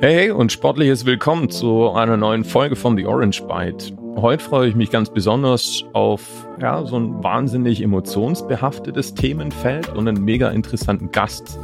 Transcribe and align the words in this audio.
Hey 0.00 0.30
und 0.30 0.52
sportliches 0.52 1.06
Willkommen 1.06 1.50
zu 1.50 1.90
einer 1.90 2.16
neuen 2.16 2.44
Folge 2.44 2.76
von 2.76 2.96
The 2.96 3.04
Orange 3.04 3.42
Bite. 3.42 3.96
Heute 4.14 4.44
freue 4.44 4.68
ich 4.68 4.76
mich 4.76 4.92
ganz 4.92 5.10
besonders 5.10 5.84
auf 5.92 6.22
ja, 6.60 6.86
so 6.86 7.00
ein 7.00 7.20
wahnsinnig 7.24 7.82
emotionsbehaftetes 7.82 9.14
Themenfeld 9.14 9.88
und 9.88 10.06
einen 10.06 10.24
mega 10.24 10.50
interessanten 10.50 11.10
Gast, 11.10 11.58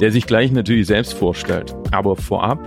der 0.00 0.10
sich 0.10 0.26
gleich 0.26 0.52
natürlich 0.52 0.86
selbst 0.86 1.12
vorstellt. 1.12 1.76
Aber 1.90 2.16
vorab, 2.16 2.58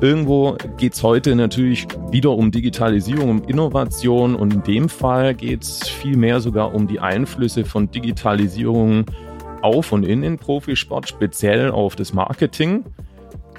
irgendwo 0.00 0.56
geht's 0.76 1.02
heute 1.02 1.34
natürlich 1.34 1.88
wieder 2.12 2.30
um 2.30 2.52
Digitalisierung, 2.52 3.28
um 3.28 3.42
Innovation 3.48 4.36
und 4.36 4.54
in 4.54 4.62
dem 4.62 4.88
Fall 4.88 5.34
geht's 5.34 5.88
viel 5.88 6.16
mehr 6.16 6.38
sogar 6.38 6.76
um 6.76 6.86
die 6.86 7.00
Einflüsse 7.00 7.64
von 7.64 7.90
Digitalisierung 7.90 9.04
auf 9.62 9.90
und 9.90 10.04
in 10.04 10.22
den 10.22 10.38
Profisport, 10.38 11.08
speziell 11.08 11.72
auf 11.72 11.96
das 11.96 12.12
Marketing 12.12 12.84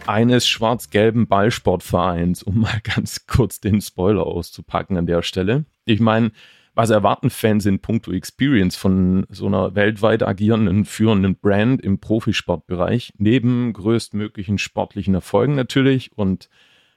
eines 0.08 0.48
schwarz-gelben 0.48 1.28
Ballsportvereins, 1.28 2.44
um 2.44 2.62
mal 2.62 2.80
ganz 2.84 3.26
kurz 3.28 3.60
den 3.60 3.82
Spoiler 3.82 4.26
auszupacken 4.26 4.98
an 4.98 5.06
der 5.06 5.22
Stelle. 5.22 5.66
Ich 5.86 6.00
meine, 6.00 6.32
was 6.76 6.90
erwarten 6.90 7.30
Fans 7.30 7.66
in 7.66 7.80
puncto 7.80 8.12
Experience 8.12 8.76
von 8.76 9.26
so 9.30 9.46
einer 9.46 9.76
weltweit 9.76 10.24
agierenden, 10.24 10.86
führenden 10.86 11.36
Brand 11.36 11.82
im 11.82 12.00
Profisportbereich, 12.00 13.14
neben 13.18 13.74
größtmöglichen 13.74 14.58
sportlichen 14.58 15.14
Erfolgen 15.14 15.56
natürlich 15.56 16.12
und 16.16 16.50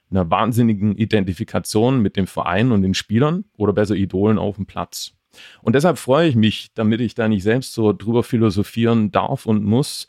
einer 0.09 0.29
wahnsinnigen 0.31 0.95
Identifikation 0.95 2.01
mit 2.01 2.15
dem 2.15 2.27
Verein 2.27 2.71
und 2.71 2.81
den 2.81 2.93
Spielern 2.93 3.45
oder 3.55 3.73
besser 3.73 3.95
Idolen 3.95 4.39
auf 4.39 4.55
dem 4.55 4.65
Platz. 4.65 5.13
Und 5.61 5.75
deshalb 5.75 5.97
freue 5.99 6.29
ich 6.29 6.35
mich, 6.35 6.73
damit 6.73 7.01
ich 7.01 7.13
da 7.13 7.27
nicht 7.27 7.43
selbst 7.43 7.73
so 7.73 7.93
drüber 7.93 8.23
philosophieren 8.23 9.11
darf 9.11 9.45
und 9.45 9.63
muss, 9.63 10.07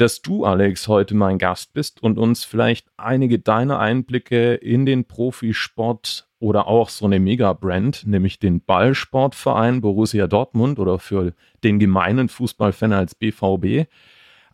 dass 0.00 0.22
du, 0.22 0.44
Alex, 0.44 0.86
heute 0.88 1.14
mein 1.14 1.38
Gast 1.38 1.72
bist 1.72 2.02
und 2.02 2.18
uns 2.18 2.44
vielleicht 2.44 2.86
einige 2.96 3.38
deiner 3.38 3.78
Einblicke 3.78 4.54
in 4.54 4.86
den 4.86 5.04
Profisport 5.04 6.28
oder 6.38 6.68
auch 6.68 6.88
so 6.88 7.04
eine 7.04 7.18
Mega-Brand, 7.18 8.06
nämlich 8.06 8.38
den 8.38 8.60
Ballsportverein 8.60 9.80
Borussia 9.80 10.28
Dortmund 10.28 10.78
oder 10.78 11.00
für 11.00 11.34
den 11.64 11.80
gemeinen 11.80 12.28
Fußballfan 12.28 12.92
als 12.92 13.16
BVB, 13.16 13.88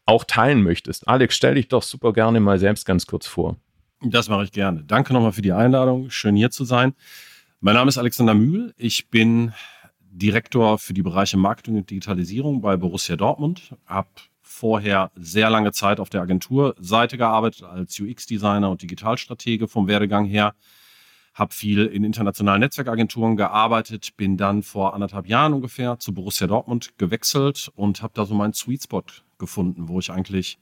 auch 0.06 0.25
teilen 0.25 0.62
möchtest. 0.62 1.06
Alex, 1.09 1.36
stell 1.36 1.56
dich 1.56 1.69
doch 1.69 1.83
super 1.83 2.12
gerne 2.12 2.41
mal 2.41 2.58
selbst 2.58 2.86
ganz 2.86 3.06
kurz 3.06 3.27
vor. 3.27 3.56
Das 4.03 4.29
mache 4.29 4.45
ich 4.45 4.53
gerne. 4.53 4.83
Danke 4.84 5.12
nochmal 5.12 5.33
für 5.33 5.42
die 5.42 5.53
Einladung. 5.53 6.11
Schön 6.11 6.36
hier 6.36 6.51
zu 6.51 6.64
sein. 6.64 6.95
Mein 7.61 7.75
Name 7.75 7.89
ist 7.89 7.98
Alexander 7.98 8.34
Mühl. 8.34 8.75
Ich 8.77 9.11
bin 9.11 9.53
Direktor 10.01 10.79
für 10.79 10.95
die 10.95 11.03
Bereiche 11.03 11.36
Marketing 11.36 11.77
und 11.77 11.91
Digitalisierung 11.91 12.61
bei 12.61 12.77
Borussia 12.77 13.17
Dortmund. 13.17 13.75
Hab 13.86 14.08
vorher 14.45 15.11
sehr 15.17 15.50
lange 15.50 15.73
Zeit 15.73 15.98
auf 15.98 16.11
der 16.11 16.20
Agenturseite 16.20 17.17
gearbeitet 17.17 17.64
als 17.64 17.98
UX-Designer 17.98 18.70
und 18.70 18.83
Digitalstratege 18.83 19.67
vom 19.67 19.89
Werdegang 19.89 20.27
her. 20.27 20.55
Habe 21.33 21.53
viel 21.53 21.86
in 21.86 22.05
internationalen 22.05 22.61
Netzwerkagenturen 22.61 23.36
gearbeitet, 23.36 24.17
bin 24.17 24.36
dann 24.36 24.62
vor 24.62 24.95
anderthalb 24.95 25.27
Jahren 25.27 25.55
ungefähr 25.55 25.98
zu 25.98 26.14
Borussia 26.14 26.47
Dortmund 26.47 26.97
gewechselt 26.98 27.73
und 27.75 28.03
habe 28.03 28.12
da 28.14 28.25
so 28.25 28.34
meinen 28.34 28.53
Sweet 28.53 28.84
Spot 28.84 29.03
gefunden, 29.39 29.89
wo 29.89 29.98
ich 29.98 30.12
eigentlich 30.12 30.58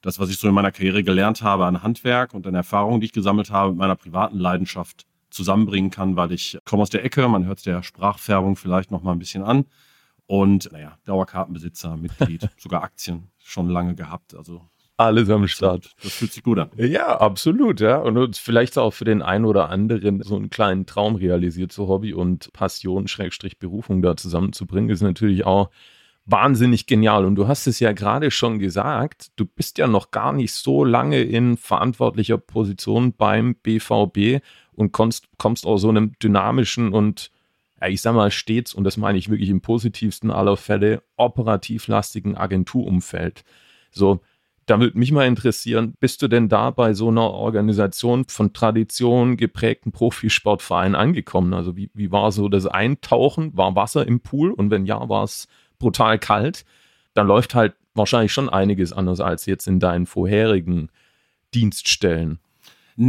das, 0.00 0.18
was 0.18 0.30
ich 0.30 0.38
so 0.38 0.48
in 0.48 0.54
meiner 0.54 0.72
Karriere 0.72 1.04
gelernt 1.04 1.42
habe 1.42 1.66
an 1.66 1.82
Handwerk 1.82 2.34
und 2.34 2.46
an 2.46 2.56
Erfahrungen, 2.56 3.00
die 3.00 3.06
ich 3.06 3.12
gesammelt 3.12 3.50
habe, 3.50 3.70
mit 3.70 3.78
meiner 3.78 3.94
privaten 3.94 4.38
Leidenschaft 4.38 5.06
zusammenbringen 5.30 5.90
kann, 5.90 6.16
weil 6.16 6.32
ich 6.32 6.58
komme 6.64 6.82
aus 6.82 6.90
der 6.90 7.04
Ecke, 7.04 7.28
man 7.28 7.46
hört 7.46 7.64
der 7.64 7.84
Sprachfärbung 7.84 8.56
vielleicht 8.56 8.90
noch 8.90 9.02
mal 9.02 9.12
ein 9.12 9.20
bisschen 9.20 9.44
an 9.44 9.66
und 10.32 10.72
naja, 10.72 10.96
Dauerkartenbesitzer, 11.04 11.98
Mitglied, 11.98 12.48
sogar 12.56 12.82
Aktien 12.82 13.28
schon 13.38 13.68
lange 13.68 13.94
gehabt. 13.94 14.34
Also 14.34 14.62
alles 14.96 15.28
am 15.28 15.46
Start. 15.46 15.94
Das 16.02 16.14
fühlt 16.14 16.32
sich 16.32 16.42
gut 16.42 16.58
an. 16.58 16.70
Ja, 16.78 17.20
absolut, 17.20 17.80
ja. 17.80 17.98
Und 17.98 18.38
vielleicht 18.38 18.78
auch 18.78 18.94
für 18.94 19.04
den 19.04 19.20
einen 19.20 19.44
oder 19.44 19.68
anderen 19.68 20.22
so 20.22 20.36
einen 20.36 20.48
kleinen 20.48 20.86
Traum 20.86 21.16
realisiert, 21.16 21.70
so 21.70 21.86
Hobby 21.86 22.14
und 22.14 22.50
Passion, 22.54 23.08
Schrägstrich 23.08 23.58
Berufung 23.58 24.00
da 24.00 24.16
zusammenzubringen, 24.16 24.88
ist 24.88 25.02
natürlich 25.02 25.44
auch 25.44 25.68
wahnsinnig 26.24 26.86
genial. 26.86 27.26
Und 27.26 27.34
du 27.34 27.46
hast 27.46 27.66
es 27.66 27.78
ja 27.78 27.92
gerade 27.92 28.30
schon 28.30 28.58
gesagt, 28.58 29.32
du 29.36 29.44
bist 29.44 29.76
ja 29.76 29.86
noch 29.86 30.12
gar 30.12 30.32
nicht 30.32 30.54
so 30.54 30.82
lange 30.82 31.20
in 31.20 31.58
verantwortlicher 31.58 32.38
Position 32.38 33.12
beim 33.12 33.54
BVB 33.56 34.42
und 34.72 34.92
kommst, 34.92 35.28
kommst 35.36 35.66
aus 35.66 35.82
so 35.82 35.90
einem 35.90 36.14
dynamischen 36.22 36.94
und 36.94 37.30
ich 37.88 38.02
sag 38.02 38.14
mal, 38.14 38.30
stets, 38.30 38.74
und 38.74 38.84
das 38.84 38.96
meine 38.96 39.18
ich 39.18 39.30
wirklich 39.30 39.50
im 39.50 39.60
positivsten 39.60 40.30
aller 40.30 40.56
Fälle, 40.56 41.02
operativlastigen 41.16 42.36
Agenturumfeld. 42.36 43.44
So, 43.90 44.20
da 44.66 44.78
würde 44.78 44.98
mich 44.98 45.10
mal 45.12 45.26
interessieren, 45.26 45.94
bist 45.98 46.22
du 46.22 46.28
denn 46.28 46.48
da 46.48 46.70
bei 46.70 46.94
so 46.94 47.08
einer 47.08 47.30
Organisation 47.30 48.24
von 48.28 48.52
Tradition 48.52 49.36
geprägten 49.36 49.90
Profisportverein 49.92 50.94
angekommen? 50.94 51.52
Also 51.52 51.76
wie, 51.76 51.90
wie 51.94 52.12
war 52.12 52.30
so 52.30 52.48
das 52.48 52.66
Eintauchen? 52.66 53.56
War 53.56 53.74
Wasser 53.74 54.06
im 54.06 54.20
Pool? 54.20 54.52
Und 54.52 54.70
wenn 54.70 54.86
ja, 54.86 55.08
war 55.08 55.24
es 55.24 55.48
brutal 55.78 56.18
kalt? 56.18 56.64
Dann 57.14 57.26
läuft 57.26 57.54
halt 57.54 57.74
wahrscheinlich 57.94 58.32
schon 58.32 58.48
einiges 58.48 58.92
anders 58.92 59.20
als 59.20 59.46
jetzt 59.46 59.66
in 59.66 59.80
deinen 59.80 60.06
vorherigen 60.06 60.90
Dienststellen. 61.54 62.38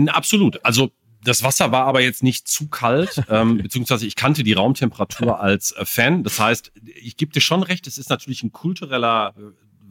Absolut. 0.08 0.64
Also 0.66 0.92
das 1.24 1.44
Wasser 1.44 1.72
war 1.72 1.86
aber 1.86 2.02
jetzt 2.02 2.24
nicht 2.24 2.48
zu 2.48 2.68
kalt, 2.68 3.24
ähm, 3.30 3.58
beziehungsweise 3.58 4.06
ich 4.06 4.16
kannte 4.16 4.44
die 4.44 4.54
Raumtemperatur 4.54 5.40
als 5.40 5.72
äh, 5.72 5.86
Fan. 5.86 6.24
Das 6.24 6.40
heißt, 6.40 6.72
ich 6.84 7.18
gebe 7.18 7.32
dir 7.32 7.42
schon 7.42 7.64
recht, 7.64 7.88
es 7.88 7.98
ist 7.98 8.10
natürlich 8.10 8.44
ein 8.44 8.52
kultureller 8.52 9.34
äh, 9.38 9.42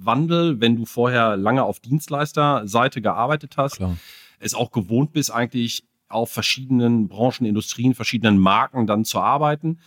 Wandel, 0.05 0.61
wenn 0.61 0.77
du 0.77 0.85
vorher 0.85 1.37
lange 1.37 1.63
auf 1.63 1.81
Dienstleisterseite 1.81 3.01
gearbeitet 3.01 3.57
hast, 3.57 3.77
Klar. 3.77 3.97
es 4.41 4.55
auch 4.55 4.71
gewohnt 4.73 5.13
bist, 5.13 5.31
eigentlich 5.31 5.85
auf 6.09 6.31
verschiedenen 6.31 7.09
Branchen, 7.09 7.47
Industrien, 7.47 7.95
verschiedenen 7.95 8.39
Marken 8.39 8.87
dann 8.87 9.05
zu 9.05 9.21
arbeiten 9.21 9.79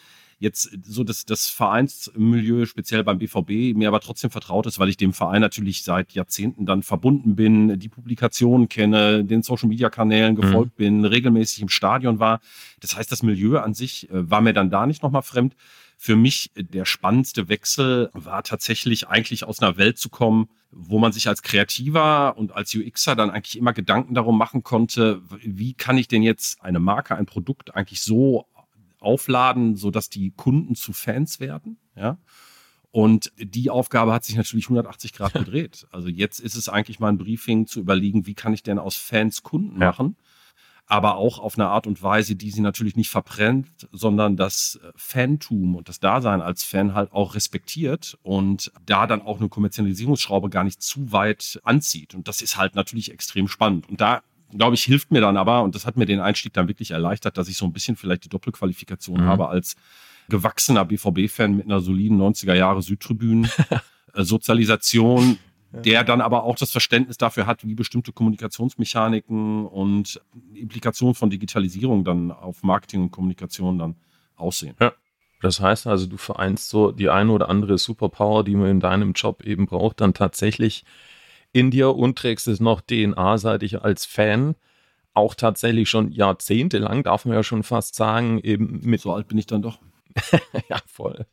jetzt 0.45 0.69
so 0.83 1.03
das, 1.03 1.25
das 1.25 1.47
Vereinsmilieu, 1.47 2.65
speziell 2.65 3.03
beim 3.03 3.17
BVB, 3.17 3.75
mir 3.75 3.89
aber 3.89 3.99
trotzdem 3.99 4.29
vertraut 4.29 4.65
ist, 4.67 4.79
weil 4.79 4.89
ich 4.89 4.97
dem 4.97 5.11
Verein 5.11 5.41
natürlich 5.41 5.83
seit 5.83 6.13
Jahrzehnten 6.13 6.65
dann 6.65 6.83
verbunden 6.83 7.35
bin, 7.35 7.77
die 7.79 7.89
Publikationen 7.89 8.69
kenne, 8.69 9.25
den 9.25 9.43
Social 9.43 9.67
Media 9.67 9.89
Kanälen 9.89 10.35
mhm. 10.35 10.41
gefolgt 10.41 10.79
mhm. 10.79 10.83
bin, 10.83 11.05
regelmäßig 11.05 11.61
im 11.61 11.69
Stadion 11.69 12.19
war. 12.19 12.39
Das 12.79 12.95
heißt, 12.95 13.11
das 13.11 13.23
Milieu 13.23 13.59
an 13.59 13.73
sich 13.73 14.09
äh, 14.09 14.29
war 14.29 14.41
mir 14.41 14.53
dann 14.53 14.69
da 14.69 14.85
nicht 14.85 15.03
nochmal 15.03 15.23
fremd. 15.23 15.55
Für 15.97 16.15
mich 16.15 16.51
äh, 16.55 16.63
der 16.63 16.85
spannendste 16.85 17.49
Wechsel 17.49 18.09
war 18.13 18.43
tatsächlich 18.43 19.07
eigentlich 19.07 19.43
aus 19.43 19.61
einer 19.61 19.77
Welt 19.77 19.97
zu 19.97 20.09
kommen, 20.09 20.47
wo 20.71 20.99
man 20.99 21.11
sich 21.11 21.27
als 21.27 21.41
Kreativer 21.41 22.37
und 22.37 22.53
als 22.53 22.75
UXer 22.75 23.15
dann 23.15 23.31
eigentlich 23.31 23.57
immer 23.57 23.73
Gedanken 23.73 24.13
darum 24.13 24.37
machen 24.37 24.61
konnte, 24.61 25.21
wie 25.41 25.73
kann 25.73 25.97
ich 25.97 26.07
denn 26.07 26.21
jetzt 26.21 26.61
eine 26.61 26.79
Marke, 26.79 27.15
ein 27.15 27.25
Produkt 27.25 27.75
eigentlich 27.75 28.01
so 28.01 28.45
aufladen, 29.05 29.75
sodass 29.75 30.09
die 30.09 30.31
Kunden 30.31 30.75
zu 30.75 30.91
Fans 30.91 31.39
werden. 31.39 31.77
Ja. 31.95 32.17
Und 32.91 33.33
die 33.37 33.69
Aufgabe 33.69 34.13
hat 34.13 34.23
sich 34.23 34.37
natürlich 34.37 34.67
180 34.67 35.11
Grad 35.11 35.33
gedreht. 35.33 35.85
Also 35.91 36.07
jetzt 36.07 36.39
ist 36.39 36.55
es 36.55 36.69
eigentlich 36.69 37.01
mal 37.01 37.09
ein 37.09 37.17
Briefing 37.17 37.67
zu 37.67 37.81
überlegen, 37.81 38.25
wie 38.25 38.35
kann 38.35 38.53
ich 38.53 38.63
denn 38.63 38.79
aus 38.79 38.95
Fans 38.95 39.43
Kunden 39.43 39.81
ja. 39.81 39.87
machen? 39.87 40.15
Aber 40.87 41.17
auch 41.17 41.39
auf 41.39 41.57
eine 41.57 41.67
Art 41.67 41.87
und 41.87 42.01
Weise, 42.03 42.35
die 42.35 42.51
sie 42.51 42.61
natürlich 42.61 42.95
nicht 42.95 43.09
verbrennt, 43.09 43.89
sondern 43.91 44.37
das 44.37 44.79
äh, 44.81 44.91
Fantum 44.95 45.75
und 45.75 45.89
das 45.89 45.99
Dasein 45.99 46.41
als 46.41 46.63
Fan 46.63 46.93
halt 46.93 47.11
auch 47.11 47.35
respektiert 47.35 48.17
und 48.21 48.71
da 48.85 49.07
dann 49.07 49.21
auch 49.21 49.39
eine 49.39 49.49
Kommerzialisierungsschraube 49.49 50.49
gar 50.49 50.63
nicht 50.63 50.81
zu 50.81 51.11
weit 51.11 51.59
anzieht. 51.63 52.15
Und 52.15 52.27
das 52.29 52.41
ist 52.41 52.55
halt 52.55 52.75
natürlich 52.75 53.11
extrem 53.11 53.47
spannend. 53.49 53.89
Und 53.89 53.99
da 53.99 54.21
glaube 54.51 54.75
ich, 54.75 54.83
hilft 54.83 55.11
mir 55.11 55.21
dann 55.21 55.37
aber, 55.37 55.63
und 55.63 55.75
das 55.75 55.85
hat 55.85 55.97
mir 55.97 56.05
den 56.05 56.19
Einstieg 56.19 56.53
dann 56.53 56.67
wirklich 56.67 56.91
erleichtert, 56.91 57.37
dass 57.37 57.47
ich 57.47 57.57
so 57.57 57.65
ein 57.65 57.73
bisschen 57.73 57.95
vielleicht 57.95 58.25
die 58.25 58.29
Doppelqualifikation 58.29 59.21
mhm. 59.21 59.25
habe 59.25 59.49
als 59.49 59.75
gewachsener 60.29 60.85
BVB-Fan 60.85 61.55
mit 61.55 61.65
einer 61.65 61.81
soliden 61.81 62.19
90er 62.19 62.55
Jahre 62.55 62.81
Südtribünen, 62.81 63.49
äh, 64.13 64.23
Sozialisation, 64.23 65.37
der 65.71 66.03
dann 66.03 66.21
aber 66.21 66.43
auch 66.43 66.55
das 66.55 66.71
Verständnis 66.71 67.17
dafür 67.17 67.47
hat, 67.47 67.65
wie 67.67 67.75
bestimmte 67.75 68.13
Kommunikationsmechaniken 68.13 69.65
und 69.65 70.21
Implikationen 70.53 71.15
von 71.15 71.29
Digitalisierung 71.29 72.05
dann 72.05 72.31
auf 72.31 72.63
Marketing 72.63 73.03
und 73.03 73.11
Kommunikation 73.11 73.77
dann 73.77 73.95
aussehen. 74.37 74.75
Ja. 74.79 74.93
Das 75.41 75.59
heißt 75.59 75.85
also, 75.87 76.07
du 76.07 76.17
vereinst 76.17 76.69
so 76.69 76.91
die 76.91 77.09
eine 77.09 77.31
oder 77.31 77.49
andere 77.49 77.77
Superpower, 77.77 78.43
die 78.43 78.55
man 78.55 78.69
in 78.69 78.79
deinem 78.79 79.11
Job 79.13 79.43
eben 79.43 79.65
braucht, 79.65 80.01
dann 80.01 80.13
tatsächlich 80.13 80.85
in 81.55 81.71
dir 81.71 81.95
und 81.95 82.17
trägst 82.17 82.49
es 82.49 82.59
noch 82.59 82.81
DNA-seitig 82.81 83.81
als 83.81 84.05
Fan. 84.05 84.55
Auch 85.13 85.35
tatsächlich 85.35 85.89
schon 85.89 86.11
jahrzehntelang, 86.11 87.03
darf 87.03 87.23
man 87.23 87.35
ja 87.35 87.43
schon 87.43 87.63
fast 87.63 87.95
sagen, 87.95 88.39
eben 88.39 88.81
mit. 88.83 88.99
So 88.99 89.13
alt 89.13 89.29
bin 89.29 89.37
ich 89.37 89.45
dann 89.45 89.61
doch. 89.61 89.79
ja, 90.69 90.77
voll. 90.85 91.25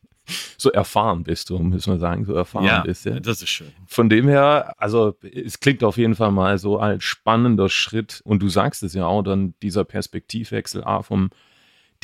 So 0.57 0.71
erfahren 0.71 1.25
bist 1.25 1.51
du, 1.51 1.59
müssen 1.59 1.93
wir 1.93 1.99
sagen, 1.99 2.25
so 2.25 2.35
erfahren 2.35 2.67
ja, 2.67 2.83
bist. 2.83 3.05
Ja, 3.05 3.19
das 3.19 3.43
ist 3.43 3.49
schön. 3.49 3.73
Von 3.89 4.09
dem 4.09 4.29
her, 4.29 4.75
also 4.79 5.17
es 5.23 5.59
klingt 5.59 5.83
auf 5.83 5.97
jeden 5.97 6.15
Fall 6.15 6.31
mal 6.31 6.57
so 6.59 6.79
als 6.79 7.03
spannender 7.03 7.69
Schritt 7.69 8.21
und 8.25 8.41
du 8.41 8.49
sagst 8.49 8.85
es 8.85 8.95
ja 8.95 9.05
auch, 9.07 9.23
dann 9.23 9.55
dieser 9.61 9.83
Perspektivwechsel 9.85 10.85
A 10.85 11.03
vom 11.03 11.31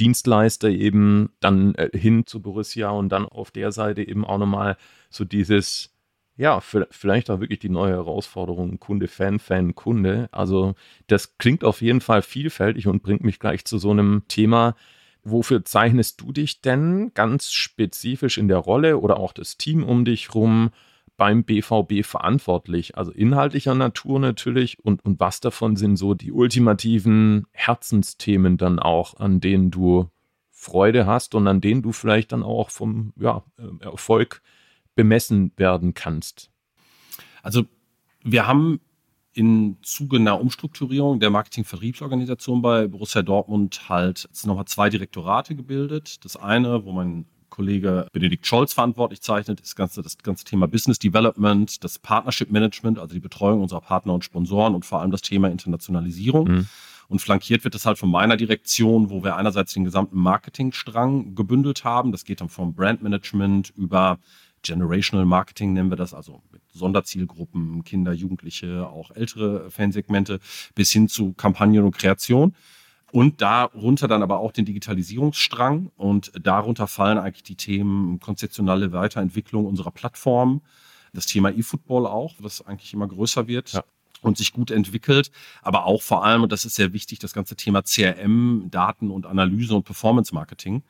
Dienstleister 0.00 0.68
eben 0.68 1.30
dann 1.38 1.76
äh, 1.76 1.96
hin 1.96 2.26
zu 2.26 2.42
Borussia 2.42 2.90
und 2.90 3.10
dann 3.10 3.26
auf 3.26 3.52
der 3.52 3.70
Seite 3.70 4.02
eben 4.02 4.24
auch 4.24 4.38
nochmal 4.38 4.76
so 5.08 5.24
dieses 5.24 5.94
ja, 6.38 6.60
vielleicht 6.60 7.30
auch 7.30 7.40
wirklich 7.40 7.58
die 7.58 7.68
neue 7.68 7.94
Herausforderung 7.94 8.78
Kunde, 8.78 9.08
Fan, 9.08 9.40
Fan, 9.40 9.74
Kunde. 9.74 10.28
Also 10.30 10.76
das 11.08 11.36
klingt 11.36 11.64
auf 11.64 11.82
jeden 11.82 12.00
Fall 12.00 12.22
vielfältig 12.22 12.86
und 12.86 13.02
bringt 13.02 13.24
mich 13.24 13.40
gleich 13.40 13.64
zu 13.64 13.76
so 13.78 13.90
einem 13.90 14.22
Thema. 14.28 14.76
Wofür 15.24 15.64
zeichnest 15.64 16.20
du 16.20 16.30
dich 16.30 16.60
denn 16.60 17.10
ganz 17.14 17.50
spezifisch 17.50 18.38
in 18.38 18.46
der 18.46 18.58
Rolle 18.58 18.98
oder 18.98 19.18
auch 19.18 19.32
das 19.32 19.56
Team 19.56 19.82
um 19.82 20.04
dich 20.04 20.32
rum 20.32 20.70
beim 21.16 21.42
BVB 21.42 22.04
verantwortlich? 22.04 22.96
Also 22.96 23.10
inhaltlicher 23.10 23.74
Natur 23.74 24.20
natürlich 24.20 24.78
und, 24.84 25.04
und 25.04 25.18
was 25.18 25.40
davon 25.40 25.74
sind 25.74 25.96
so 25.96 26.14
die 26.14 26.30
ultimativen 26.30 27.48
Herzensthemen 27.50 28.58
dann 28.58 28.78
auch, 28.78 29.18
an 29.18 29.40
denen 29.40 29.72
du 29.72 30.08
Freude 30.52 31.04
hast 31.04 31.34
und 31.34 31.48
an 31.48 31.60
denen 31.60 31.82
du 31.82 31.90
vielleicht 31.90 32.30
dann 32.30 32.44
auch 32.44 32.70
vom 32.70 33.12
ja, 33.16 33.42
äh, 33.58 33.84
Erfolg 33.84 34.40
bemessen 34.98 35.52
werden 35.56 35.94
kannst? 35.94 36.50
Also 37.40 37.62
wir 38.24 38.48
haben 38.48 38.80
im 39.32 39.76
Zuge 39.82 40.16
einer 40.16 40.40
Umstrukturierung 40.40 41.20
der 41.20 41.30
Marketing-Vertriebsorganisation 41.30 42.62
bei 42.62 42.88
Borussia 42.88 43.22
Dortmund 43.22 43.88
halt 43.88 44.28
nochmal 44.44 44.64
zwei 44.64 44.90
Direktorate 44.90 45.54
gebildet. 45.54 46.24
Das 46.24 46.36
eine, 46.36 46.84
wo 46.84 46.90
mein 46.90 47.26
Kollege 47.48 48.08
Benedikt 48.12 48.44
Scholz 48.44 48.72
verantwortlich 48.72 49.20
zeichnet, 49.20 49.60
ist 49.60 49.68
das 49.68 49.76
ganze, 49.76 50.02
das 50.02 50.18
ganze 50.18 50.44
Thema 50.44 50.66
Business 50.66 50.98
Development, 50.98 51.84
das 51.84 52.00
Partnership 52.00 52.50
Management, 52.50 52.98
also 52.98 53.14
die 53.14 53.20
Betreuung 53.20 53.62
unserer 53.62 53.82
Partner 53.82 54.14
und 54.14 54.24
Sponsoren 54.24 54.74
und 54.74 54.84
vor 54.84 55.00
allem 55.00 55.12
das 55.12 55.22
Thema 55.22 55.48
Internationalisierung. 55.48 56.48
Mhm. 56.48 56.66
Und 57.06 57.20
flankiert 57.20 57.62
wird 57.62 57.74
das 57.74 57.86
halt 57.86 57.98
von 57.98 58.10
meiner 58.10 58.36
Direktion, 58.36 59.10
wo 59.10 59.22
wir 59.22 59.36
einerseits 59.36 59.72
den 59.72 59.84
gesamten 59.84 60.18
Marketingstrang 60.18 61.36
gebündelt 61.36 61.84
haben. 61.84 62.12
Das 62.12 62.24
geht 62.24 62.40
dann 62.40 62.50
vom 62.50 62.74
Brandmanagement 62.74 63.70
über 63.76 64.18
Generational 64.62 65.26
Marketing 65.26 65.72
nennen 65.72 65.90
wir 65.90 65.96
das, 65.96 66.14
also 66.14 66.42
mit 66.50 66.62
Sonderzielgruppen, 66.72 67.84
Kinder, 67.84 68.12
Jugendliche, 68.12 68.88
auch 68.88 69.10
ältere 69.10 69.70
Fansegmente, 69.70 70.40
bis 70.74 70.90
hin 70.90 71.08
zu 71.08 71.32
Kampagnen 71.32 71.84
und 71.84 71.96
Kreation. 71.96 72.54
Und 73.10 73.40
darunter 73.40 74.06
dann 74.06 74.22
aber 74.22 74.38
auch 74.38 74.52
den 74.52 74.66
Digitalisierungsstrang. 74.66 75.90
Und 75.96 76.30
darunter 76.40 76.86
fallen 76.86 77.16
eigentlich 77.16 77.42
die 77.42 77.56
Themen 77.56 78.20
konzeptionelle 78.20 78.92
Weiterentwicklung 78.92 79.64
unserer 79.64 79.90
Plattform, 79.90 80.60
das 81.14 81.24
Thema 81.24 81.50
E-Football 81.50 82.06
auch, 82.06 82.34
was 82.38 82.66
eigentlich 82.66 82.92
immer 82.92 83.08
größer 83.08 83.46
wird. 83.48 83.72
Ja 83.72 83.84
und 84.20 84.36
sich 84.36 84.52
gut 84.52 84.70
entwickelt, 84.70 85.30
aber 85.62 85.84
auch 85.84 86.02
vor 86.02 86.24
allem, 86.24 86.42
und 86.42 86.52
das 86.52 86.64
ist 86.64 86.74
sehr 86.74 86.92
wichtig, 86.92 87.18
das 87.18 87.32
ganze 87.32 87.56
Thema 87.56 87.82
CRM, 87.82 88.66
Daten 88.70 89.10
und 89.10 89.26
Analyse 89.26 89.74
und 89.74 89.84
Performance 89.84 90.34
Marketing. 90.34 90.82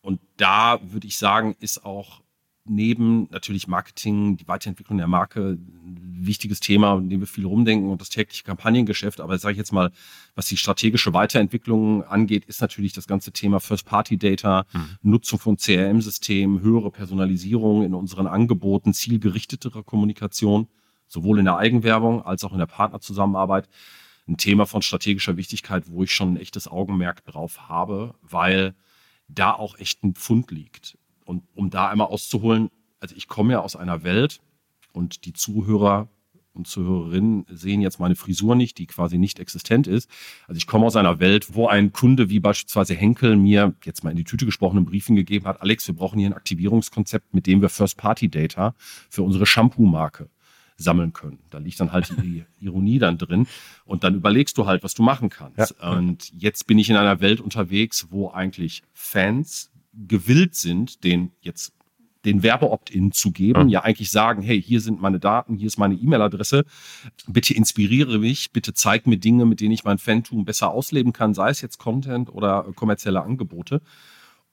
Und 0.00 0.20
da 0.36 0.80
würde 0.82 1.06
ich 1.06 1.16
sagen, 1.16 1.54
ist 1.60 1.84
auch 1.84 2.22
neben 2.64 3.28
natürlich 3.30 3.66
Marketing, 3.66 4.36
die 4.36 4.46
Weiterentwicklung 4.46 4.98
der 4.98 5.08
Marke 5.08 5.58
ein 5.58 6.26
wichtiges 6.26 6.60
Thema, 6.60 6.96
in 6.96 7.08
dem 7.10 7.20
wir 7.20 7.26
viel 7.26 7.44
rumdenken 7.44 7.90
und 7.90 8.00
das 8.00 8.08
tägliche 8.08 8.44
Kampagnengeschäft. 8.44 9.20
Aber 9.20 9.36
sage 9.38 9.52
ich 9.52 9.58
jetzt 9.58 9.72
mal, 9.72 9.90
was 10.34 10.46
die 10.46 10.56
strategische 10.56 11.12
Weiterentwicklung 11.12 12.04
angeht, 12.04 12.44
ist 12.44 12.60
natürlich 12.60 12.92
das 12.92 13.06
ganze 13.06 13.32
Thema 13.32 13.58
First-Party-Data, 13.58 14.64
mhm. 14.72 14.88
Nutzung 15.02 15.38
von 15.38 15.56
CRM-Systemen, 15.56 16.60
höhere 16.60 16.90
Personalisierung 16.90 17.84
in 17.84 17.94
unseren 17.94 18.26
Angeboten, 18.26 18.94
zielgerichtetere 18.94 19.82
Kommunikation, 19.82 20.68
sowohl 21.08 21.40
in 21.40 21.46
der 21.46 21.56
Eigenwerbung 21.56 22.22
als 22.24 22.44
auch 22.44 22.52
in 22.52 22.58
der 22.58 22.66
Partnerzusammenarbeit. 22.66 23.68
Ein 24.28 24.36
Thema 24.36 24.66
von 24.66 24.82
strategischer 24.82 25.36
Wichtigkeit, 25.36 25.84
wo 25.88 26.04
ich 26.04 26.12
schon 26.12 26.34
ein 26.34 26.36
echtes 26.36 26.68
Augenmerk 26.68 27.24
drauf 27.24 27.68
habe, 27.68 28.14
weil 28.22 28.74
da 29.26 29.52
auch 29.52 29.78
echt 29.78 30.04
ein 30.04 30.14
Pfund 30.14 30.52
liegt. 30.52 30.96
Und 31.24 31.44
um 31.54 31.70
da 31.70 31.88
einmal 31.88 32.08
auszuholen, 32.08 32.70
also 33.00 33.14
ich 33.16 33.28
komme 33.28 33.52
ja 33.52 33.60
aus 33.60 33.76
einer 33.76 34.04
Welt 34.04 34.40
und 34.92 35.24
die 35.24 35.32
Zuhörer 35.32 36.08
und 36.54 36.66
Zuhörerinnen 36.66 37.46
sehen 37.48 37.80
jetzt 37.80 37.98
meine 37.98 38.14
Frisur 38.14 38.54
nicht, 38.54 38.78
die 38.78 38.86
quasi 38.86 39.18
nicht 39.18 39.38
existent 39.38 39.86
ist. 39.86 40.08
Also 40.46 40.58
ich 40.58 40.66
komme 40.66 40.86
aus 40.86 40.96
einer 40.96 41.18
Welt, 41.18 41.54
wo 41.54 41.66
ein 41.66 41.92
Kunde 41.92 42.28
wie 42.28 42.40
beispielsweise 42.40 42.94
Henkel 42.94 43.36
mir 43.36 43.74
jetzt 43.84 44.04
mal 44.04 44.10
in 44.10 44.16
die 44.16 44.24
Tüte 44.24 44.44
gesprochen 44.44 44.78
ein 44.78 44.84
Briefing 44.84 45.16
gegeben 45.16 45.46
hat, 45.46 45.62
Alex, 45.62 45.86
wir 45.86 45.94
brauchen 45.94 46.18
hier 46.18 46.28
ein 46.28 46.34
Aktivierungskonzept, 46.34 47.34
mit 47.34 47.46
dem 47.46 47.62
wir 47.62 47.68
First-Party-Data 47.68 48.74
für 49.08 49.22
unsere 49.22 49.46
Shampoo-Marke 49.46 50.28
sammeln 50.76 51.12
können. 51.12 51.38
Da 51.50 51.58
liegt 51.58 51.80
dann 51.80 51.92
halt 51.92 52.12
die 52.22 52.44
Ironie 52.60 52.98
dann 52.98 53.16
drin 53.16 53.46
und 53.84 54.04
dann 54.04 54.14
überlegst 54.14 54.58
du 54.58 54.66
halt, 54.66 54.82
was 54.82 54.94
du 54.94 55.02
machen 55.02 55.30
kannst. 55.30 55.74
Ja. 55.80 55.92
Und 55.92 56.32
jetzt 56.34 56.66
bin 56.66 56.78
ich 56.78 56.90
in 56.90 56.96
einer 56.96 57.20
Welt 57.20 57.40
unterwegs, 57.40 58.08
wo 58.10 58.30
eigentlich 58.30 58.82
Fans 58.92 59.70
gewillt 59.92 60.54
sind, 60.54 61.04
den 61.04 61.32
jetzt 61.40 61.72
den 62.24 62.42
Werbe-Opt-in 62.42 63.12
zu 63.12 63.32
geben, 63.32 63.64
mhm. 63.64 63.68
ja 63.68 63.82
eigentlich 63.82 64.10
sagen, 64.10 64.42
hey, 64.42 64.60
hier 64.62 64.80
sind 64.80 65.00
meine 65.00 65.18
Daten, 65.18 65.56
hier 65.56 65.66
ist 65.66 65.78
meine 65.78 65.94
E-Mail-Adresse, 65.94 66.64
bitte 67.26 67.54
inspiriere 67.54 68.18
mich, 68.18 68.52
bitte 68.52 68.74
zeig 68.74 69.06
mir 69.06 69.18
Dinge, 69.18 69.44
mit 69.44 69.60
denen 69.60 69.72
ich 69.72 69.84
mein 69.84 69.98
Fantum 69.98 70.44
besser 70.44 70.70
ausleben 70.70 71.12
kann, 71.12 71.34
sei 71.34 71.50
es 71.50 71.60
jetzt 71.60 71.78
Content 71.78 72.32
oder 72.32 72.66
kommerzielle 72.76 73.22
Angebote. 73.22 73.82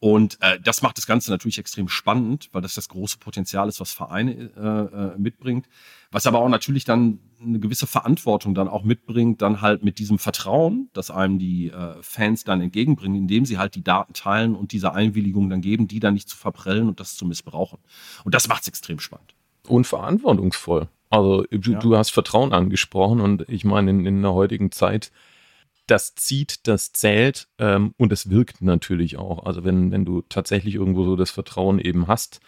Und 0.02 0.38
äh, 0.40 0.60
das 0.62 0.82
macht 0.82 0.98
das 0.98 1.08
Ganze 1.08 1.30
natürlich 1.30 1.60
extrem 1.60 1.90
spannend, 1.90 2.50
weil 2.54 2.62
das 2.62 2.74
das 2.74 2.88
große 2.88 3.18
Potenzial 3.18 3.68
ist, 3.68 3.82
was 3.82 3.92
Vereine 3.92 4.50
äh, 4.56 5.16
äh, 5.16 5.18
mitbringt. 5.18 5.68
Was 6.10 6.26
aber 6.26 6.40
auch 6.40 6.48
natürlich 6.48 6.86
dann 6.86 7.20
eine 7.42 7.60
gewisse 7.60 7.86
Verantwortung 7.86 8.56
dann 8.56 8.70
auch 8.70 8.84
mitbringt, 8.84 9.42
dann 9.42 9.60
halt 9.60 9.84
mit 9.84 10.00
diesem 10.00 10.18
Vertrauen, 10.18 10.90
das 10.94 11.12
einem 11.12 11.38
die 11.38 11.70
äh, 11.70 11.96
Fans 12.02 12.46
dann 12.46 12.62
entgegenbringen, 12.62 13.18
indem 13.18 13.46
sie 13.46 13.58
halt 13.58 13.76
die 13.76 13.84
Daten 13.84 14.14
teilen 14.14 14.56
und 14.56 14.72
diese 14.72 14.94
Einwilligung 14.94 15.50
dann 15.50 15.62
geben, 15.62 15.90
die 15.90 16.00
dann 16.00 16.14
nicht 16.14 16.30
zu 16.30 16.38
verprellen 16.38 16.88
und 16.88 17.02
das 17.02 17.16
zu 17.16 17.26
missbrauchen. 17.26 17.80
Und 18.24 18.34
das 18.34 18.48
macht 18.48 18.62
es 18.62 18.70
extrem 18.70 19.00
spannend. 19.00 19.36
Und 19.68 19.86
verantwortungsvoll. 19.86 20.88
Also 21.10 21.44
du, 21.52 21.72
ja. 21.72 21.80
du 21.80 21.98
hast 21.98 22.12
Vertrauen 22.12 22.54
angesprochen 22.54 23.20
und 23.20 23.46
ich 23.50 23.66
meine, 23.66 23.90
in, 23.92 24.06
in 24.06 24.22
der 24.22 24.34
heutigen 24.34 24.72
Zeit 24.72 25.12
das 25.90 26.16
zieht, 26.16 26.68
das 26.68 26.92
zählt 26.92 27.48
ähm, 27.58 27.94
und 27.98 28.12
es 28.12 28.30
wirkt 28.30 28.62
natürlich 28.62 29.18
auch. 29.18 29.46
Also 29.46 29.64
wenn, 29.64 29.92
wenn 29.92 30.06
du 30.06 30.22
tatsächlich 30.22 30.76
irgendwo 30.76 31.04
so 31.04 31.16
das 31.16 31.32
Vertrauen 31.32 31.80
eben 31.80 32.08
hast 32.08 32.42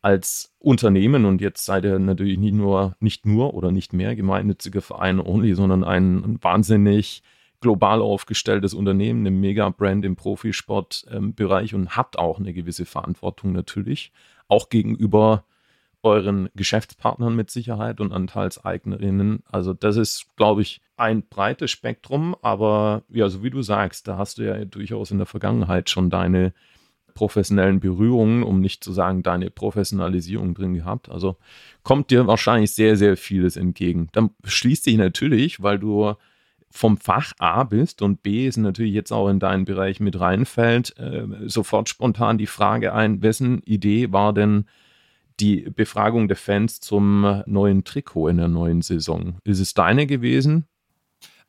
als 0.00 0.52
Unternehmen 0.58 1.24
und 1.24 1.40
jetzt 1.40 1.64
seid 1.64 1.84
ihr 1.84 1.98
natürlich 1.98 2.38
nicht 2.38 2.54
nur, 2.54 2.96
nicht 2.98 3.24
nur 3.24 3.54
oder 3.54 3.70
nicht 3.70 3.92
mehr 3.92 4.16
gemeinnütziger 4.16 4.82
Verein 4.82 5.20
only, 5.20 5.54
sondern 5.54 5.84
ein, 5.84 6.38
wahnsinnig 6.42 7.22
global 7.60 8.02
aufgestelltes 8.02 8.74
Unternehmen, 8.74 9.20
eine 9.20 9.30
Mega-Brand 9.30 10.04
im 10.04 10.16
Profisportbereich 10.16 11.72
ähm, 11.72 11.80
und 11.80 11.96
habt 11.96 12.18
auch 12.18 12.40
eine 12.40 12.52
gewisse 12.52 12.84
Verantwortung 12.84 13.52
natürlich, 13.52 14.12
auch 14.48 14.68
gegenüber 14.68 15.44
euren 16.02 16.48
Geschäftspartnern 16.54 17.34
mit 17.34 17.50
Sicherheit 17.50 18.00
und 18.00 18.12
Anteilseignerinnen. 18.12 19.42
Also 19.50 19.72
das 19.72 19.96
ist, 19.96 20.26
glaube 20.36 20.62
ich, 20.62 20.80
ein 20.96 21.22
breites 21.28 21.70
Spektrum, 21.70 22.36
aber 22.42 23.02
ja, 23.08 23.28
so 23.28 23.42
wie 23.42 23.50
du 23.50 23.62
sagst, 23.62 24.08
da 24.08 24.18
hast 24.18 24.38
du 24.38 24.42
ja 24.42 24.64
durchaus 24.64 25.10
in 25.10 25.18
der 25.18 25.26
Vergangenheit 25.26 25.90
schon 25.90 26.10
deine 26.10 26.52
professionellen 27.14 27.80
Berührungen, 27.80 28.42
um 28.42 28.60
nicht 28.60 28.82
zu 28.82 28.92
sagen 28.92 29.22
deine 29.22 29.50
Professionalisierung 29.50 30.54
drin 30.54 30.74
gehabt. 30.74 31.10
Also 31.10 31.36
kommt 31.82 32.10
dir 32.10 32.26
wahrscheinlich 32.26 32.72
sehr, 32.72 32.96
sehr 32.96 33.16
vieles 33.16 33.56
entgegen. 33.56 34.08
Dann 34.12 34.30
schließt 34.44 34.84
sich 34.84 34.96
natürlich, 34.96 35.62
weil 35.62 35.78
du 35.78 36.14
vom 36.70 36.96
Fach 36.96 37.32
A 37.38 37.64
bist 37.64 38.00
und 38.00 38.22
B 38.22 38.46
ist 38.46 38.56
natürlich 38.56 38.94
jetzt 38.94 39.12
auch 39.12 39.28
in 39.28 39.38
deinen 39.38 39.66
Bereich 39.66 40.00
mit 40.00 40.18
reinfällt, 40.18 40.96
äh, 40.98 41.26
sofort 41.46 41.90
spontan 41.90 42.38
die 42.38 42.46
Frage 42.46 42.94
ein, 42.94 43.22
wessen 43.22 43.62
Idee 43.64 44.10
war 44.10 44.32
denn 44.32 44.64
die 45.42 45.68
Befragung 45.70 46.28
der 46.28 46.36
Fans 46.36 46.80
zum 46.80 47.42
neuen 47.46 47.84
Trikot 47.84 48.28
in 48.28 48.36
der 48.36 48.48
neuen 48.48 48.80
Saison? 48.80 49.36
Ist 49.44 49.58
es 49.58 49.74
deine 49.74 50.06
gewesen? 50.06 50.66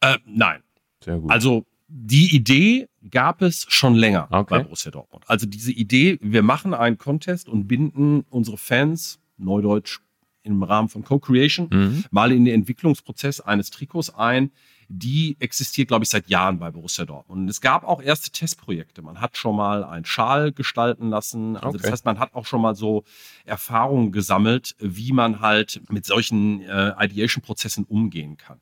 Äh, 0.02 0.18
nein. 0.26 0.62
Sehr 1.04 1.20
gut. 1.20 1.32
Also 1.32 1.66
die 1.88 2.36
Idee 2.36 2.88
gab 3.12 3.42
es 3.42 3.66
schon 3.70 3.94
länger 3.94 4.28
okay. 4.32 4.46
bei 4.50 4.64
Borussia 4.64 4.92
Dortmund. 4.92 5.24
Also 5.28 5.46
diese 5.46 5.72
Idee, 5.72 6.18
wir 6.22 6.42
machen 6.42 6.74
einen 6.74 6.98
Contest 6.98 7.48
und 7.48 7.68
binden 7.68 8.26
unsere 8.30 8.58
Fans, 8.58 9.20
Neudeutsch 9.38 10.00
im 10.42 10.64
Rahmen 10.64 10.90
von 10.90 11.04
Co-Creation, 11.04 11.70
mhm. 11.72 12.04
mal 12.12 12.32
in 12.32 12.46
den 12.46 12.54
Entwicklungsprozess 12.56 13.42
eines 13.42 13.70
Trikots 13.70 14.14
ein. 14.14 14.52
Die 14.90 15.38
existiert, 15.40 15.88
glaube 15.88 16.04
ich, 16.04 16.10
seit 16.10 16.28
Jahren 16.30 16.60
bei 16.60 16.72
Borussia 16.72 17.06
Dortmund. 17.06 17.42
Und 17.42 17.50
es 17.50 17.62
gab 17.62 17.84
auch 17.84 18.02
erste 18.02 18.32
Testprojekte. 18.32 19.02
Man 19.02 19.22
hat 19.22 19.38
schon 19.38 19.56
mal 19.56 19.84
einen 19.84 20.06
Schal 20.06 20.52
gestalten 20.52 21.10
lassen. 21.10 21.56
Also 21.56 21.70
okay. 21.70 21.80
das 21.82 21.92
heißt, 21.92 22.06
man 22.06 22.20
hat 22.20 22.34
auch 22.34 22.46
schon 22.46 22.62
mal 22.62 22.76
so 22.76 23.04
Erfahrungen 23.46 24.12
gesammelt, 24.12 24.76
wie 24.80 25.14
man 25.14 25.40
halt 25.40 25.82
mit 25.90 26.06
solchen 26.06 26.62
äh, 26.62 26.94
Ideation-Prozessen 27.00 27.86
umgehen 27.86 28.38
kann. 28.38 28.60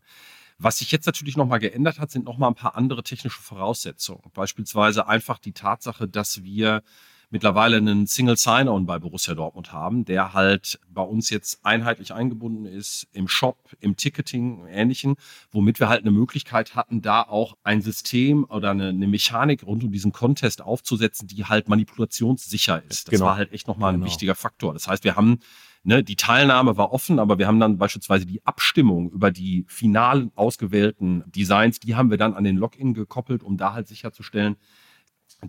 Was 0.58 0.78
sich 0.78 0.92
jetzt 0.92 1.08
natürlich 1.08 1.38
nochmal 1.38 1.58
geändert 1.58 2.00
hat, 2.00 2.12
sind 2.12 2.26
nochmal 2.26 2.50
ein 2.52 2.56
paar 2.56 2.76
andere 2.76 3.02
technische 3.02 3.42
Voraussetzungen. 3.42 4.22
Beispielsweise 4.34 5.08
einfach 5.08 5.40
die 5.40 5.54
Tatsache, 5.54 6.08
dass 6.08 6.44
wir 6.44 6.84
mittlerweile 7.32 7.78
einen 7.78 8.06
Single 8.06 8.38
Sign-On 8.38 8.86
bei 8.86 9.00
Borussia 9.00 9.34
Dortmund 9.34 9.74
haben, 9.74 10.06
der 10.06 10.34
halt 10.34 10.80
bei 10.90 11.02
uns 11.02 11.30
jetzt 11.30 11.66
einheitlich 11.66 12.14
eingebunden 12.14 12.66
ist 12.66 13.08
im 13.14 13.28
Shop, 13.28 13.58
im 13.80 13.96
Ticketing, 13.96 14.60
im 14.60 14.68
Ähnlichen, 14.68 15.16
womit 15.52 15.80
wir 15.80 15.90
halt 15.90 16.02
eine 16.02 16.12
Möglichkeit 16.12 16.76
hatten, 16.76 17.02
da 17.02 17.24
auch 17.24 17.58
ein 17.64 17.82
System 17.82 18.44
oder 18.44 18.72
eine, 18.72 18.90
eine 18.90 19.08
Mechanik 19.08 19.66
rund 19.66 19.84
um 19.84 19.92
diesen 19.92 20.12
Contest 20.12 20.62
aufzusetzen, 20.62 21.28
die 21.28 21.46
halt 21.46 21.70
manipulationssicher 21.70 22.84
ist. 22.84 23.08
Das 23.08 23.14
genau. 23.14 23.26
war 23.26 23.38
halt 23.38 23.52
echt 23.54 23.68
nochmal 23.68 23.94
genau. 23.94 24.04
ein 24.04 24.08
wichtiger 24.08 24.36
Faktor. 24.36 24.74
Das 24.74 24.88
heißt, 24.88 25.04
wir 25.04 25.16
haben 25.16 25.40
Ne, 25.84 26.04
die 26.04 26.16
Teilnahme 26.16 26.78
war 26.78 26.94
offen, 26.94 27.18
aber 27.18 27.40
wir 27.40 27.48
haben 27.48 27.60
dann 27.60 27.80
beispielsweise 27.80 28.28
die 28.28 28.46
Abstimmung 28.46 29.10
über 29.10 29.32
die 29.32 29.66
final 29.68 30.30
ausgewählten 30.36 31.24
Designs, 31.26 31.80
die 31.80 31.96
haben 31.96 32.12
wir 32.12 32.18
dann 32.18 32.36
an 32.36 32.44
den 32.44 32.56
Login 32.56 32.94
gekoppelt, 32.94 33.42
um 33.42 33.58
da 33.58 33.74
halt 33.74 33.88
sicherzustellen, 33.88 34.58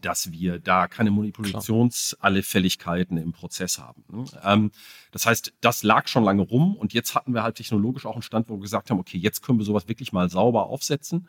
dass 0.00 0.32
wir 0.32 0.58
da 0.58 0.88
keine 0.88 1.10
Manipulationsallefälligkeiten 1.10 3.18
im 3.18 3.32
Prozess 3.32 3.78
haben. 3.78 4.04
Ne? 4.08 4.24
Ähm, 4.42 4.70
das 5.10 5.26
heißt, 5.26 5.52
das 5.60 5.82
lag 5.82 6.08
schon 6.08 6.24
lange 6.24 6.40
rum 6.42 6.76
und 6.76 6.94
jetzt 6.94 7.14
hatten 7.14 7.34
wir 7.34 7.42
halt 7.42 7.56
technologisch 7.56 8.06
auch 8.06 8.14
einen 8.14 8.22
Stand, 8.22 8.48
wo 8.48 8.54
wir 8.54 8.62
gesagt 8.62 8.90
haben, 8.90 8.98
okay, 8.98 9.18
jetzt 9.18 9.42
können 9.42 9.58
wir 9.58 9.66
sowas 9.66 9.88
wirklich 9.88 10.12
mal 10.12 10.30
sauber 10.30 10.66
aufsetzen. 10.66 11.28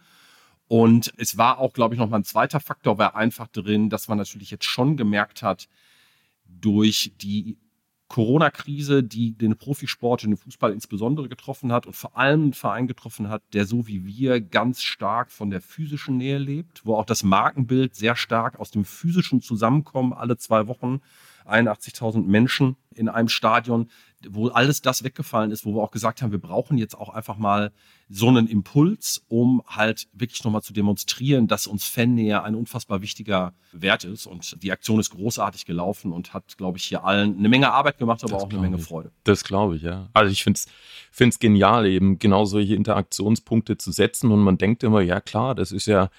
Und 0.68 1.14
es 1.18 1.38
war 1.38 1.60
auch, 1.60 1.74
glaube 1.74 1.96
ich, 1.96 2.00
noch 2.00 2.10
mal 2.10 2.18
ein 2.18 2.24
zweiter 2.24 2.60
Faktor, 2.60 2.98
war 2.98 3.16
einfach 3.16 3.48
drin, 3.48 3.90
dass 3.90 4.08
man 4.08 4.18
natürlich 4.18 4.50
jetzt 4.50 4.66
schon 4.66 4.96
gemerkt 4.96 5.44
hat, 5.44 5.68
durch 6.46 7.14
die 7.22 7.58
Corona-Krise, 8.14 9.02
die 9.02 9.36
den 9.36 9.58
Profisport 9.58 10.24
und 10.24 10.30
den 10.30 10.38
Fußball 10.38 10.72
insbesondere 10.72 11.28
getroffen 11.28 11.72
hat 11.72 11.88
und 11.88 11.96
vor 11.96 12.16
allem 12.16 12.44
einen 12.44 12.54
Verein 12.54 12.86
getroffen 12.86 13.28
hat, 13.28 13.42
der 13.54 13.66
so 13.66 13.88
wie 13.88 14.06
wir 14.06 14.40
ganz 14.40 14.84
stark 14.84 15.32
von 15.32 15.50
der 15.50 15.62
physischen 15.62 16.18
Nähe 16.18 16.38
lebt, 16.38 16.86
wo 16.86 16.96
auch 16.96 17.06
das 17.06 17.24
Markenbild 17.24 17.96
sehr 17.96 18.16
stark 18.16 18.60
aus 18.60 18.70
dem 18.70 18.86
physischen 18.86 19.42
Zusammenkommen 19.42 20.14
alle 20.14 20.38
zwei 20.38 20.68
Wochen 20.68 21.02
81.000 21.48 22.28
Menschen 22.28 22.76
in 22.94 23.10
einem 23.10 23.30
Stadion, 23.30 23.90
wo 24.30 24.48
alles 24.48 24.82
das 24.82 25.04
weggefallen 25.04 25.52
ist, 25.52 25.66
wo 25.66 25.74
wir 25.76 25.82
auch 25.82 25.92
gesagt 25.92 26.22
haben, 26.22 26.32
wir 26.32 26.40
brauchen 26.40 26.78
jetzt 26.78 26.96
auch 26.96 27.10
einfach 27.10 27.38
mal 27.38 27.72
so 28.10 28.28
einen 28.28 28.48
Impuls, 28.48 29.24
um 29.28 29.64
halt 29.68 30.08
wirklich 30.14 30.44
nochmal 30.44 30.62
zu 30.62 30.74
demonstrieren, 30.74 31.48
dass 31.48 31.68
uns 31.68 31.86
Fannähe 31.86 32.44
ein 32.44 32.56
unfassbar 32.56 33.02
wichtiger 33.02 33.54
Wert 33.72 34.04
ist. 34.04 34.28
Und 34.28 34.62
die 34.62 34.72
Aktion 34.72 35.00
ist 35.00 35.10
großartig 35.12 35.66
gelaufen 35.66 36.12
und 36.12 36.34
hat, 36.34 36.58
glaube 36.58 36.78
ich, 36.78 36.84
hier 36.84 37.04
allen 37.04 37.38
eine 37.38 37.50
Menge 37.50 37.72
Arbeit 37.72 37.98
gemacht, 37.98 38.24
aber 38.24 38.34
das 38.34 38.44
auch 38.44 38.50
eine 38.50 38.60
Menge 38.60 38.78
ich. 38.78 38.84
Freude. 38.84 39.12
Das 39.24 39.44
glaube 39.44 39.78
ich, 39.78 39.82
ja. 39.82 40.10
Also 40.14 40.32
ich 40.32 40.44
finde 40.44 40.60
es 41.18 41.40
genial, 41.40 41.86
eben 41.86 42.20
genau 42.20 42.46
solche 42.46 42.76
Interaktionspunkte 42.76 43.78
zu 43.78 43.92
setzen. 43.92 44.32
Und 44.32 44.42
man 44.42 44.58
denkt 44.58 44.84
immer, 44.84 45.02
ja 45.02 45.20
klar, 45.20 45.56
das 45.56 45.72
ist 45.72 45.88
ja 45.88 46.10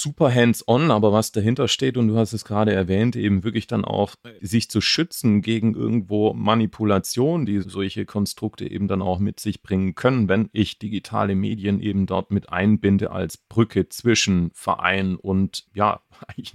super 0.00 0.32
hands-on, 0.32 0.90
aber 0.90 1.12
was 1.12 1.32
dahinter 1.32 1.68
steht, 1.68 1.96
und 1.96 2.08
du 2.08 2.16
hast 2.16 2.32
es 2.32 2.44
gerade 2.44 2.72
erwähnt, 2.72 3.16
eben 3.16 3.44
wirklich 3.44 3.66
dann 3.66 3.84
auch 3.84 4.14
sich 4.40 4.70
zu 4.70 4.80
schützen 4.80 5.42
gegen 5.42 5.74
irgendwo 5.74 6.34
Manipulation, 6.34 7.46
die 7.46 7.60
solche 7.60 8.04
Konstrukte 8.04 8.70
eben 8.70 8.88
dann 8.88 9.02
auch 9.02 9.18
mit 9.18 9.40
sich 9.40 9.62
bringen 9.62 9.94
können, 9.94 10.28
wenn 10.28 10.48
ich 10.52 10.78
digitale 10.78 11.34
Medien 11.34 11.80
eben 11.80 12.06
dort 12.06 12.30
mit 12.30 12.50
einbinde 12.50 13.10
als 13.10 13.36
Brücke 13.36 13.88
zwischen 13.88 14.50
Verein 14.52 15.16
und 15.16 15.66
ja, 15.74 16.00
eigentlich 16.26 16.54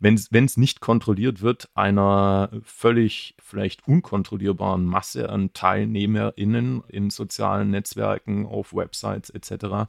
wenn 0.00 0.44
es 0.44 0.56
nicht 0.56 0.80
kontrolliert 0.80 1.40
wird, 1.40 1.70
einer 1.74 2.50
völlig 2.62 3.34
vielleicht 3.42 3.88
unkontrollierbaren 3.88 4.84
Masse 4.84 5.28
an 5.28 5.52
TeilnehmerInnen 5.52 6.84
in 6.88 7.10
sozialen 7.10 7.70
Netzwerken, 7.70 8.46
auf 8.46 8.74
Websites 8.74 9.30
etc., 9.30 9.88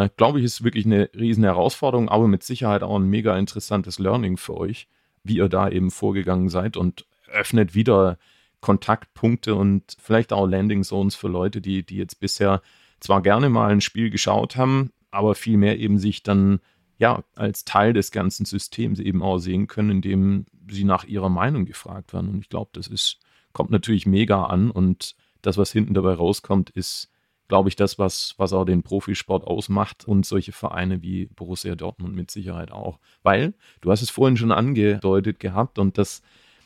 äh, 0.00 0.10
Glaube 0.16 0.38
ich, 0.38 0.44
ist 0.44 0.64
wirklich 0.64 0.86
eine 0.86 1.10
riesen 1.14 1.44
Herausforderung, 1.44 2.08
aber 2.08 2.28
mit 2.28 2.42
Sicherheit 2.42 2.82
auch 2.82 2.96
ein 2.96 3.08
mega 3.08 3.36
interessantes 3.36 3.98
Learning 3.98 4.36
für 4.36 4.56
euch, 4.56 4.88
wie 5.24 5.36
ihr 5.36 5.48
da 5.48 5.68
eben 5.68 5.90
vorgegangen 5.90 6.48
seid 6.48 6.76
und 6.76 7.06
öffnet 7.30 7.74
wieder 7.74 8.18
Kontaktpunkte 8.60 9.54
und 9.54 9.96
vielleicht 10.00 10.32
auch 10.32 10.46
Landing 10.46 10.84
Zones 10.84 11.14
für 11.14 11.28
Leute, 11.28 11.60
die, 11.60 11.84
die 11.84 11.96
jetzt 11.96 12.20
bisher 12.20 12.62
zwar 13.00 13.20
gerne 13.20 13.48
mal 13.48 13.70
ein 13.70 13.80
Spiel 13.80 14.10
geschaut 14.10 14.56
haben, 14.56 14.92
aber 15.10 15.34
vielmehr 15.34 15.78
eben 15.78 15.98
sich 15.98 16.22
dann 16.22 16.60
ja 16.98 17.24
als 17.34 17.64
Teil 17.64 17.92
des 17.92 18.12
ganzen 18.12 18.46
Systems 18.46 19.00
eben 19.00 19.22
auch 19.22 19.38
sehen 19.38 19.66
können, 19.66 19.90
indem 19.90 20.46
sie 20.70 20.84
nach 20.84 21.04
ihrer 21.04 21.28
Meinung 21.28 21.64
gefragt 21.64 22.12
werden. 22.12 22.30
Und 22.30 22.40
ich 22.40 22.48
glaube, 22.48 22.70
das 22.74 22.86
ist, 22.86 23.18
kommt 23.52 23.70
natürlich 23.70 24.06
mega 24.06 24.44
an 24.44 24.70
und 24.70 25.16
das, 25.42 25.58
was 25.58 25.72
hinten 25.72 25.94
dabei 25.94 26.14
rauskommt, 26.14 26.70
ist 26.70 27.10
glaube 27.52 27.68
ich, 27.68 27.76
das, 27.76 27.98
was, 27.98 28.34
was 28.38 28.54
auch 28.54 28.64
den 28.64 28.82
Profisport 28.82 29.46
ausmacht 29.46 30.08
und 30.08 30.24
solche 30.24 30.52
Vereine 30.52 31.02
wie 31.02 31.26
Borussia 31.26 31.74
Dortmund 31.74 32.16
mit 32.16 32.30
Sicherheit 32.30 32.72
auch. 32.72 32.98
Weil, 33.22 33.52
du 33.82 33.90
hast 33.90 34.00
es 34.00 34.08
vorhin 34.08 34.38
schon 34.38 34.52
angedeutet 34.52 35.38
gehabt 35.38 35.78
und 35.78 35.98
das 35.98 36.22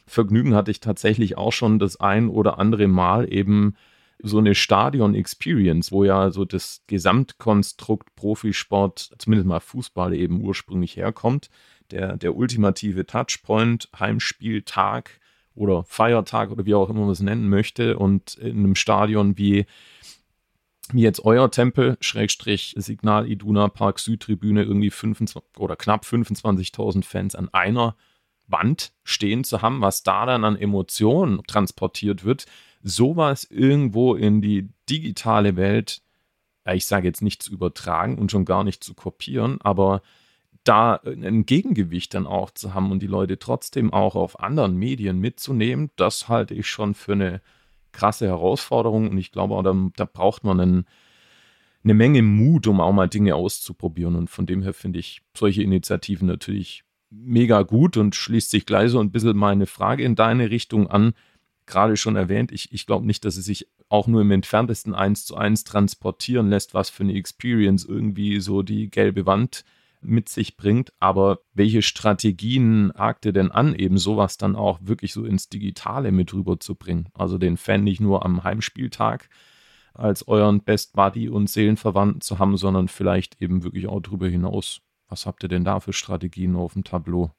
Vergnügen 0.06 0.54
hatte 0.54 0.70
ich 0.70 0.78
tatsächlich 0.78 1.36
auch 1.36 1.52
schon 1.52 1.80
das 1.80 1.98
ein 1.98 2.28
oder 2.28 2.60
andere 2.60 2.86
Mal 2.86 3.32
eben 3.32 3.74
so 4.22 4.38
eine 4.38 4.54
Stadion-Experience, 4.54 5.90
wo 5.90 6.04
ja 6.04 6.30
so 6.30 6.44
das 6.44 6.84
Gesamtkonstrukt 6.86 8.14
Profisport, 8.14 9.10
zumindest 9.18 9.48
mal 9.48 9.58
Fußball 9.58 10.14
eben 10.14 10.40
ursprünglich 10.40 10.96
herkommt. 10.96 11.50
Der, 11.90 12.16
der 12.16 12.36
ultimative 12.36 13.06
Touchpoint, 13.06 13.88
Heimspieltag 13.98 15.18
oder 15.56 15.82
Feiertag 15.82 16.52
oder 16.52 16.64
wie 16.64 16.74
auch 16.74 16.90
immer 16.90 17.00
man 17.00 17.10
es 17.10 17.18
nennen 17.18 17.48
möchte 17.48 17.98
und 17.98 18.36
in 18.36 18.58
einem 18.58 18.76
Stadion 18.76 19.36
wie 19.36 19.66
wie 20.92 21.02
jetzt 21.02 21.24
euer 21.24 21.50
Tempel, 21.50 21.96
Schrägstrich 22.00 22.74
Signal 22.76 23.28
Iduna 23.28 23.68
Park 23.68 23.98
Südtribüne, 23.98 24.62
irgendwie 24.62 24.90
25 24.90 25.42
oder 25.58 25.76
knapp 25.76 26.04
25.000 26.04 27.04
Fans 27.04 27.34
an 27.34 27.48
einer 27.52 27.96
Wand 28.46 28.92
stehen 29.02 29.44
zu 29.44 29.62
haben, 29.62 29.80
was 29.80 30.02
da 30.02 30.26
dann 30.26 30.44
an 30.44 30.56
Emotionen 30.56 31.42
transportiert 31.46 32.24
wird, 32.24 32.46
sowas 32.82 33.44
irgendwo 33.44 34.14
in 34.14 34.40
die 34.40 34.68
digitale 34.88 35.56
Welt, 35.56 36.02
ich 36.72 36.86
sage 36.86 37.08
jetzt 37.08 37.22
nicht 37.22 37.42
zu 37.42 37.52
übertragen 37.52 38.18
und 38.18 38.30
schon 38.30 38.44
gar 38.44 38.64
nicht 38.64 38.82
zu 38.84 38.94
kopieren, 38.94 39.60
aber 39.60 40.02
da 40.64 40.96
ein 41.04 41.46
Gegengewicht 41.46 42.14
dann 42.14 42.26
auch 42.26 42.50
zu 42.50 42.74
haben 42.74 42.90
und 42.90 43.00
die 43.00 43.06
Leute 43.06 43.38
trotzdem 43.38 43.92
auch 43.92 44.16
auf 44.16 44.40
anderen 44.40 44.76
Medien 44.76 45.18
mitzunehmen, 45.18 45.90
das 45.96 46.28
halte 46.28 46.54
ich 46.54 46.68
schon 46.68 46.94
für 46.94 47.12
eine 47.12 47.40
krasse 47.96 48.26
Herausforderung 48.26 49.10
und 49.10 49.18
ich 49.18 49.32
glaube, 49.32 49.60
da, 49.62 49.74
da 49.96 50.04
braucht 50.04 50.44
man 50.44 50.60
einen, 50.60 50.84
eine 51.82 51.94
Menge 51.94 52.22
Mut, 52.22 52.66
um 52.66 52.80
auch 52.80 52.92
mal 52.92 53.08
Dinge 53.08 53.34
auszuprobieren. 53.34 54.14
Und 54.16 54.28
von 54.28 54.44
dem 54.46 54.62
her 54.62 54.74
finde 54.74 54.98
ich 54.98 55.22
solche 55.36 55.62
Initiativen 55.62 56.28
natürlich 56.28 56.84
mega 57.10 57.62
gut 57.62 57.96
und 57.96 58.14
schließt 58.14 58.50
sich 58.50 58.66
gleich 58.66 58.90
so 58.90 59.00
ein 59.00 59.10
bisschen 59.10 59.36
meine 59.36 59.66
Frage 59.66 60.04
in 60.04 60.14
deine 60.14 60.50
Richtung 60.50 60.88
an. 60.88 61.14
Gerade 61.64 61.96
schon 61.96 62.16
erwähnt, 62.16 62.52
ich, 62.52 62.72
ich 62.72 62.86
glaube 62.86 63.06
nicht, 63.06 63.24
dass 63.24 63.36
es 63.36 63.46
sich 63.46 63.66
auch 63.88 64.06
nur 64.06 64.20
im 64.20 64.30
entferntesten 64.30 64.94
eins 64.94 65.24
zu 65.24 65.36
eins 65.36 65.64
transportieren 65.64 66.50
lässt, 66.50 66.74
was 66.74 66.90
für 66.90 67.02
eine 67.02 67.14
Experience 67.14 67.84
irgendwie 67.84 68.40
so 68.40 68.62
die 68.62 68.90
gelbe 68.90 69.26
Wand 69.26 69.64
mit 70.00 70.28
sich 70.28 70.56
bringt. 70.56 70.92
Aber 71.00 71.40
welche 71.54 71.82
Strategien 71.82 72.92
hakt 72.96 73.26
ihr 73.26 73.32
denn 73.32 73.50
an, 73.50 73.74
eben 73.74 73.98
sowas 73.98 74.36
dann 74.36 74.56
auch 74.56 74.78
wirklich 74.82 75.12
so 75.12 75.24
ins 75.24 75.48
Digitale 75.48 76.12
mit 76.12 76.32
rüberzubringen? 76.32 77.08
Also 77.14 77.38
den 77.38 77.56
Fan 77.56 77.84
nicht 77.84 78.00
nur 78.00 78.24
am 78.24 78.44
Heimspieltag 78.44 79.28
als 79.94 80.28
euren 80.28 80.60
Best 80.60 80.92
Buddy 80.92 81.28
und 81.28 81.48
Seelenverwandten 81.48 82.20
zu 82.20 82.38
haben, 82.38 82.56
sondern 82.56 82.88
vielleicht 82.88 83.40
eben 83.40 83.64
wirklich 83.64 83.86
auch 83.86 84.00
darüber 84.00 84.28
hinaus. 84.28 84.80
Was 85.08 85.26
habt 85.26 85.42
ihr 85.42 85.48
denn 85.48 85.64
da 85.64 85.80
für 85.80 85.92
Strategien 85.92 86.56
auf 86.56 86.74
dem 86.74 86.84
Tableau? 86.84 87.30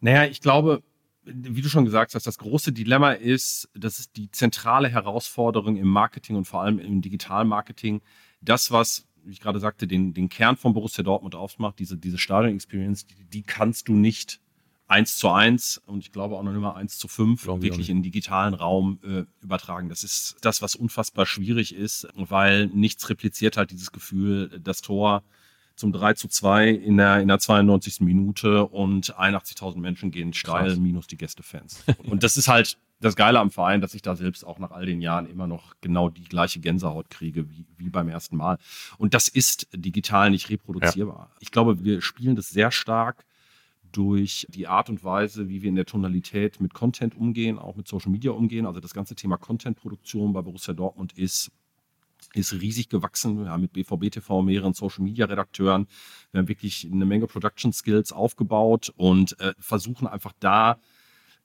Naja, 0.00 0.24
ich 0.24 0.40
glaube, 0.40 0.82
wie 1.24 1.60
du 1.60 1.68
schon 1.68 1.84
gesagt 1.84 2.14
hast, 2.14 2.26
das 2.26 2.38
große 2.38 2.72
Dilemma 2.72 3.12
ist, 3.12 3.68
das 3.74 3.98
ist 3.98 4.16
die 4.16 4.30
zentrale 4.30 4.88
Herausforderung 4.88 5.76
im 5.76 5.88
Marketing 5.88 6.36
und 6.36 6.46
vor 6.46 6.62
allem 6.62 6.78
im 6.78 7.02
Digitalmarketing. 7.02 8.00
Das, 8.40 8.70
was 8.70 9.06
wie 9.24 9.32
ich 9.32 9.40
gerade 9.40 9.60
sagte, 9.60 9.86
den, 9.86 10.14
den 10.14 10.28
Kern 10.28 10.56
von 10.56 10.72
Borussia 10.72 11.04
Dortmund 11.04 11.34
ausmacht, 11.34 11.78
diese, 11.78 11.96
diese 11.96 12.18
Stadion-Experience, 12.18 13.06
die, 13.06 13.24
die 13.24 13.42
kannst 13.42 13.88
du 13.88 13.94
nicht 13.94 14.40
eins 14.90 15.16
zu 15.16 15.28
eins 15.28 15.80
und 15.86 16.00
ich 16.00 16.10
glaube 16.10 16.36
auch 16.36 16.42
noch 16.42 16.52
immer 16.52 16.74
eins 16.74 16.98
zu 16.98 17.06
fünf 17.06 17.46
wirklich 17.46 17.90
in 17.90 17.98
den 17.98 18.02
digitalen 18.02 18.54
Raum 18.54 18.98
äh, 19.04 19.24
übertragen. 19.40 19.88
Das 19.88 20.02
ist 20.02 20.36
das, 20.40 20.62
was 20.62 20.74
unfassbar 20.74 21.26
schwierig 21.26 21.74
ist, 21.74 22.08
weil 22.14 22.66
nichts 22.66 23.08
repliziert 23.08 23.56
halt 23.56 23.70
dieses 23.70 23.92
Gefühl, 23.92 24.60
das 24.60 24.80
Tor 24.80 25.22
zum 25.76 25.92
3 25.92 26.14
zu 26.14 26.28
2 26.28 26.68
in 26.68 26.96
der, 26.96 27.20
in 27.20 27.28
der 27.28 27.38
92. 27.38 28.00
Minute 28.00 28.66
und 28.66 29.16
81.000 29.16 29.78
Menschen 29.78 30.10
gehen 30.10 30.32
steil, 30.32 30.70
Krass. 30.70 30.78
minus 30.78 31.06
die 31.06 31.16
Gästefans. 31.16 31.84
Und 32.02 32.22
das 32.22 32.36
ist 32.36 32.48
halt 32.48 32.76
das 33.00 33.16
Geile 33.16 33.40
am 33.40 33.50
Verein, 33.50 33.80
dass 33.80 33.94
ich 33.94 34.02
da 34.02 34.14
selbst 34.14 34.44
auch 34.44 34.58
nach 34.58 34.70
all 34.70 34.86
den 34.86 35.00
Jahren 35.00 35.26
immer 35.26 35.46
noch 35.46 35.74
genau 35.80 36.10
die 36.10 36.24
gleiche 36.24 36.60
Gänsehaut 36.60 37.08
kriege 37.10 37.50
wie, 37.50 37.66
wie 37.78 37.88
beim 37.88 38.08
ersten 38.08 38.36
Mal. 38.36 38.58
Und 38.98 39.14
das 39.14 39.28
ist 39.28 39.68
digital 39.74 40.30
nicht 40.30 40.50
reproduzierbar. 40.50 41.30
Ja. 41.30 41.36
Ich 41.40 41.50
glaube, 41.50 41.82
wir 41.82 42.02
spielen 42.02 42.36
das 42.36 42.50
sehr 42.50 42.70
stark 42.70 43.24
durch 43.90 44.46
die 44.50 44.68
Art 44.68 44.88
und 44.88 45.02
Weise, 45.02 45.48
wie 45.48 45.62
wir 45.62 45.68
in 45.68 45.74
der 45.74 45.86
Tonalität 45.86 46.60
mit 46.60 46.74
Content 46.74 47.16
umgehen, 47.16 47.58
auch 47.58 47.74
mit 47.74 47.88
Social 47.88 48.12
Media 48.12 48.30
umgehen. 48.32 48.66
Also 48.66 48.80
das 48.80 48.94
ganze 48.94 49.14
Thema 49.14 49.36
Contentproduktion 49.36 50.32
bei 50.32 50.42
Borussia 50.42 50.74
Dortmund 50.74 51.12
ist 51.14 51.50
ist 52.34 52.52
riesig 52.52 52.90
gewachsen. 52.90 53.44
Wir 53.44 53.50
haben 53.50 53.62
mit 53.62 53.72
BVB 53.72 54.10
TV 54.10 54.42
mehreren 54.42 54.74
Social 54.74 55.02
Media 55.02 55.24
Redakteuren. 55.24 55.86
Wir 56.30 56.40
haben 56.40 56.48
wirklich 56.48 56.86
eine 56.90 57.06
Menge 57.06 57.26
Production 57.26 57.72
Skills 57.72 58.12
aufgebaut 58.12 58.92
und 58.94 59.40
äh, 59.40 59.54
versuchen 59.58 60.06
einfach 60.06 60.34
da 60.38 60.78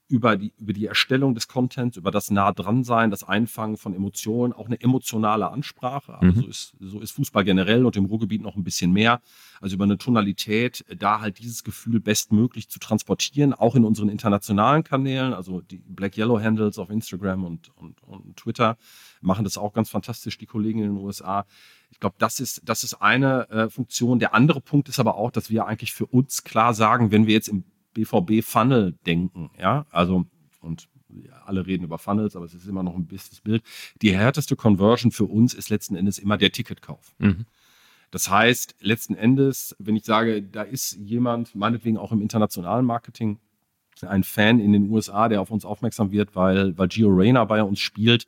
über 0.07 0.37
die, 0.37 0.53
über 0.57 0.73
die 0.73 0.85
Erstellung 0.85 1.33
des 1.33 1.47
Contents, 1.47 1.97
über 1.97 2.11
das 2.11 2.29
nah 2.29 2.51
dran 2.51 2.83
sein, 2.83 3.09
das 3.09 3.23
Einfangen 3.23 3.75
von 3.75 3.93
Emotionen, 3.95 4.53
auch 4.53 4.67
eine 4.67 4.79
emotionale 4.79 5.49
Ansprache. 5.49 6.19
Also 6.19 6.37
mhm. 6.37 6.41
so, 6.41 6.47
ist, 6.47 6.75
so 6.79 6.99
ist 6.99 7.11
Fußball 7.11 7.43
generell 7.43 7.85
und 7.85 7.95
im 7.95 8.05
Ruhrgebiet 8.05 8.41
noch 8.41 8.55
ein 8.55 8.63
bisschen 8.63 8.91
mehr. 8.91 9.21
Also 9.61 9.75
über 9.75 9.85
eine 9.85 9.97
Tonalität, 9.97 10.85
da 10.95 11.21
halt 11.21 11.39
dieses 11.39 11.63
Gefühl 11.63 11.99
bestmöglich 11.99 12.69
zu 12.69 12.77
transportieren, 12.77 13.53
auch 13.53 13.73
in 13.75 13.83
unseren 13.83 14.09
internationalen 14.09 14.83
Kanälen, 14.83 15.33
also 15.33 15.61
die 15.61 15.79
Black 15.79 16.17
Yellow 16.17 16.39
Handles 16.39 16.77
auf 16.77 16.91
Instagram 16.91 17.43
und, 17.43 17.75
und, 17.75 18.03
und 18.03 18.37
Twitter 18.37 18.77
machen 19.21 19.43
das 19.43 19.57
auch 19.57 19.73
ganz 19.73 19.89
fantastisch, 19.89 20.37
die 20.37 20.45
Kollegen 20.45 20.79
in 20.79 20.95
den 20.95 21.03
USA. 21.03 21.45
Ich 21.89 21.99
glaube, 21.99 22.15
das 22.19 22.39
ist, 22.39 22.61
das 22.65 22.83
ist 22.83 22.95
eine 22.95 23.49
äh, 23.49 23.69
Funktion. 23.69 24.19
Der 24.19 24.35
andere 24.35 24.61
Punkt 24.61 24.87
ist 24.87 24.99
aber 24.99 25.15
auch, 25.15 25.31
dass 25.31 25.49
wir 25.49 25.65
eigentlich 25.65 25.93
für 25.93 26.05
uns 26.05 26.43
klar 26.43 26.75
sagen, 26.75 27.11
wenn 27.11 27.25
wir 27.25 27.33
jetzt 27.33 27.47
im 27.47 27.63
BVB-Funnel 27.95 28.93
denken, 29.05 29.49
ja, 29.59 29.87
also 29.89 30.25
und 30.61 30.87
alle 31.45 31.65
reden 31.65 31.83
über 31.83 31.97
Funnels, 31.97 32.35
aber 32.35 32.45
es 32.45 32.53
ist 32.53 32.67
immer 32.67 32.83
noch 32.83 32.95
ein 32.95 33.05
bisschen 33.05 33.39
Bild. 33.43 33.63
Die 34.01 34.15
härteste 34.15 34.55
Conversion 34.55 35.11
für 35.11 35.25
uns 35.25 35.53
ist 35.53 35.69
letzten 35.69 35.95
Endes 35.95 36.17
immer 36.17 36.37
der 36.37 36.51
Ticketkauf. 36.51 37.15
Mhm. 37.19 37.45
Das 38.11 38.29
heißt, 38.29 38.75
letzten 38.79 39.15
Endes, 39.15 39.75
wenn 39.79 39.95
ich 39.95 40.05
sage, 40.05 40.41
da 40.41 40.61
ist 40.61 40.93
jemand, 40.93 41.55
meinetwegen 41.55 41.97
auch 41.97 42.11
im 42.11 42.21
internationalen 42.21 42.85
Marketing, 42.85 43.39
ein 44.01 44.23
Fan 44.23 44.59
in 44.59 44.73
den 44.73 44.89
USA, 44.89 45.29
der 45.29 45.41
auf 45.41 45.51
uns 45.51 45.63
aufmerksam 45.65 46.11
wird, 46.11 46.35
weil, 46.35 46.77
weil 46.77 46.89
Gio 46.89 47.09
Reyna 47.09 47.45
bei 47.45 47.63
uns 47.63 47.79
spielt, 47.79 48.27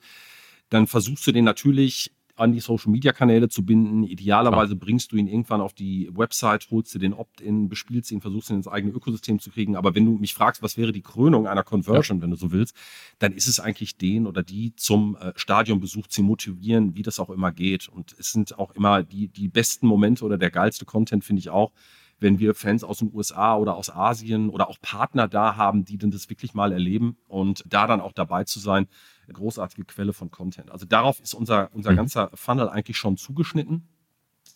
dann 0.70 0.88
versuchst 0.88 1.28
du 1.28 1.32
den 1.32 1.46
natürlich 1.46 2.12
an 2.38 2.52
die 2.52 2.60
Social 2.60 2.92
Media 2.92 3.12
Kanäle 3.14 3.50
zu 3.50 3.66
binden. 3.66 4.04
Idealerweise 4.04 4.76
Klar. 4.76 4.86
bringst 4.86 5.12
du 5.12 5.18
ihn 5.18 5.28
irgendwann 5.28 5.60
auf 5.60 5.74
die 5.74 6.10
Website, 6.14 6.68
holst 6.72 6.94
dir 6.94 7.00
den 7.00 7.14
Opt-in, 7.14 7.68
bespielst 7.68 8.12
ihn, 8.12 8.22
versuchst 8.22 8.50
ihn 8.50 8.58
ins 8.58 8.68
eigene 8.68 8.94
Ökosystem 8.94 9.40
zu 9.40 9.50
kriegen. 9.50 9.76
Aber 9.76 9.96
wenn 9.96 10.06
du 10.06 10.12
mich 10.12 10.34
fragst, 10.34 10.62
was 10.62 10.78
wäre 10.78 10.92
die 10.92 11.02
Krönung 11.02 11.48
einer 11.48 11.64
Conversion, 11.64 12.18
ja. 12.18 12.24
wenn 12.24 12.30
du 12.30 12.38
so 12.38 12.52
willst, 12.52 12.76
dann 13.20 13.34
ist 13.34 13.48
es 13.48 13.60
eigentlich 13.60 13.98
den 13.98 14.28
oder 14.28 14.44
die 14.44 14.76
zum 14.76 15.18
äh, 15.18 15.34
Stadionbesuch 15.36 16.08
zu 16.08 16.24
motivieren, 16.24 16.96
wie 16.96 17.02
das 17.02 17.20
auch 17.20 17.30
immer 17.30 17.52
geht. 17.52 17.90
Und 17.90 18.16
es 18.20 18.32
sind 18.32 18.58
auch 18.60 18.72
immer 18.72 19.04
die, 19.04 19.28
die 19.28 19.48
besten 19.48 19.88
Momente 19.88 20.24
oder 20.24 20.38
der 20.38 20.52
geilste 20.52 20.86
Content, 20.86 21.26
finde 21.26 21.40
ich 21.40 21.50
auch, 21.50 21.72
wenn 22.20 22.40
wir 22.40 22.56
Fans 22.56 22.84
aus 22.84 23.00
den 23.00 23.14
USA 23.14 23.56
oder 23.56 23.76
aus 23.76 23.90
Asien 23.90 24.50
oder 24.50 24.70
auch 24.70 24.80
Partner 24.82 25.28
da 25.28 25.56
haben, 25.56 25.86
die 25.86 25.98
denn 25.98 26.12
das 26.12 26.30
wirklich 26.30 26.54
mal 26.54 26.72
erleben 26.72 27.18
und 27.28 27.64
da 27.68 27.88
dann 27.88 28.02
auch 28.02 28.12
dabei 28.12 28.44
zu 28.44 28.60
sein, 28.60 28.88
großartige 29.34 29.86
Quelle 29.86 30.14
von 30.14 30.32
Content. 30.32 30.72
Also 30.72 30.86
darauf 30.86 31.20
ist 31.20 31.34
unser, 31.34 31.74
unser 31.74 31.92
mhm. 31.92 31.98
ganzer 31.98 32.32
Funnel 32.34 32.70
eigentlich 32.70 32.98
schon 32.98 33.18
zugeschnitten. 33.18 33.88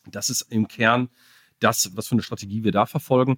Das 0.10 0.30
ist 0.30 0.42
im 0.42 0.68
Kern 0.68 1.10
das, 1.60 1.96
was 1.96 2.08
für 2.08 2.14
eine 2.14 2.24
Strategie 2.24 2.64
wir 2.64 2.72
da 2.72 2.86
verfolgen. 2.86 3.38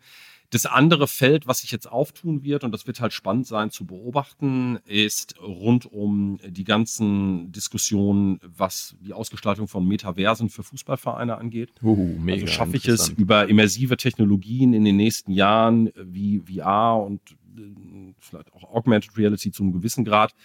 Das 0.50 0.68
andere 0.68 1.08
Feld, 1.08 1.48
was 1.48 1.60
sich 1.60 1.72
jetzt 1.72 1.92
auftun 1.92 2.44
wird, 2.44 2.64
und 2.64 2.72
das 2.72 2.86
wird 2.86 3.00
halt 3.00 3.12
spannend 3.12 3.48
sein 3.48 3.72
zu 3.72 3.86
beobachten, 3.86 4.78
ist 4.86 5.36
rund 5.42 5.88
um 5.88 6.40
die 6.46 6.64
ganzen 6.64 7.52
Diskussionen, 7.52 8.40
was 8.44 8.96
die 9.02 9.14
Ausgestaltung 9.14 9.68
von 9.68 9.88
Metaversen 9.88 10.50
für 10.50 10.62
Fußballvereine 10.62 11.38
angeht. 11.38 11.74
Uh, 11.82 12.20
mega 12.20 12.44
also 12.44 12.54
schaffe 12.54 12.78
ich 12.78 12.88
es 12.88 13.10
über 13.10 13.50
immersive 13.50 13.98
Technologien 13.98 14.74
in 14.74 14.86
den 14.86 14.96
nächsten 14.96 15.32
Jahren 15.32 15.92
wie 15.96 16.40
VR 16.40 17.04
und 17.04 17.20
äh, 17.58 18.14
vielleicht 18.20 18.54
auch 18.54 18.64
Augmented 18.64 19.18
Reality 19.18 19.52
zu 19.52 19.64
einem 19.64 19.74
gewissen 19.74 20.06
Grad 20.06 20.36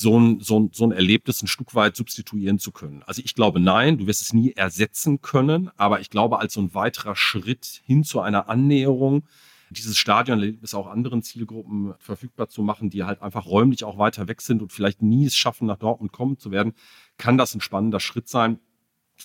so 0.00 0.18
ein, 0.18 0.40
so, 0.40 0.58
ein, 0.58 0.70
so 0.72 0.84
ein 0.84 0.92
Erlebnis 0.92 1.42
ein 1.42 1.46
Stück 1.46 1.74
weit 1.74 1.94
substituieren 1.94 2.58
zu 2.58 2.72
können. 2.72 3.02
Also 3.02 3.20
ich 3.22 3.34
glaube, 3.34 3.60
nein, 3.60 3.98
du 3.98 4.06
wirst 4.06 4.22
es 4.22 4.32
nie 4.32 4.52
ersetzen 4.52 5.20
können, 5.20 5.70
aber 5.76 6.00
ich 6.00 6.08
glaube, 6.08 6.38
als 6.38 6.54
so 6.54 6.62
ein 6.62 6.72
weiterer 6.74 7.14
Schritt 7.14 7.82
hin 7.84 8.02
zu 8.02 8.20
einer 8.20 8.48
Annäherung, 8.48 9.24
dieses 9.68 9.98
Stadionerlebnis 9.98 10.72
auch 10.72 10.86
anderen 10.86 11.22
Zielgruppen 11.22 11.92
verfügbar 11.98 12.48
zu 12.48 12.62
machen, 12.62 12.88
die 12.88 13.04
halt 13.04 13.20
einfach 13.20 13.44
räumlich 13.44 13.84
auch 13.84 13.98
weiter 13.98 14.26
weg 14.26 14.40
sind 14.40 14.62
und 14.62 14.72
vielleicht 14.72 15.02
nie 15.02 15.26
es 15.26 15.36
schaffen, 15.36 15.66
nach 15.66 15.76
Dortmund 15.76 16.12
kommen 16.12 16.38
zu 16.38 16.50
werden, 16.50 16.72
kann 17.18 17.36
das 17.36 17.54
ein 17.54 17.60
spannender 17.60 18.00
Schritt 18.00 18.26
sein. 18.26 18.58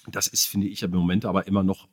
Das 0.08 0.28
ist, 0.28 0.46
finde 0.46 0.68
ich, 0.68 0.84
im 0.84 0.92
Moment 0.92 1.24
aber 1.24 1.48
immer 1.48 1.64
noch 1.64 1.88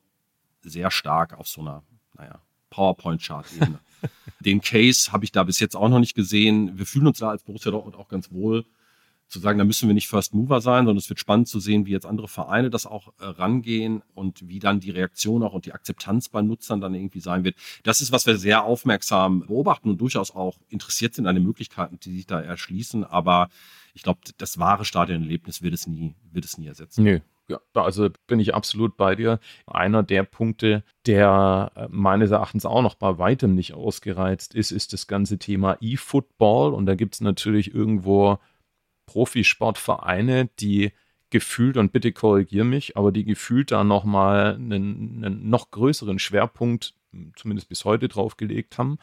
sehr 0.62 0.90
stark 0.90 1.38
auf 1.38 1.46
so 1.46 1.60
einer, 1.60 1.84
naja, 2.18 2.42
PowerPoint-Chart-Ebene. 2.70 3.78
Den 4.40 4.60
Case 4.60 5.12
habe 5.12 5.24
ich 5.24 5.32
da 5.32 5.44
bis 5.44 5.60
jetzt 5.60 5.76
auch 5.76 5.88
noch 5.88 6.00
nicht 6.00 6.14
gesehen. 6.14 6.78
Wir 6.78 6.86
fühlen 6.86 7.06
uns 7.06 7.18
da 7.18 7.30
als 7.30 7.42
Borussia 7.42 7.70
Dortmund 7.70 7.96
auch 7.96 8.08
ganz 8.08 8.30
wohl 8.30 8.64
zu 9.32 9.38
sagen, 9.38 9.58
da 9.58 9.64
müssen 9.64 9.88
wir 9.88 9.94
nicht 9.94 10.08
First 10.08 10.34
Mover 10.34 10.60
sein, 10.60 10.84
sondern 10.84 10.98
es 10.98 11.08
wird 11.08 11.18
spannend 11.18 11.48
zu 11.48 11.58
sehen, 11.58 11.86
wie 11.86 11.90
jetzt 11.90 12.04
andere 12.04 12.28
Vereine 12.28 12.68
das 12.68 12.86
auch 12.86 13.14
äh, 13.18 13.24
rangehen 13.24 14.02
und 14.14 14.46
wie 14.46 14.58
dann 14.58 14.78
die 14.78 14.90
Reaktion 14.90 15.42
auch 15.42 15.54
und 15.54 15.64
die 15.64 15.72
Akzeptanz 15.72 16.28
bei 16.28 16.42
Nutzern 16.42 16.80
dann 16.80 16.94
irgendwie 16.94 17.20
sein 17.20 17.42
wird. 17.42 17.56
Das 17.82 18.02
ist, 18.02 18.12
was 18.12 18.26
wir 18.26 18.36
sehr 18.36 18.64
aufmerksam 18.64 19.46
beobachten 19.46 19.88
und 19.88 20.00
durchaus 20.00 20.30
auch 20.30 20.58
interessiert 20.68 21.14
sind 21.14 21.26
an 21.26 21.34
den 21.34 21.44
Möglichkeiten, 21.44 21.98
die 21.98 22.14
sich 22.16 22.26
da 22.26 22.40
erschließen. 22.40 23.04
Aber 23.04 23.48
ich 23.94 24.02
glaube, 24.02 24.20
das 24.36 24.58
wahre 24.58 24.84
Stadionerlebnis 24.84 25.62
wird 25.62 25.74
es 25.74 25.86
nie, 25.86 26.14
wird 26.30 26.44
es 26.44 26.58
nie 26.58 26.66
ersetzen. 26.66 27.02
Nö, 27.02 27.20
ja, 27.48 27.60
also 27.74 28.08
bin 28.26 28.40
ich 28.40 28.54
absolut 28.54 28.96
bei 28.96 29.14
dir. 29.14 29.40
Einer 29.66 30.02
der 30.02 30.22
Punkte, 30.22 30.84
der 31.06 31.72
äh, 31.74 31.88
meines 31.90 32.30
Erachtens 32.30 32.64
auch 32.64 32.82
noch 32.82 32.94
bei 32.94 33.18
weitem 33.18 33.54
nicht 33.54 33.74
ausgereizt 33.74 34.54
ist, 34.54 34.70
ist 34.70 34.92
das 34.92 35.06
ganze 35.06 35.38
Thema 35.38 35.76
E-Football. 35.80 36.74
Und 36.74 36.86
da 36.86 36.94
gibt 36.94 37.14
es 37.14 37.20
natürlich 37.20 37.74
irgendwo 37.74 38.38
Profisportvereine, 39.06 40.48
die 40.60 40.92
gefühlt, 41.30 41.76
und 41.76 41.92
bitte 41.92 42.12
korrigier 42.12 42.64
mich, 42.64 42.96
aber 42.96 43.10
die 43.10 43.24
gefühlt 43.24 43.72
da 43.72 43.84
nochmal 43.84 44.54
einen, 44.54 45.24
einen 45.24 45.48
noch 45.48 45.70
größeren 45.70 46.18
Schwerpunkt, 46.18 46.94
zumindest 47.36 47.68
bis 47.68 47.84
heute, 47.84 48.08
draufgelegt 48.08 48.78
haben, 48.78 48.98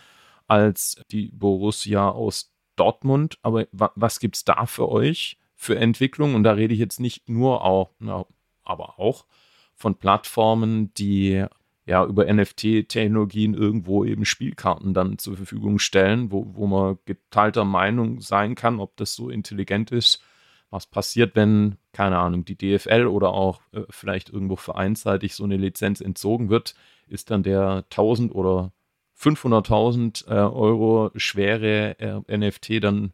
als 0.47 1.01
die 1.11 1.31
Borussia 1.33 2.09
aus 2.09 2.53
Dortmund. 2.75 3.37
Aber 3.41 3.67
was 3.71 4.19
gibt 4.19 4.37
es 4.37 4.45
da 4.45 4.65
für 4.65 4.89
euch? 4.89 5.38
Für 5.59 5.77
Entwicklung. 5.77 6.35
Und 6.35 6.43
da 6.43 6.53
rede 6.53 6.73
ich 6.73 6.79
jetzt 6.79 7.01
nicht 7.01 7.27
nur 7.27 7.65
auch, 7.65 7.91
na, 7.99 8.25
aber 8.63 8.97
auch 8.97 9.25
von 9.75 9.95
Plattformen, 9.95 10.93
die 10.93 11.45
ja 11.85 12.05
über 12.05 12.31
NFT-Technologien 12.31 13.53
irgendwo 13.53 14.05
eben 14.05 14.23
Spielkarten 14.23 14.93
dann 14.93 15.17
zur 15.17 15.35
Verfügung 15.35 15.77
stellen, 15.77 16.31
wo, 16.31 16.45
wo 16.55 16.65
man 16.65 16.97
geteilter 17.03 17.65
Meinung 17.65 18.21
sein 18.21 18.55
kann, 18.55 18.79
ob 18.79 18.95
das 18.95 19.15
so 19.15 19.29
intelligent 19.29 19.91
ist. 19.91 20.23
Was 20.69 20.85
passiert, 20.85 21.35
wenn, 21.35 21.75
keine 21.91 22.19
Ahnung, 22.19 22.45
die 22.45 22.55
DFL 22.57 23.07
oder 23.07 23.33
auch 23.33 23.59
äh, 23.73 23.81
vielleicht 23.89 24.29
irgendwo 24.29 24.55
vereinsseitig 24.55 25.35
so 25.35 25.43
eine 25.43 25.57
Lizenz 25.57 25.99
entzogen 25.99 26.49
wird? 26.49 26.73
Ist 27.07 27.31
dann 27.31 27.43
der 27.43 27.83
1000 27.89 28.33
oder 28.33 28.71
500.000 29.19 30.27
äh, 30.27 30.35
Euro 30.35 31.11
schwere 31.15 31.99
äh, 31.99 32.37
NFT 32.37 32.81
dann 32.81 33.11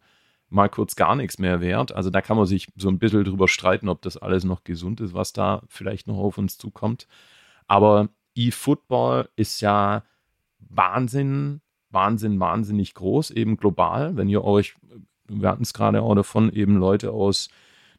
mal 0.49 0.69
kurz 0.69 0.95
gar 0.95 1.15
nichts 1.15 1.39
mehr 1.39 1.61
wert. 1.61 1.93
Also 1.93 2.09
da 2.09 2.21
kann 2.21 2.37
man 2.37 2.45
sich 2.45 2.67
so 2.75 2.89
ein 2.89 2.99
bisschen 2.99 3.23
drüber 3.23 3.47
streiten, 3.47 3.89
ob 3.89 4.01
das 4.01 4.17
alles 4.17 4.43
noch 4.43 4.63
gesund 4.63 5.01
ist, 5.01 5.13
was 5.13 5.33
da 5.33 5.61
vielleicht 5.67 6.07
noch 6.07 6.17
auf 6.17 6.37
uns 6.37 6.57
zukommt. 6.57 7.07
Aber 7.67 8.09
E-Football 8.35 9.29
ist 9.35 9.61
ja 9.61 10.03
Wahnsinn, 10.59 11.61
Wahnsinn, 11.89 12.39
wahnsinnig 12.39 12.93
groß, 12.93 13.31
eben 13.31 13.57
global. 13.57 14.17
Wenn 14.17 14.29
ihr 14.29 14.43
euch, 14.43 14.75
wir 15.27 15.49
hatten 15.49 15.63
es 15.63 15.73
gerade 15.73 16.01
auch 16.01 16.15
davon, 16.15 16.51
eben 16.51 16.77
Leute 16.77 17.11
aus 17.11 17.49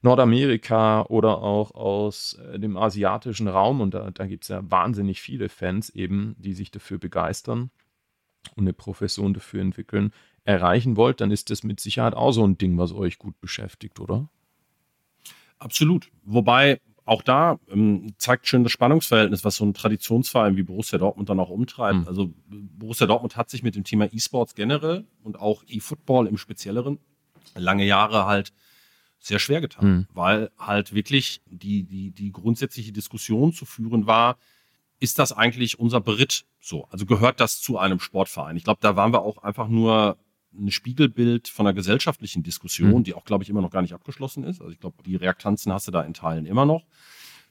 Nordamerika 0.03 1.03
oder 1.09 1.39
auch 1.39 1.75
aus 1.75 2.35
äh, 2.35 2.59
dem 2.59 2.77
asiatischen 2.77 3.49
Raum 3.49 3.81
und 3.81 3.95
da, 3.95 4.11
da 4.11 4.27
gibt 4.27 4.45
es 4.45 4.49
ja 4.49 4.61
wahnsinnig 4.71 5.21
viele 5.21 5.49
Fans 5.49 5.91
eben, 5.91 6.37
die 6.39 6.53
sich 6.53 6.71
dafür 6.71 6.99
begeistern 6.99 7.71
und 8.55 8.65
eine 8.65 8.73
Profession 8.73 9.35
dafür 9.35 9.63
entwickeln 9.63 10.13
erreichen 10.47 10.97
wollt, 10.97 11.21
dann 11.21 11.31
ist 11.31 11.51
das 11.51 11.63
mit 11.65 11.81
Sicherheit 11.81 12.15
auch 12.15 12.33
so 12.33 12.47
ein 12.47 12.57
Ding, 12.57 12.79
was 12.79 12.93
euch 12.93 13.19
gut 13.19 13.41
beschäftigt, 13.41 14.01
oder? 14.01 14.29
Absolut. 15.59 16.11
Wobei 16.25 16.81
auch 17.05 17.23
da 17.23 17.59
ähm, 17.69 18.15
zeigt 18.19 18.47
schön 18.47 18.63
das 18.63 18.73
Spannungsverhältnis, 18.73 19.45
was 19.45 19.57
so 19.57 19.65
ein 19.65 19.75
Traditionsverein 19.75 20.57
wie 20.57 20.63
Borussia 20.63 20.99
Dortmund 20.99 21.29
dann 21.29 21.41
auch 21.41 21.51
umtreibt. 21.51 22.01
Mhm. 22.01 22.09
Also 22.09 22.33
Borussia 22.49 23.07
Dortmund 23.07 23.37
hat 23.37 23.51
sich 23.51 23.63
mit 23.63 23.77
dem 23.77 23.85
Thema 23.85 24.13
E-Sports 24.13 24.55
generell 24.55 25.05
und 25.23 25.39
auch 25.39 25.63
E-Football 25.67 26.27
im 26.27 26.37
Spezielleren 26.37 26.99
lange 27.55 27.85
Jahre 27.85 28.27
halt 28.27 28.53
sehr 29.19 29.39
schwer 29.39 29.61
getan, 29.61 29.89
mhm. 29.89 30.07
weil 30.13 30.51
halt 30.59 30.95
wirklich 30.95 31.43
die, 31.47 31.85
die, 31.85 32.11
die 32.11 32.33
grundsätzliche 32.33 32.93
Diskussion 32.93 33.53
zu 33.53 33.65
führen 33.65 34.07
war, 34.07 34.37
ist 34.99 35.19
das 35.19 35.33
eigentlich 35.33 35.79
unser 35.79 36.01
Beritt 36.01 36.45
so? 36.61 36.87
Also 36.91 37.07
gehört 37.07 37.41
das 37.41 37.61
zu 37.61 37.79
einem 37.79 38.01
Sportverein? 38.01 38.57
Ich 38.57 38.65
glaube, 38.65 38.81
da 38.81 38.97
waren 38.97 39.13
wir 39.13 39.23
auch 39.23 39.39
einfach 39.39 39.69
nur 39.69 40.19
ein 40.59 40.71
Spiegelbild 40.71 41.49
von 41.49 41.66
einer 41.66 41.75
gesellschaftlichen 41.75 42.42
Diskussion, 42.42 43.01
mhm. 43.01 43.05
die 43.05 43.14
auch, 43.14 43.25
glaube 43.25 43.45
ich, 43.45 43.51
immer 43.51 43.62
noch 43.62 43.71
gar 43.71 43.83
nicht 43.83 43.95
abgeschlossen 43.95 44.45
ist. 44.45 44.61
Also 44.61 44.73
ich 44.73 44.81
glaube, 44.81 45.03
die 45.05 45.16
Reaktanzen 45.16 45.73
hast 45.73 45.87
du 45.87 45.92
da 45.92 46.03
in 46.03 46.14
Teilen 46.14 46.47
immer 46.47 46.66
noch. 46.66 46.85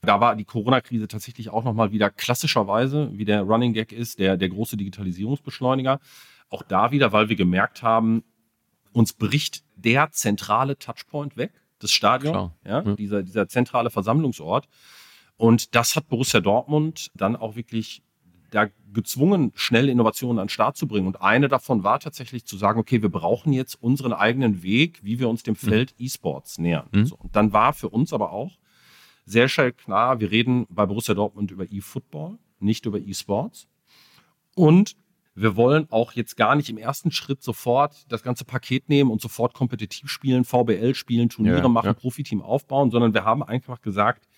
Da 0.01 0.19
war 0.19 0.35
die 0.35 0.45
Corona-Krise 0.45 1.07
tatsächlich 1.07 1.49
auch 1.49 1.63
nochmal 1.63 1.91
wieder 1.91 2.09
klassischerweise, 2.09 3.09
wie 3.13 3.25
der 3.25 3.41
Running 3.41 3.73
Gag 3.73 3.91
ist, 3.91 4.19
der, 4.19 4.37
der 4.37 4.49
große 4.49 4.77
Digitalisierungsbeschleuniger. 4.77 5.99
Auch 6.49 6.63
da 6.63 6.91
wieder, 6.91 7.11
weil 7.11 7.29
wir 7.29 7.35
gemerkt 7.35 7.81
haben, 7.81 8.23
uns 8.91 9.13
bricht 9.13 9.63
der 9.75 10.11
zentrale 10.11 10.77
Touchpoint 10.77 11.37
weg. 11.37 11.51
das 11.79 11.91
Stadion, 11.91 12.51
ja, 12.63 12.83
ja, 12.83 12.95
Dieser, 12.95 13.23
dieser 13.23 13.47
zentrale 13.47 13.89
Versammlungsort. 13.89 14.67
Und 15.37 15.75
das 15.75 15.95
hat 15.95 16.07
Borussia 16.07 16.39
Dortmund 16.39 17.11
dann 17.13 17.35
auch 17.35 17.55
wirklich 17.55 18.01
da 18.55 18.67
gezwungen, 18.93 19.51
schnell 19.55 19.89
Innovationen 19.89 20.39
an 20.39 20.45
den 20.45 20.49
Start 20.49 20.77
zu 20.77 20.87
bringen. 20.87 21.07
Und 21.07 21.21
eine 21.21 21.49
davon 21.49 21.83
war 21.83 21.99
tatsächlich 21.99 22.45
zu 22.45 22.57
sagen, 22.57 22.79
okay, 22.79 23.01
wir 23.01 23.09
brauchen 23.09 23.51
jetzt 23.51 23.75
unseren 23.81 24.13
eigenen 24.13 24.63
Weg, 24.63 24.99
wie 25.03 25.19
wir 25.19 25.29
uns 25.29 25.43
dem 25.43 25.57
mhm. 25.61 25.67
Feld 25.67 25.95
mhm. 25.97 26.05
E-Sports 26.05 26.57
nähern. 26.57 26.87
Mhm. 26.91 27.05
So, 27.05 27.15
und 27.17 27.35
dann 27.35 27.53
war 27.53 27.73
für 27.73 27.89
uns 27.89 28.13
aber 28.13 28.31
auch 28.31 28.57
sehr 29.25 29.49
schnell 29.49 29.73
klar, 29.73 30.19
wir 30.19 30.31
reden 30.31 30.65
bei 30.69 30.85
Borussia 30.85 31.13
Dortmund 31.13 31.51
über 31.51 31.69
E-Football, 31.69 32.37
nicht 32.59 32.85
über 32.85 32.99
E-Sports. 32.99 33.67
Und 34.55 34.95
wir 35.33 35.57
wollen 35.57 35.87
auch 35.89 36.13
jetzt 36.13 36.37
gar 36.37 36.55
nicht 36.55 36.69
im 36.69 36.77
ersten 36.77 37.11
Schritt 37.11 37.43
sofort 37.43 38.09
das 38.09 38.23
ganze 38.23 38.45
Paket 38.45 38.87
nehmen 38.87 39.11
und 39.11 39.21
sofort 39.21 39.53
kompetitiv 39.53 40.09
spielen, 40.09 40.45
VBL 40.45 40.95
spielen, 40.95 41.27
Turniere 41.27 41.57
ja, 41.57 41.67
machen, 41.67 41.87
ja. 41.87 41.93
Profiteam 41.93 42.41
aufbauen, 42.41 42.89
sondern 42.89 43.13
wir 43.13 43.25
haben 43.25 43.43
einfach 43.43 43.81
gesagt, 43.81 44.29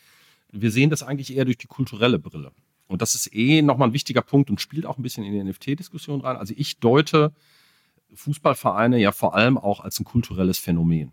wir 0.51 0.71
sehen 0.71 0.89
das 0.89 1.03
eigentlich 1.03 1.35
eher 1.35 1.45
durch 1.45 1.57
die 1.57 1.67
kulturelle 1.67 2.17
Brille. 2.17 2.51
Und 2.87 3.01
das 3.01 3.15
ist 3.15 3.33
eh 3.33 3.61
nochmal 3.61 3.89
ein 3.89 3.93
wichtiger 3.93 4.21
Punkt 4.21 4.49
und 4.49 4.61
spielt 4.61 4.85
auch 4.85 4.97
ein 4.97 5.03
bisschen 5.03 5.23
in 5.23 5.33
die 5.33 5.43
NFT-Diskussion 5.43 6.21
rein. 6.21 6.37
Also 6.37 6.53
ich 6.55 6.79
deute 6.79 7.33
Fußballvereine 8.13 8.97
ja 8.99 9.11
vor 9.11 9.35
allem 9.35 9.57
auch 9.57 9.81
als 9.81 9.99
ein 9.99 10.05
kulturelles 10.05 10.57
Phänomen. 10.57 11.11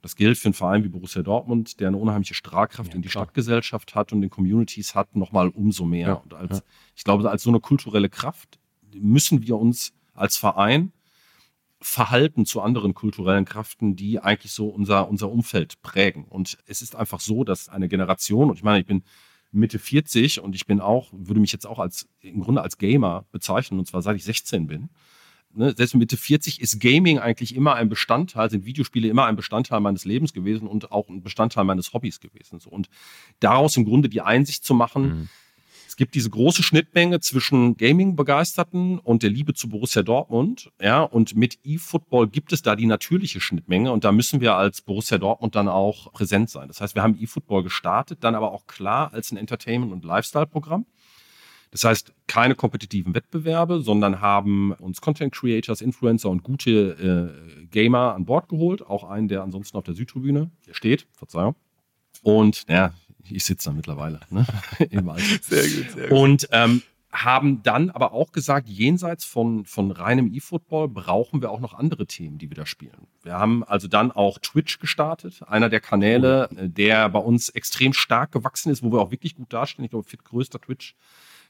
Das 0.00 0.14
gilt 0.14 0.38
für 0.38 0.46
einen 0.46 0.54
Verein 0.54 0.84
wie 0.84 0.88
Borussia 0.88 1.22
Dortmund, 1.22 1.80
der 1.80 1.88
eine 1.88 1.96
unheimliche 1.96 2.34
Strahlkraft 2.34 2.90
ja, 2.90 2.96
in 2.96 3.02
die 3.02 3.08
klar. 3.08 3.24
Stadtgesellschaft 3.24 3.94
hat 3.96 4.12
und 4.12 4.22
in 4.22 4.30
Communities 4.30 4.94
hat, 4.94 5.16
nochmal 5.16 5.48
umso 5.48 5.84
mehr. 5.84 6.08
Ja, 6.08 6.14
und 6.14 6.34
als, 6.34 6.58
ja. 6.58 6.64
ich 6.94 7.04
glaube, 7.04 7.28
als 7.28 7.42
so 7.42 7.50
eine 7.50 7.58
kulturelle 7.58 8.08
Kraft 8.08 8.60
müssen 8.94 9.42
wir 9.42 9.56
uns 9.56 9.92
als 10.14 10.36
Verein 10.36 10.92
verhalten 11.80 12.44
zu 12.44 12.60
anderen 12.60 12.94
kulturellen 12.94 13.44
Kräften, 13.44 13.94
die 13.96 14.20
eigentlich 14.20 14.52
so 14.52 14.68
unser, 14.68 15.08
unser 15.08 15.30
Umfeld 15.30 15.80
prägen. 15.82 16.24
Und 16.24 16.58
es 16.66 16.82
ist 16.82 16.96
einfach 16.96 17.20
so, 17.20 17.44
dass 17.44 17.68
eine 17.68 17.88
Generation, 17.88 18.50
und 18.50 18.56
ich 18.56 18.64
meine, 18.64 18.80
ich 18.80 18.86
bin 18.86 19.04
Mitte 19.50 19.78
40 19.78 20.40
und 20.40 20.54
ich 20.54 20.66
bin 20.66 20.80
auch, 20.80 21.10
würde 21.12 21.40
mich 21.40 21.52
jetzt 21.52 21.66
auch 21.66 21.78
als 21.78 22.08
im 22.20 22.40
Grunde 22.40 22.62
als 22.62 22.78
Gamer 22.78 23.24
bezeichnen, 23.32 23.78
und 23.78 23.86
zwar 23.86 24.02
seit 24.02 24.16
ich 24.16 24.24
16 24.24 24.66
bin. 24.66 24.90
Ne, 25.54 25.74
selbst 25.74 25.94
Mitte 25.94 26.18
40 26.18 26.60
ist 26.60 26.78
Gaming 26.78 27.18
eigentlich 27.18 27.56
immer 27.56 27.74
ein 27.74 27.88
Bestandteil, 27.88 28.50
sind 28.50 28.66
Videospiele 28.66 29.08
immer 29.08 29.24
ein 29.24 29.36
Bestandteil 29.36 29.80
meines 29.80 30.04
Lebens 30.04 30.34
gewesen 30.34 30.68
und 30.68 30.92
auch 30.92 31.08
ein 31.08 31.22
Bestandteil 31.22 31.64
meines 31.64 31.94
Hobbys 31.94 32.20
gewesen. 32.20 32.60
So. 32.60 32.68
Und 32.68 32.90
daraus 33.40 33.76
im 33.78 33.86
Grunde 33.86 34.10
die 34.10 34.20
Einsicht 34.20 34.64
zu 34.64 34.74
machen, 34.74 35.02
mhm 35.02 35.28
gibt 35.98 36.14
diese 36.14 36.30
große 36.30 36.62
Schnittmenge 36.62 37.18
zwischen 37.18 37.76
Gaming-Begeisterten 37.76 39.00
und 39.00 39.24
der 39.24 39.30
Liebe 39.30 39.52
zu 39.52 39.68
Borussia 39.68 40.02
Dortmund. 40.02 40.70
Ja, 40.80 41.02
und 41.02 41.36
mit 41.36 41.58
eFootball 41.64 42.28
gibt 42.28 42.52
es 42.52 42.62
da 42.62 42.76
die 42.76 42.86
natürliche 42.86 43.40
Schnittmenge 43.40 43.90
und 43.92 44.04
da 44.04 44.12
müssen 44.12 44.40
wir 44.40 44.54
als 44.54 44.80
Borussia 44.80 45.18
Dortmund 45.18 45.56
dann 45.56 45.66
auch 45.66 46.12
präsent 46.12 46.50
sein. 46.50 46.68
Das 46.68 46.80
heißt, 46.80 46.94
wir 46.94 47.02
haben 47.02 47.18
eFootball 47.20 47.64
gestartet, 47.64 48.22
dann 48.22 48.36
aber 48.36 48.52
auch 48.52 48.68
klar 48.68 49.12
als 49.12 49.32
ein 49.32 49.36
Entertainment- 49.36 49.92
und 49.92 50.04
Lifestyle-Programm. 50.04 50.86
Das 51.72 51.82
heißt, 51.82 52.14
keine 52.28 52.54
kompetitiven 52.54 53.14
Wettbewerbe, 53.14 53.80
sondern 53.80 54.20
haben 54.20 54.72
uns 54.72 55.00
Content 55.00 55.34
Creators, 55.34 55.80
Influencer 55.80 56.30
und 56.30 56.44
gute 56.44 57.34
äh, 57.60 57.66
Gamer 57.66 58.14
an 58.14 58.24
Bord 58.24 58.48
geholt. 58.48 58.86
Auch 58.86 59.02
einen, 59.02 59.26
der 59.26 59.42
ansonsten 59.42 59.76
auf 59.76 59.84
der 59.84 59.94
Südtribüne 59.94 60.50
steht. 60.70 61.08
Verzeihung. 61.12 61.56
Und 62.22 62.64
ja, 62.68 62.94
ich 63.30 63.44
sitze 63.44 63.70
da 63.70 63.74
mittlerweile. 63.74 64.20
Ne? 64.30 64.46
sehr 65.42 65.68
gut, 65.68 65.90
sehr 65.90 66.08
gut. 66.08 66.10
Und 66.10 66.48
ähm, 66.52 66.82
haben 67.10 67.62
dann 67.62 67.90
aber 67.90 68.12
auch 68.12 68.32
gesagt, 68.32 68.68
jenseits 68.68 69.24
von, 69.24 69.64
von 69.64 69.90
reinem 69.90 70.32
E-Football 70.32 70.88
brauchen 70.88 71.40
wir 71.40 71.50
auch 71.50 71.60
noch 71.60 71.74
andere 71.74 72.06
Themen, 72.06 72.38
die 72.38 72.50
wir 72.50 72.56
da 72.56 72.66
spielen. 72.66 73.06
Wir 73.22 73.34
haben 73.34 73.64
also 73.64 73.88
dann 73.88 74.12
auch 74.12 74.38
Twitch 74.38 74.78
gestartet, 74.78 75.42
einer 75.46 75.68
der 75.70 75.80
Kanäle, 75.80 76.50
äh, 76.56 76.68
der 76.68 77.08
bei 77.08 77.18
uns 77.18 77.48
extrem 77.48 77.92
stark 77.92 78.32
gewachsen 78.32 78.70
ist, 78.70 78.82
wo 78.82 78.92
wir 78.92 79.00
auch 79.00 79.10
wirklich 79.10 79.36
gut 79.36 79.52
dastehen. 79.52 79.84
Ich 79.84 79.90
glaube, 79.90 80.08
fit 80.08 80.24
größter 80.24 80.60
Twitch. 80.60 80.94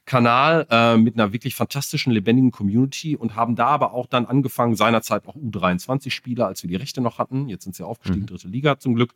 Kanal 0.05 0.65
äh, 0.71 0.97
mit 0.97 1.15
einer 1.15 1.33
wirklich 1.33 1.55
fantastischen, 1.55 2.11
lebendigen 2.11 2.51
Community 2.51 3.15
und 3.15 3.35
haben 3.35 3.55
da 3.55 3.67
aber 3.67 3.93
auch 3.93 4.07
dann 4.07 4.25
angefangen, 4.25 4.75
seinerzeit 4.75 5.27
auch 5.27 5.35
U23-Spieler, 5.35 6.47
als 6.47 6.63
wir 6.63 6.69
die 6.69 6.77
Rechte 6.77 7.01
noch 7.01 7.19
hatten. 7.19 7.47
Jetzt 7.49 7.65
sind 7.65 7.75
sie 7.75 7.85
aufgestiegen, 7.85 8.21
mhm. 8.21 8.27
dritte 8.27 8.47
Liga 8.47 8.79
zum 8.79 8.95
Glück 8.95 9.13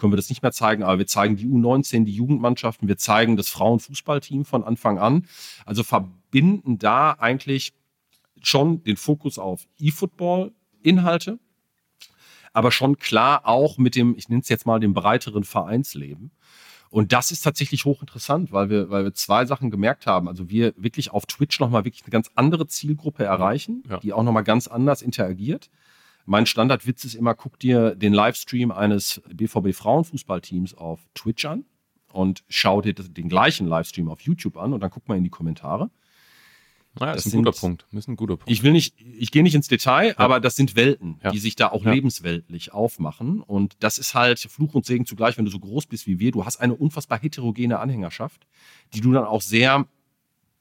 können 0.00 0.12
wir 0.12 0.16
das 0.16 0.30
nicht 0.30 0.42
mehr 0.42 0.52
zeigen, 0.52 0.82
aber 0.82 0.98
wir 0.98 1.06
zeigen 1.06 1.36
die 1.36 1.46
U19, 1.46 2.04
die 2.04 2.14
Jugendmannschaften, 2.14 2.88
wir 2.88 2.96
zeigen 2.96 3.36
das 3.36 3.50
Frauenfußballteam 3.50 4.44
von 4.44 4.64
Anfang 4.64 4.98
an. 4.98 5.26
Also 5.66 5.84
verbinden 5.84 6.78
da 6.78 7.12
eigentlich 7.12 7.74
schon 8.42 8.82
den 8.82 8.96
Fokus 8.96 9.38
auf 9.38 9.66
E-Football-Inhalte, 9.78 11.38
aber 12.52 12.72
schon 12.72 12.96
klar 12.96 13.46
auch 13.46 13.76
mit 13.76 13.94
dem, 13.94 14.16
ich 14.16 14.28
nenne 14.28 14.40
es 14.40 14.48
jetzt 14.48 14.66
mal 14.66 14.80
dem 14.80 14.94
breiteren 14.94 15.44
Vereinsleben. 15.44 16.32
Und 16.88 17.12
das 17.12 17.30
ist 17.30 17.42
tatsächlich 17.42 17.84
hochinteressant, 17.84 18.50
weil 18.50 18.68
wir, 18.68 18.90
weil 18.90 19.04
wir 19.04 19.14
zwei 19.14 19.44
Sachen 19.44 19.70
gemerkt 19.70 20.06
haben. 20.06 20.26
Also 20.26 20.48
wir 20.48 20.72
wirklich 20.76 21.12
auf 21.12 21.26
Twitch 21.26 21.60
nochmal 21.60 21.84
wirklich 21.84 22.02
eine 22.02 22.10
ganz 22.10 22.30
andere 22.34 22.66
Zielgruppe 22.66 23.22
erreichen, 23.22 23.84
ja. 23.88 23.98
die 23.98 24.12
auch 24.12 24.24
nochmal 24.24 24.42
ganz 24.44 24.66
anders 24.66 25.02
interagiert. 25.02 25.70
Mein 26.26 26.46
Standardwitz 26.46 27.04
ist 27.04 27.14
immer, 27.14 27.34
guck 27.34 27.58
dir 27.58 27.94
den 27.94 28.12
Livestream 28.12 28.70
eines 28.70 29.22
BVB 29.28 29.74
Frauenfußballteams 29.74 30.74
auf 30.74 31.00
Twitch 31.14 31.44
an 31.44 31.64
und 32.12 32.44
schau 32.48 32.80
dir 32.80 32.94
den 32.94 33.28
gleichen 33.28 33.66
Livestream 33.66 34.08
auf 34.08 34.20
YouTube 34.20 34.56
an 34.56 34.72
und 34.72 34.80
dann 34.80 34.90
guck 34.90 35.08
mal 35.08 35.16
in 35.16 35.24
die 35.24 35.30
Kommentare. 35.30 35.90
Naja, 36.98 37.12
das 37.12 37.20
ist 37.20 37.26
ein 37.26 37.30
sind, 37.30 37.44
guter 37.44 37.58
Punkt. 37.58 37.86
Das 37.92 38.00
ist 38.00 38.08
ein 38.08 38.16
guter 38.16 38.36
Punkt. 38.36 38.50
Ich 38.50 38.62
will 38.64 38.72
nicht, 38.72 38.96
ich 39.00 39.30
gehe 39.30 39.44
nicht 39.44 39.54
ins 39.54 39.68
Detail, 39.68 40.08
ja. 40.08 40.18
aber 40.18 40.40
das 40.40 40.56
sind 40.56 40.74
Welten, 40.74 41.20
ja. 41.22 41.30
die 41.30 41.38
sich 41.38 41.54
da 41.54 41.68
auch 41.68 41.84
ja. 41.84 41.92
lebensweltlich 41.92 42.72
aufmachen. 42.72 43.40
Und 43.42 43.76
das 43.80 43.98
ist 43.98 44.14
halt 44.14 44.40
Fluch 44.40 44.74
und 44.74 44.84
Segen 44.84 45.06
zugleich, 45.06 45.38
wenn 45.38 45.44
du 45.44 45.50
so 45.52 45.60
groß 45.60 45.86
bist 45.86 46.08
wie 46.08 46.18
wir. 46.18 46.32
Du 46.32 46.44
hast 46.44 46.56
eine 46.56 46.74
unfassbar 46.74 47.20
heterogene 47.20 47.78
Anhängerschaft, 47.78 48.46
die 48.92 49.00
du 49.00 49.12
dann 49.12 49.24
auch 49.24 49.40
sehr, 49.40 49.86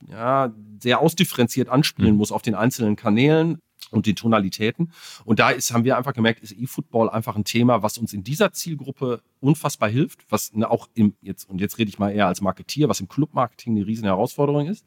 ja, 0.07 0.53
sehr 0.79 0.99
ausdifferenziert 0.99 1.67
anspielen 1.67 2.11
mhm. 2.11 2.17
musst 2.17 2.31
auf 2.31 2.43
den 2.43 2.55
einzelnen 2.55 2.95
Kanälen 2.95 3.59
und 3.91 4.05
die 4.05 4.15
Tonalitäten. 4.15 4.91
Und 5.25 5.39
da 5.39 5.49
ist, 5.49 5.73
haben 5.73 5.83
wir 5.83 5.97
einfach 5.97 6.13
gemerkt, 6.13 6.41
ist 6.41 6.51
E-Football 6.51 7.09
einfach 7.09 7.35
ein 7.35 7.43
Thema, 7.43 7.81
was 7.81 7.97
uns 7.97 8.13
in 8.13 8.23
dieser 8.23 8.51
Zielgruppe 8.51 9.21
unfassbar 9.39 9.89
hilft, 9.89 10.25
was 10.29 10.53
ne, 10.53 10.69
auch 10.69 10.87
im, 10.93 11.15
jetzt, 11.21 11.49
und 11.49 11.61
jetzt 11.61 11.77
rede 11.77 11.89
ich 11.89 11.99
mal 11.99 12.11
eher 12.11 12.27
als 12.27 12.41
Marketier, 12.41 12.89
was 12.89 12.99
im 12.99 13.07
Clubmarketing 13.07 13.75
eine 13.75 13.85
riesen 13.85 14.05
Herausforderung 14.05 14.67
ist, 14.67 14.85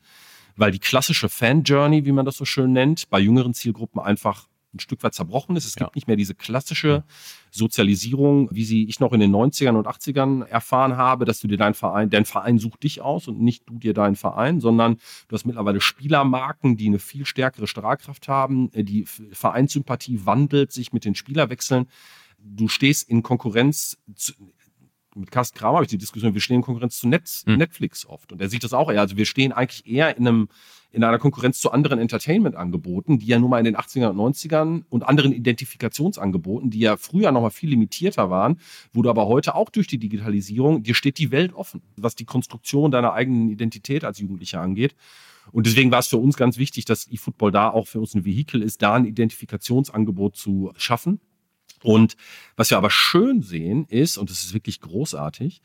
weil 0.56 0.70
die 0.70 0.78
klassische 0.78 1.28
Fan-Journey, 1.28 2.04
wie 2.04 2.12
man 2.12 2.26
das 2.26 2.36
so 2.36 2.44
schön 2.44 2.72
nennt, 2.72 3.08
bei 3.10 3.18
jüngeren 3.18 3.54
Zielgruppen 3.54 4.00
einfach 4.00 4.48
ein 4.74 4.80
Stück 4.80 5.02
weit 5.02 5.14
zerbrochen 5.14 5.56
ist. 5.56 5.66
Es 5.66 5.76
gibt 5.76 5.90
ja. 5.90 5.94
nicht 5.94 6.06
mehr 6.06 6.16
diese 6.16 6.34
klassische 6.34 7.04
Sozialisierung, 7.50 8.48
wie 8.52 8.64
sie 8.64 8.84
ich 8.88 9.00
noch 9.00 9.12
in 9.12 9.20
den 9.20 9.30
90ern 9.30 9.76
und 9.76 9.86
80ern 9.86 10.44
erfahren 10.46 10.96
habe, 10.96 11.24
dass 11.24 11.40
du 11.40 11.48
dir 11.48 11.58
deinen 11.58 11.74
Verein, 11.74 12.10
dein 12.10 12.24
Verein 12.24 12.58
sucht 12.58 12.82
dich 12.82 13.00
aus 13.00 13.28
und 13.28 13.40
nicht 13.40 13.68
du 13.68 13.78
dir 13.78 13.94
deinen 13.94 14.16
Verein, 14.16 14.60
sondern 14.60 14.96
du 15.28 15.34
hast 15.34 15.44
mittlerweile 15.44 15.80
Spielermarken, 15.80 16.76
die 16.76 16.86
eine 16.86 16.98
viel 16.98 17.26
stärkere 17.26 17.66
Strahlkraft 17.66 18.28
haben. 18.28 18.70
Die 18.74 19.04
Vereinssympathie 19.04 20.24
wandelt 20.24 20.72
sich 20.72 20.92
mit 20.92 21.04
den 21.04 21.14
Spielerwechseln. 21.14 21.86
Du 22.38 22.68
stehst 22.68 23.08
in 23.08 23.22
Konkurrenz 23.22 23.98
zu, 24.14 24.32
mit 25.14 25.30
Carsten 25.30 25.58
Kramer 25.58 25.76
habe 25.76 25.84
ich 25.84 25.90
die 25.90 25.98
Diskussion, 25.98 26.34
wir 26.34 26.40
stehen 26.40 26.56
in 26.56 26.62
Konkurrenz 26.62 26.98
zu 26.98 27.08
Netz, 27.08 27.44
hm. 27.46 27.56
Netflix 27.56 28.06
oft. 28.06 28.32
Und 28.32 28.40
er 28.40 28.48
sieht 28.48 28.64
das 28.64 28.72
auch 28.72 28.90
eher. 28.90 29.00
Also 29.00 29.16
wir 29.16 29.26
stehen 29.26 29.52
eigentlich 29.52 29.86
eher 29.86 30.16
in 30.16 30.26
einem, 30.26 30.48
in 30.90 31.04
einer 31.04 31.18
Konkurrenz 31.18 31.60
zu 31.60 31.70
anderen 31.70 31.98
Entertainment-Angeboten, 31.98 33.18
die 33.18 33.26
ja 33.26 33.38
nun 33.38 33.50
mal 33.50 33.58
in 33.58 33.64
den 33.64 33.76
80ern 33.76 34.10
und 34.10 34.34
90ern 34.34 34.82
und 34.88 35.02
anderen 35.02 35.32
Identifikationsangeboten, 35.32 36.70
die 36.70 36.80
ja 36.80 36.96
früher 36.96 37.32
noch 37.32 37.42
mal 37.42 37.50
viel 37.50 37.70
limitierter 37.70 38.30
waren, 38.30 38.58
wo 38.92 39.02
du 39.02 39.10
aber 39.10 39.26
heute 39.26 39.54
auch 39.54 39.70
durch 39.70 39.86
die 39.86 39.98
Digitalisierung, 39.98 40.82
dir 40.82 40.94
steht 40.94 41.18
die 41.18 41.30
Welt 41.30 41.52
offen, 41.54 41.82
was 41.96 42.14
die 42.14 42.24
Konstruktion 42.24 42.90
deiner 42.90 43.12
eigenen 43.12 43.48
Identität 43.48 44.04
als 44.04 44.18
Jugendlicher 44.18 44.60
angeht. 44.60 44.94
Und 45.50 45.66
deswegen 45.66 45.90
war 45.90 45.98
es 45.98 46.06
für 46.06 46.18
uns 46.18 46.36
ganz 46.36 46.56
wichtig, 46.56 46.84
dass 46.84 47.10
eFootball 47.10 47.50
da 47.50 47.68
auch 47.68 47.88
für 47.88 47.98
uns 47.98 48.14
ein 48.14 48.24
Vehikel 48.24 48.62
ist, 48.62 48.80
da 48.80 48.94
ein 48.94 49.06
Identifikationsangebot 49.06 50.36
zu 50.36 50.72
schaffen 50.76 51.20
und 51.82 52.16
was 52.56 52.70
wir 52.70 52.78
aber 52.78 52.90
schön 52.90 53.42
sehen 53.42 53.86
ist, 53.88 54.18
und 54.18 54.30
das 54.30 54.42
ist 54.42 54.54
wirklich 54.54 54.80
großartig, 54.80 55.62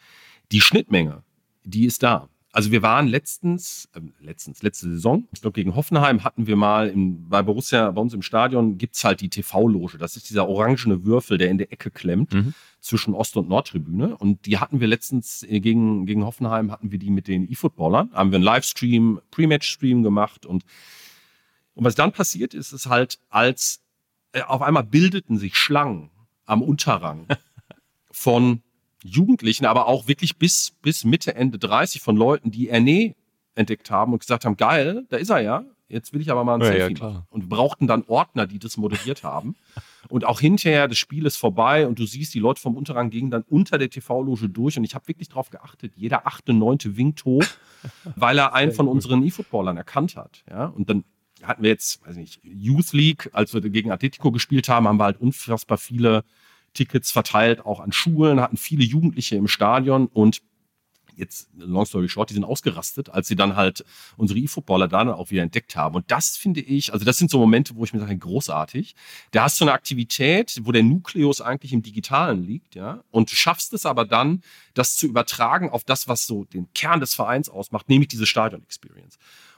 die 0.51 0.61
Schnittmenge, 0.61 1.23
die 1.63 1.85
ist 1.85 2.03
da. 2.03 2.29
Also 2.57 2.71
wir 2.71 2.81
waren 2.81 3.07
letztens, 3.07 3.87
äh, 3.93 3.99
letztens, 4.19 4.63
letzte 4.63 4.89
Saison, 4.89 5.27
ich 5.31 5.41
glaube 5.41 5.53
gegen 5.53 5.75
Hoffenheim 5.75 6.23
hatten 6.23 6.47
wir 6.47 6.55
mal 6.55 6.89
im, 6.89 7.29
bei 7.29 7.43
Borussia, 7.43 7.91
bei 7.91 8.01
uns 8.01 8.15
im 8.15 8.23
Stadion 8.23 8.79
gibt's 8.79 9.03
halt 9.03 9.21
die 9.21 9.29
TV-Loge. 9.29 9.99
Das 9.99 10.15
ist 10.15 10.29
dieser 10.29 10.47
orangene 10.47 11.05
Würfel, 11.05 11.37
der 11.37 11.51
in 11.51 11.59
der 11.59 11.71
Ecke 11.71 11.91
klemmt 11.91 12.33
mhm. 12.33 12.55
zwischen 12.79 13.13
Ost- 13.13 13.37
und 13.37 13.47
Nordtribüne. 13.49 14.17
Und 14.17 14.45
die 14.47 14.57
hatten 14.57 14.79
wir 14.79 14.87
letztens 14.87 15.43
äh, 15.43 15.59
gegen, 15.59 16.05
gegen 16.05 16.25
Hoffenheim, 16.25 16.71
hatten 16.71 16.91
wir 16.91 16.97
die 16.97 17.11
mit 17.11 17.27
den 17.27 17.47
E-Footballern. 17.51 18.09
Haben 18.13 18.31
wir 18.31 18.37
einen 18.37 18.45
Livestream, 18.45 19.21
Pre-Match-Stream 19.29 20.01
gemacht. 20.01 20.47
Und, 20.47 20.63
und 21.75 21.83
was 21.83 21.93
dann 21.93 22.11
passiert 22.11 22.55
ist, 22.55 22.71
ist 22.71 22.87
halt, 22.87 23.19
als 23.29 23.81
auf 24.45 24.61
einmal 24.61 24.83
bildeten 24.83 25.37
sich 25.37 25.55
Schlangen 25.55 26.09
am 26.45 26.61
Unterrang 26.61 27.27
von 28.11 28.61
Jugendlichen, 29.03 29.65
aber 29.65 29.87
auch 29.87 30.07
wirklich 30.07 30.37
bis, 30.37 30.71
bis 30.81 31.03
Mitte, 31.03 31.35
Ende 31.35 31.59
30 31.59 32.01
von 32.01 32.17
Leuten, 32.17 32.51
die 32.51 32.69
Erne 32.69 33.15
entdeckt 33.55 33.91
haben 33.91 34.13
und 34.13 34.19
gesagt 34.19 34.45
haben, 34.45 34.57
geil, 34.57 35.05
da 35.09 35.17
ist 35.17 35.29
er 35.29 35.39
ja, 35.39 35.63
jetzt 35.87 36.13
will 36.13 36.21
ich 36.21 36.31
aber 36.31 36.43
mal 36.43 36.55
ein 36.55 36.61
ja, 36.61 36.67
Selfie 36.67 36.99
ja, 36.99 37.25
Und 37.29 37.43
wir 37.43 37.49
brauchten 37.49 37.87
dann 37.87 38.03
Ordner, 38.07 38.47
die 38.47 38.59
das 38.59 38.77
moderiert 38.77 39.23
haben. 39.23 39.55
Und 40.09 40.25
auch 40.25 40.39
hinterher, 40.39 40.87
das 40.87 40.97
Spiel 40.97 41.25
ist 41.25 41.35
vorbei 41.35 41.85
und 41.85 41.99
du 41.99 42.05
siehst, 42.05 42.33
die 42.33 42.39
Leute 42.39 42.61
vom 42.61 42.77
Unterrang 42.77 43.09
gehen 43.09 43.29
dann 43.29 43.41
unter 43.41 43.77
der 43.77 43.89
TV-Loge 43.89 44.47
durch. 44.47 44.77
Und 44.77 44.85
ich 44.85 44.95
habe 44.95 45.05
wirklich 45.09 45.27
darauf 45.27 45.49
geachtet, 45.49 45.91
jeder 45.97 46.25
achte, 46.25 46.53
neunte 46.53 46.95
winkt 46.95 47.25
hoch, 47.25 47.43
weil 48.15 48.37
er 48.37 48.53
einen 48.53 48.71
von 48.71 48.87
unseren 48.87 49.21
E-Footballern 49.21 49.75
erkannt 49.75 50.15
hat. 50.15 50.45
Ja? 50.49 50.67
Und 50.67 50.89
dann 50.89 51.03
hatten 51.47 51.63
wir 51.63 51.69
jetzt, 51.69 52.05
weiß 52.05 52.15
nicht, 52.15 52.39
Youth 52.43 52.93
League, 52.93 53.29
als 53.33 53.53
wir 53.53 53.61
gegen 53.61 53.91
Atletico 53.91 54.31
gespielt 54.31 54.69
haben, 54.69 54.87
haben 54.87 54.99
wir 54.99 55.05
halt 55.05 55.19
unfassbar 55.19 55.77
viele 55.77 56.23
Tickets 56.73 57.11
verteilt, 57.11 57.65
auch 57.65 57.79
an 57.79 57.91
Schulen, 57.91 58.39
hatten 58.39 58.57
viele 58.57 58.83
Jugendliche 58.83 59.35
im 59.35 59.47
Stadion 59.47 60.07
und 60.07 60.41
jetzt, 61.17 61.49
long 61.57 61.85
story 61.85 62.07
short, 62.07 62.29
die 62.29 62.35
sind 62.35 62.43
ausgerastet, 62.43 63.09
als 63.09 63.27
sie 63.27 63.35
dann 63.35 63.55
halt 63.55 63.83
unsere 64.15 64.39
E-Footballer 64.39 64.87
dann 64.87 65.09
auch 65.09 65.31
wieder 65.31 65.41
entdeckt 65.41 65.75
haben. 65.75 65.95
Und 65.95 66.09
das 66.11 66.37
finde 66.37 66.61
ich, 66.61 66.93
also 66.93 67.05
das 67.05 67.17
sind 67.17 67.31
so 67.31 67.39
Momente, 67.39 67.75
wo 67.75 67.83
ich 67.83 67.93
mir 67.93 67.99
sage, 67.99 68.17
großartig. 68.17 68.95
Da 69.31 69.43
hast 69.43 69.59
du 69.59 69.65
eine 69.65 69.73
Aktivität, 69.73 70.59
wo 70.63 70.71
der 70.71 70.83
Nukleus 70.83 71.41
eigentlich 71.41 71.73
im 71.73 71.81
Digitalen 71.81 72.43
liegt, 72.43 72.75
ja, 72.75 73.03
und 73.11 73.29
schaffst 73.31 73.73
es 73.73 73.85
aber 73.85 74.05
dann, 74.05 74.41
das 74.73 74.95
zu 74.95 75.07
übertragen 75.07 75.69
auf 75.69 75.83
das, 75.83 76.07
was 76.07 76.25
so 76.25 76.45
den 76.45 76.71
Kern 76.73 76.99
des 76.99 77.15
Vereins 77.15 77.49
ausmacht, 77.49 77.89
nämlich 77.89 78.09
diese 78.09 78.25
Stadion-Experience. 78.25 79.17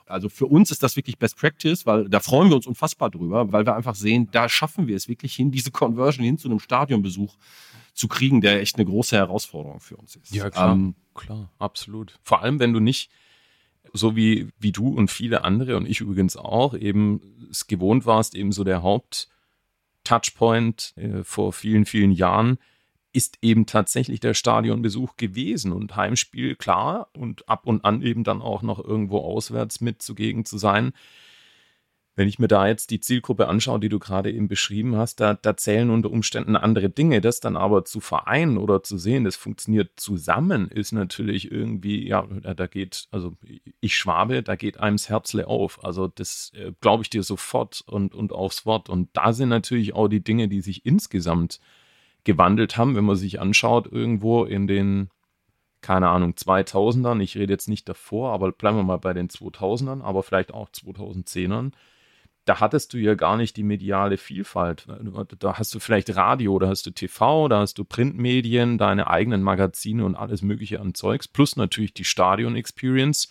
Also 0.10 0.30
für 0.30 0.45
uns 0.45 0.72
ist 0.72 0.84
das 0.84 0.95
wirklich 0.95 1.17
Best 1.17 1.38
Practice, 1.38 1.86
weil 1.86 2.10
da 2.10 2.19
freuen 2.19 2.50
wir 2.50 2.56
uns 2.56 2.67
unfassbar 2.67 3.10
drüber, 3.10 3.52
weil 3.52 3.65
wir 3.65 3.76
einfach 3.76 3.95
sehen, 3.95 4.30
da 4.32 4.50
schaffen 4.50 4.88
wir 4.88 4.95
es 4.95 5.08
wirklich 5.08 5.36
hin, 5.36 5.52
diese 5.52 5.72
Conversion 5.72 6.26
hin 6.26 6.38
zu 6.38 6.50
einem 6.50 6.60
Stadionbesuch 6.60 7.38
zu 7.93 8.08
kriegen, 8.08 8.41
der 8.41 8.62
echt 8.62 8.78
eine 8.78 8.86
große 8.86 9.15
Herausforderung 9.15 9.80
für 9.80 9.98
uns 9.98 10.15
ist. 10.15 10.34
Ja, 10.34 10.50
klar, 10.50 10.74
ähm, 10.74 10.95
klar, 11.13 11.52
absolut. 11.60 12.19
Vor 12.24 12.41
allem, 12.41 12.60
wenn 12.60 12.74
du 12.74 12.80
nicht 12.80 13.12
so 13.93 14.15
wie, 14.15 14.50
wie 14.60 14.72
du 14.72 14.89
und 14.89 15.12
viele 15.12 15.43
andere 15.43 15.78
und 15.78 15.88
ich 15.88 16.02
übrigens 16.02 16.38
auch 16.38 16.76
eben 16.76 17.22
es 17.50 17.67
gewohnt 17.67 18.06
warst, 18.06 18.36
eben 18.36 18.52
so 18.52 18.63
der 18.63 18.84
Haupt-Touchpoint 18.84 20.93
äh, 20.98 21.24
vor 21.24 21.54
vielen, 21.54 21.86
vielen 21.86 22.12
Jahren 22.12 22.60
ist 23.12 23.38
eben 23.41 23.65
tatsächlich 23.65 24.19
der 24.19 24.34
Stadionbesuch 24.34 25.15
gewesen 25.17 25.72
und 25.72 25.95
Heimspiel 25.95 26.56
klar 26.56 27.10
und 27.17 27.48
ab 27.50 27.65
und 27.65 27.84
an 27.84 28.02
eben 28.02 28.24
dann 28.24 28.41
auch 28.41 28.62
noch 28.62 28.84
irgendwo 28.84 29.19
auswärts 29.19 29.82
mit 29.82 30.02
zugegen 30.02 30.45
zu 30.45 30.58
sein. 30.58 30.93
Wenn 32.15 32.28
ich 32.28 32.38
mir 32.38 32.50
da 32.50 32.67
jetzt 32.67 32.91
die 32.91 33.00
Zielgruppe 33.00 33.48
anschaue, 33.48 33.80
die 33.80 33.88
du 33.88 33.98
gerade 33.98 34.30
eben 34.30 34.50
beschrieben 34.50 34.98
hast, 34.98 35.22
da, 35.22 35.36
da 35.36 35.56
zählen 35.56 35.89
unter 35.89 36.12
Umständen 36.12 36.58
andere 36.58 36.89
Dinge. 36.89 37.22
Das 37.22 37.39
dann 37.39 37.56
aber 37.56 37.86
zu 37.86 38.02
vereinen 38.02 38.58
oder 38.58 38.84
zu 38.84 38.98
sehen, 38.98 39.24
das 39.24 39.38
funktioniert 39.38 39.91
zusammen, 39.95 40.67
ist 40.67 40.91
natürlich 40.91 41.50
irgendwie, 41.50 42.06
ja, 42.06 42.24
da 42.24 42.67
geht, 42.67 43.08
also 43.12 43.38
ich 43.80 43.95
Schwabe, 43.95 44.43
da 44.43 44.58
geht 44.58 44.82
einem 44.82 44.98
das 44.98 45.08
Herzle 45.08 45.48
auf. 45.48 45.86
Also 45.86 46.10
das 46.10 46.52
äh, 46.56 46.74
glaube 46.82 47.04
ich 47.04 47.10
dir 47.10 47.24
sofort 47.24 47.86
und, 47.88 48.13
und 48.13 48.34
aufs 48.34 48.65
Wort. 48.65 48.89
Und 48.89 49.10
da 49.13 49.32
sind 49.32 49.48
natürlich 49.48 49.93
auch 49.93 50.10
die 50.10 50.24
Dinge, 50.24 50.50
die 50.50 50.60
sich 50.60 50.86
insgesamt 50.86 51.62
gewandelt 52.30 52.78
haben, 52.78 52.96
wenn 52.96 53.06
man 53.06 53.15
sich 53.15 53.42
anschaut, 53.42 53.92
irgendwo 53.92 54.44
in 54.44 54.68
den, 54.68 55.10
keine 55.82 56.10
Ahnung, 56.10 56.34
2000ern, 56.34 57.20
ich 57.22 57.36
rede 57.36 57.52
jetzt 57.52 57.68
nicht 57.68 57.89
davor, 57.89 58.34
aber 58.34 58.52
bleiben 58.52 58.78
wir 58.78 58.84
mal 58.84 58.98
bei 58.98 59.13
den 59.13 59.30
2000ern, 59.30 60.04
aber 60.04 60.22
vielleicht 60.22 60.54
auch 60.54 60.70
2010ern, 60.70 61.72
da 62.46 62.60
hattest 62.60 62.94
du 62.94 63.00
ja 63.00 63.15
gar 63.15 63.36
nicht 63.36 63.58
die 63.58 63.63
mediale 63.63 64.18
Vielfalt. 64.18 64.88
Da 65.39 65.58
hast 65.58 65.74
du 65.74 65.80
vielleicht 65.80 66.15
Radio, 66.15 66.60
da 66.60 66.68
hast 66.68 66.86
du 66.86 66.92
TV, 66.92 67.48
da 67.48 67.62
hast 67.62 67.80
du 67.80 67.84
Printmedien, 67.84 68.78
deine 68.78 69.08
eigenen 69.08 69.42
Magazine 69.42 70.06
und 70.06 70.15
alles 70.15 70.44
Mögliche 70.44 70.80
an 70.80 70.94
Zeugs, 70.94 71.28
plus 71.28 71.56
natürlich 71.56 71.96
die 71.96 72.06
Stadion-Experience 72.06 73.30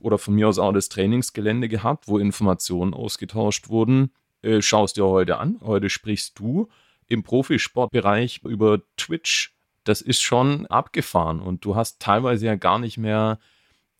oder 0.00 0.18
von 0.18 0.34
mir 0.34 0.48
aus 0.48 0.58
auch 0.58 0.72
das 0.72 0.88
Trainingsgelände 0.88 1.68
gehabt, 1.68 2.08
wo 2.08 2.18
Informationen 2.18 2.94
ausgetauscht 2.94 3.68
wurden. 3.68 4.10
Äh, 4.42 4.60
schaust 4.60 4.96
dir 4.96 5.06
heute 5.06 5.38
an. 5.38 5.60
Heute 5.62 5.88
sprichst 5.88 6.36
du 6.38 6.68
im 7.08 7.22
Profisportbereich 7.22 8.40
über 8.44 8.80
Twitch, 8.96 9.54
das 9.84 10.00
ist 10.00 10.22
schon 10.22 10.66
abgefahren 10.66 11.40
und 11.40 11.64
du 11.64 11.76
hast 11.76 12.00
teilweise 12.00 12.46
ja 12.46 12.54
gar 12.54 12.78
nicht 12.78 12.96
mehr 12.96 13.38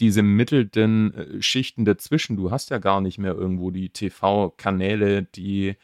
diese 0.01 0.23
mittelten 0.23 1.15
äh, 1.15 1.43
Schichten 1.43 1.85
dazwischen. 1.85 2.37
Du 2.37 2.51
hast 2.51 2.71
ja 2.71 2.79
gar 2.79 3.01
nicht 3.01 3.19
mehr 3.19 3.35
irgendwo 3.35 3.71
die 3.71 3.91
TV-Kanäle, 3.91 5.23
die 5.23 5.77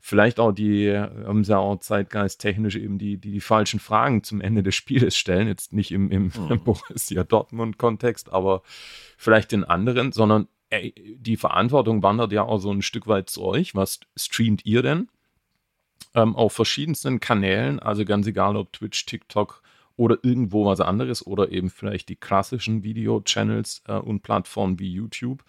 vielleicht 0.00 0.40
auch 0.40 0.52
die, 0.52 0.90
haben 0.96 1.44
sie 1.44 1.52
ja 1.52 1.58
auch 1.58 1.78
zeitgeisttechnisch 1.78 2.76
eben 2.76 2.98
die, 2.98 3.18
die, 3.18 3.32
die 3.32 3.40
falschen 3.40 3.80
Fragen 3.80 4.22
zum 4.24 4.40
Ende 4.40 4.62
des 4.62 4.74
Spieles 4.74 5.16
stellen. 5.16 5.46
Jetzt 5.46 5.72
nicht 5.72 5.92
im, 5.92 6.10
im 6.10 6.32
mhm. 6.34 6.60
Borussia 6.64 7.22
Dortmund-Kontext, 7.22 8.32
aber 8.32 8.62
vielleicht 9.18 9.52
in 9.52 9.64
anderen, 9.64 10.12
sondern 10.12 10.48
ey, 10.70 10.94
die 11.18 11.36
Verantwortung 11.36 12.02
wandert 12.02 12.32
ja 12.32 12.44
auch 12.44 12.58
so 12.58 12.72
ein 12.72 12.82
Stück 12.82 13.06
weit 13.06 13.28
zu 13.28 13.42
euch. 13.42 13.74
Was 13.74 14.00
streamt 14.16 14.64
ihr 14.64 14.82
denn? 14.82 15.08
Ähm, 16.14 16.36
auf 16.36 16.52
verschiedensten 16.52 17.20
Kanälen, 17.20 17.78
also 17.78 18.04
ganz 18.04 18.26
egal 18.26 18.56
ob 18.56 18.72
Twitch, 18.72 19.06
TikTok 19.06 19.62
oder 19.96 20.18
irgendwo 20.22 20.64
was 20.64 20.80
anderes 20.80 21.26
oder 21.26 21.52
eben 21.52 21.70
vielleicht 21.70 22.08
die 22.08 22.16
klassischen 22.16 22.82
Video-Channels 22.82 23.82
äh, 23.86 23.94
und 23.94 24.22
Plattformen 24.22 24.78
wie 24.78 24.92
YouTube. 24.92 25.44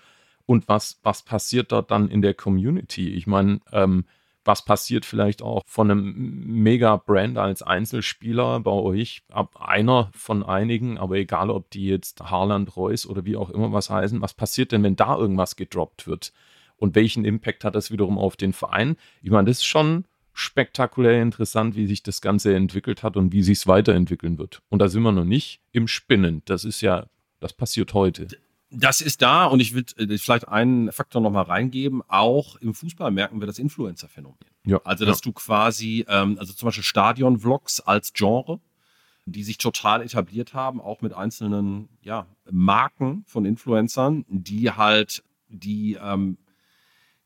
Und 0.45 0.67
was, 0.67 0.99
was 1.03 1.23
passiert 1.23 1.71
dort 1.71 1.91
dann 1.91 2.09
in 2.09 2.21
der 2.21 2.33
Community? 2.33 3.09
Ich 3.09 3.27
meine, 3.27 3.61
ähm, 3.71 4.05
was 4.43 4.65
passiert 4.65 5.05
vielleicht 5.05 5.41
auch 5.41 5.61
von 5.65 5.89
einem 5.89 6.43
Mega-Brand 6.63 7.37
als 7.37 7.61
Einzelspieler 7.61 8.59
bei 8.59 8.71
euch, 8.71 9.21
ab 9.31 9.55
einer 9.61 10.09
von 10.13 10.43
einigen, 10.43 10.97
aber 10.97 11.15
egal 11.15 11.49
ob 11.49 11.69
die 11.69 11.85
jetzt 11.85 12.21
Harland, 12.21 12.75
Reus 12.75 13.05
oder 13.05 13.23
wie 13.23 13.37
auch 13.37 13.51
immer 13.51 13.71
was 13.71 13.89
heißen, 13.89 14.21
was 14.21 14.33
passiert 14.33 14.71
denn, 14.71 14.83
wenn 14.83 14.95
da 14.95 15.15
irgendwas 15.15 15.55
gedroppt 15.55 16.07
wird? 16.07 16.33
Und 16.77 16.95
welchen 16.95 17.23
Impact 17.23 17.63
hat 17.63 17.75
das 17.75 17.91
wiederum 17.91 18.17
auf 18.17 18.35
den 18.35 18.53
Verein? 18.53 18.97
Ich 19.21 19.29
meine, 19.29 19.47
das 19.47 19.59
ist 19.59 19.65
schon 19.65 20.05
spektakulär 20.33 21.21
interessant, 21.21 21.75
wie 21.75 21.87
sich 21.87 22.03
das 22.03 22.21
Ganze 22.21 22.55
entwickelt 22.55 23.03
hat 23.03 23.17
und 23.17 23.33
wie 23.33 23.43
sich 23.43 23.59
es 23.59 23.67
weiterentwickeln 23.67 24.37
wird. 24.37 24.61
Und 24.69 24.79
da 24.79 24.87
sind 24.87 25.03
wir 25.03 25.11
noch 25.11 25.25
nicht 25.25 25.61
im 25.71 25.87
Spinnen. 25.87 26.41
Das 26.45 26.63
ist 26.63 26.81
ja, 26.81 27.07
das 27.39 27.53
passiert 27.53 27.93
heute. 27.93 28.27
Das 28.69 29.01
ist 29.01 29.21
da 29.21 29.45
und 29.45 29.59
ich 29.59 29.73
will 29.73 29.85
äh, 29.97 30.17
vielleicht 30.17 30.47
einen 30.47 30.91
Faktor 30.93 31.21
nochmal 31.21 31.43
reingeben. 31.43 32.01
Auch 32.07 32.55
im 32.57 32.73
Fußball 32.73 33.11
merken 33.11 33.41
wir 33.41 33.47
das 33.47 33.59
Influencer-Phänomen. 33.59 34.37
Ja, 34.65 34.79
also, 34.85 35.05
dass 35.05 35.19
ja. 35.19 35.23
du 35.23 35.33
quasi, 35.33 36.05
ähm, 36.07 36.37
also 36.39 36.53
zum 36.53 36.67
Beispiel 36.67 36.83
Stadion-Vlogs 36.83 37.81
als 37.81 38.13
Genre, 38.13 38.61
die 39.25 39.43
sich 39.43 39.57
total 39.57 40.01
etabliert 40.01 40.53
haben, 40.53 40.79
auch 40.79 41.01
mit 41.01 41.13
einzelnen 41.13 41.89
ja, 42.01 42.27
Marken 42.49 43.23
von 43.27 43.43
Influencern, 43.43 44.25
die 44.29 44.71
halt 44.71 45.23
die 45.49 45.97
ähm, 46.01 46.37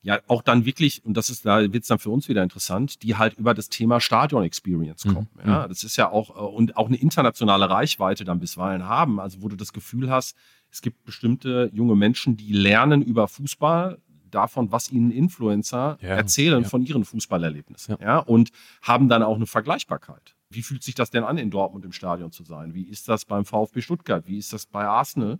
ja 0.06 0.20
auch 0.28 0.44
dann 0.44 0.66
wirklich, 0.66 1.04
und 1.04 1.18
das 1.18 1.32
ist, 1.32 1.46
da 1.46 1.62
wird 1.62 1.82
es 1.82 1.88
dann 1.88 1.98
für 1.98 2.12
uns 2.12 2.30
wieder 2.30 2.44
interessant, 2.44 3.02
die 3.02 3.16
halt 3.16 3.34
über 3.40 3.56
das 3.56 3.70
Thema 3.70 4.00
Stadion 4.00 4.44
Experience 4.44 5.04
mhm. 5.04 5.14
kommen. 5.14 5.30
Mhm. 5.44 5.50
Ja, 5.50 5.68
das 5.68 5.84
ist 5.84 5.98
ja 5.98 6.12
auch, 6.12 6.30
äh, 6.30 6.56
und 6.56 6.78
auch 6.78 6.88
eine 6.88 6.98
internationale 6.98 7.70
Reichweite 7.70 8.24
dann 8.24 8.40
bisweilen 8.40 8.86
haben, 8.86 9.20
also 9.20 9.42
wo 9.42 9.50
du 9.50 9.56
das 9.56 9.74
Gefühl 9.74 10.12
hast, 10.12 10.38
es 10.72 10.84
gibt 10.84 11.06
bestimmte 11.06 11.72
junge 11.74 11.96
Menschen, 11.96 12.38
die 12.38 12.54
lernen 12.54 13.02
über 13.02 13.28
Fußball, 13.28 13.98
davon, 14.30 14.72
was 14.72 14.92
ihnen 14.92 15.12
Influencer 15.12 15.98
ja, 16.02 16.10
erzählen 16.10 16.64
ja. 16.64 16.68
von 16.68 16.84
ihren 16.84 17.06
Fußballerlebnissen. 17.06 17.96
Ja. 18.02 18.06
ja. 18.06 18.20
Und 18.20 18.52
haben 18.82 19.08
dann 19.08 19.24
auch 19.24 19.38
eine 19.38 19.46
Vergleichbarkeit. 19.46 20.36
Wie 20.50 20.62
fühlt 20.62 20.84
sich 20.84 20.94
das 20.94 21.10
denn 21.10 21.24
an, 21.24 21.38
in 21.38 21.52
Dortmund 21.52 21.86
im 21.86 21.94
Stadion 21.94 22.32
zu 22.32 22.44
sein? 22.44 22.74
Wie 22.74 22.84
ist 22.84 23.08
das 23.08 23.24
beim 23.24 23.46
VfB 23.46 23.82
Stuttgart? 23.82 24.28
Wie 24.28 24.38
ist 24.38 24.52
das 24.52 24.66
bei 24.66 24.86
Arsenal? 24.86 25.40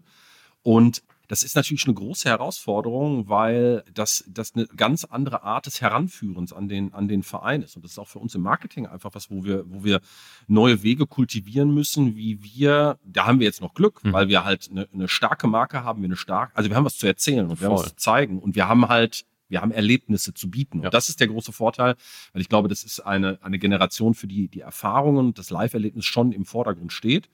Und 0.64 1.04
das 1.28 1.44
ist 1.44 1.56
natürlich 1.56 1.86
eine 1.86 1.94
große 1.94 2.30
Herausforderung, 2.30 3.30
weil 3.30 3.84
das, 3.94 4.24
das 4.28 4.56
eine 4.56 4.68
ganz 4.68 5.04
andere 5.06 5.44
Art 5.44 5.66
des 5.66 5.82
Heranführens 5.82 6.54
an 6.54 6.68
den, 6.68 6.94
an 6.94 7.08
den 7.08 7.24
Verein 7.24 7.62
ist. 7.62 7.76
Und 7.76 7.84
das 7.84 7.92
ist 7.92 8.00
auch 8.00 8.08
für 8.08 8.20
uns 8.20 8.36
im 8.36 8.42
Marketing 8.42 8.86
einfach 8.86 9.12
was, 9.14 9.32
wo 9.32 9.44
wir, 9.44 9.64
wo 9.68 9.84
wir 9.84 10.02
neue 10.48 10.84
Wege 10.84 11.08
kultivieren 11.08 11.74
müssen, 11.74 12.16
wie 12.16 12.44
wir, 12.44 13.00
da 13.04 13.26
haben 13.26 13.40
wir 13.40 13.46
jetzt 13.46 13.62
noch 13.62 13.74
Glück, 13.74 14.04
mhm. 14.04 14.14
weil 14.14 14.28
wir 14.28 14.44
halt 14.44 14.70
eine, 14.70 14.88
eine, 14.94 15.08
starke 15.08 15.48
Marke 15.48 15.84
haben, 15.84 16.02
wir 16.02 16.08
eine 16.08 16.16
starke, 16.16 16.56
also 16.56 16.70
wir 16.70 16.78
haben 16.78 16.86
was 16.86 16.98
zu 16.98 17.08
erzählen 17.08 17.50
und 17.50 17.62
wir 17.62 17.68
Voll. 17.68 17.78
haben 17.78 17.84
was 17.84 17.90
zu 17.90 17.96
zeigen 17.96 18.40
und 18.40 18.56
wir 18.56 18.68
haben 18.68 18.88
halt 18.88 19.26
wir 19.48 19.62
haben 19.62 19.70
Erlebnisse 19.70 20.34
zu 20.34 20.50
bieten. 20.50 20.80
Und 20.80 20.86
ja. 20.86 20.90
das 20.90 21.08
ist 21.08 21.20
der 21.20 21.28
große 21.28 21.52
Vorteil, 21.52 21.96
weil 22.34 22.42
ich 22.42 22.50
glaube, 22.50 22.68
das 22.68 22.84
ist 22.84 23.02
eine, 23.02 23.38
eine 23.44 23.60
Generation, 23.60 24.16
für 24.16 24.26
die 24.26 24.48
die 24.48 24.62
Erfahrungen 24.62 25.20
und 25.28 25.38
das 25.38 25.52
Live-Erlebnis 25.52 26.04
schon 26.06 26.32
im 26.32 26.46
Vordergrund 26.46 26.92
steht 26.92 27.30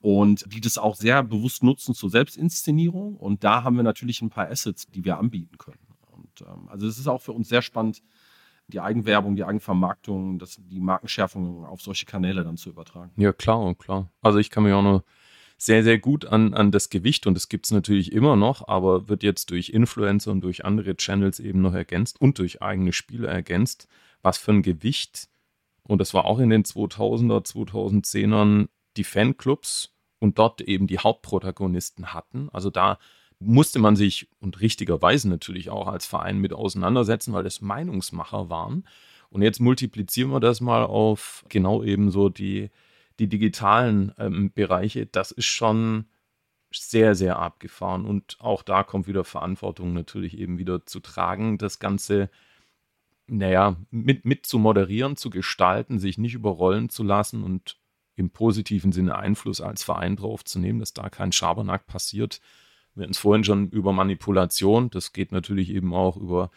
und 0.00 0.52
die 0.52 0.60
das 0.60 0.78
auch 0.78 0.96
sehr 0.96 1.22
bewusst 1.22 1.62
nutzen 1.62 1.94
zur 1.94 2.10
Selbstinszenierung. 2.10 3.16
Und 3.16 3.44
da 3.44 3.64
haben 3.64 3.76
wir 3.76 3.82
natürlich 3.82 4.22
ein 4.22 4.30
paar 4.30 4.50
Assets, 4.50 4.86
die 4.86 5.04
wir 5.04 5.18
anbieten 5.18 5.58
können. 5.58 5.86
Und 6.10 6.42
ähm, 6.42 6.68
also 6.68 6.86
es 6.86 6.98
ist 6.98 7.08
auch 7.08 7.22
für 7.22 7.32
uns 7.32 7.48
sehr 7.48 7.62
spannend, 7.62 8.02
die 8.68 8.80
Eigenwerbung, 8.80 9.36
die 9.36 9.44
Eigenvermarktung, 9.44 10.38
das, 10.38 10.60
die 10.60 10.80
Markenschärfung 10.80 11.64
auf 11.64 11.80
solche 11.80 12.04
Kanäle 12.04 12.44
dann 12.44 12.56
zu 12.56 12.70
übertragen. 12.70 13.12
Ja, 13.16 13.32
klar, 13.32 13.74
klar. 13.76 14.10
Also 14.22 14.38
ich 14.38 14.50
kann 14.50 14.64
mich 14.64 14.72
auch 14.72 14.82
nur 14.82 15.04
sehr, 15.58 15.82
sehr 15.82 15.98
gut 15.98 16.26
an, 16.26 16.52
an 16.52 16.70
das 16.70 16.90
Gewicht 16.90 17.26
und 17.26 17.34
das 17.34 17.48
gibt 17.48 17.66
es 17.66 17.72
natürlich 17.72 18.12
immer 18.12 18.36
noch, 18.36 18.66
aber 18.68 19.08
wird 19.08 19.22
jetzt 19.22 19.50
durch 19.50 19.70
Influencer 19.70 20.32
und 20.32 20.42
durch 20.42 20.64
andere 20.64 20.96
Channels 20.96 21.40
eben 21.40 21.62
noch 21.62 21.72
ergänzt 21.72 22.20
und 22.20 22.38
durch 22.38 22.60
eigene 22.60 22.92
Spiele 22.92 23.28
ergänzt, 23.28 23.88
was 24.22 24.36
für 24.36 24.52
ein 24.52 24.62
Gewicht, 24.62 25.28
und 25.84 26.00
das 26.00 26.12
war 26.12 26.24
auch 26.26 26.40
in 26.40 26.50
den 26.50 26.64
2000er, 26.64 27.46
2010ern 27.46 28.68
die 28.96 29.04
Fanclubs 29.04 29.94
und 30.18 30.38
dort 30.38 30.60
eben 30.60 30.86
die 30.86 30.98
Hauptprotagonisten 30.98 32.12
hatten. 32.14 32.48
Also 32.52 32.70
da 32.70 32.98
musste 33.38 33.78
man 33.78 33.96
sich 33.96 34.28
und 34.40 34.60
richtigerweise 34.60 35.28
natürlich 35.28 35.70
auch 35.70 35.88
als 35.88 36.06
Verein 36.06 36.38
mit 36.38 36.52
auseinandersetzen, 36.52 37.32
weil 37.32 37.44
das 37.44 37.60
Meinungsmacher 37.60 38.48
waren. 38.48 38.86
Und 39.28 39.42
jetzt 39.42 39.60
multiplizieren 39.60 40.30
wir 40.30 40.40
das 40.40 40.60
mal 40.60 40.84
auf 40.84 41.44
genau 41.48 41.82
eben 41.82 42.10
so 42.10 42.28
die, 42.28 42.70
die 43.18 43.28
digitalen 43.28 44.12
ähm, 44.18 44.52
Bereiche. 44.52 45.06
Das 45.06 45.30
ist 45.32 45.46
schon 45.46 46.06
sehr, 46.72 47.14
sehr 47.14 47.38
abgefahren. 47.38 48.06
Und 48.06 48.36
auch 48.40 48.62
da 48.62 48.82
kommt 48.82 49.06
wieder 49.06 49.24
Verantwortung 49.24 49.92
natürlich 49.92 50.38
eben 50.38 50.58
wieder 50.58 50.86
zu 50.86 51.00
tragen, 51.00 51.58
das 51.58 51.78
Ganze, 51.78 52.30
naja, 53.26 53.76
mit, 53.90 54.24
mit 54.24 54.46
zu 54.46 54.58
moderieren, 54.58 55.16
zu 55.16 55.30
gestalten, 55.30 55.98
sich 55.98 56.18
nicht 56.18 56.34
überrollen 56.34 56.88
zu 56.88 57.02
lassen 57.02 57.42
und 57.42 57.78
im 58.16 58.30
positiven 58.30 58.92
Sinne 58.92 59.16
Einfluss 59.16 59.60
als 59.60 59.84
Verein 59.84 60.16
drauf 60.16 60.44
zu 60.44 60.58
nehmen, 60.58 60.80
dass 60.80 60.92
da 60.92 61.08
kein 61.08 61.32
Schabernack 61.32 61.86
passiert. 61.86 62.40
Wir 62.94 63.02
hatten 63.02 63.12
es 63.12 63.18
vorhin 63.18 63.44
schon 63.44 63.68
über 63.68 63.92
Manipulation, 63.92 64.90
das 64.90 65.12
geht 65.12 65.30
natürlich 65.30 65.70
eben 65.70 65.94
auch 65.94 66.16
über 66.16 66.50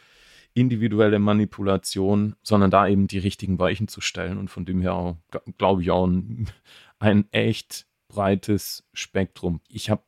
individuelle 0.53 1.19
Manipulation, 1.19 2.35
sondern 2.41 2.71
da 2.71 2.87
eben 2.87 3.07
die 3.07 3.19
richtigen 3.19 3.59
Weichen 3.59 3.87
zu 3.87 4.01
stellen 4.01 4.37
und 4.37 4.49
von 4.49 4.65
dem 4.65 4.81
her 4.81 5.17
glaube 5.57 5.81
ich 5.81 5.91
auch 5.91 6.07
ein, 6.07 6.49
ein 6.99 7.31
echt 7.31 7.85
breites 8.07 8.87
Spektrum. 8.93 9.61
Ich 9.67 9.89
habe 9.89 10.01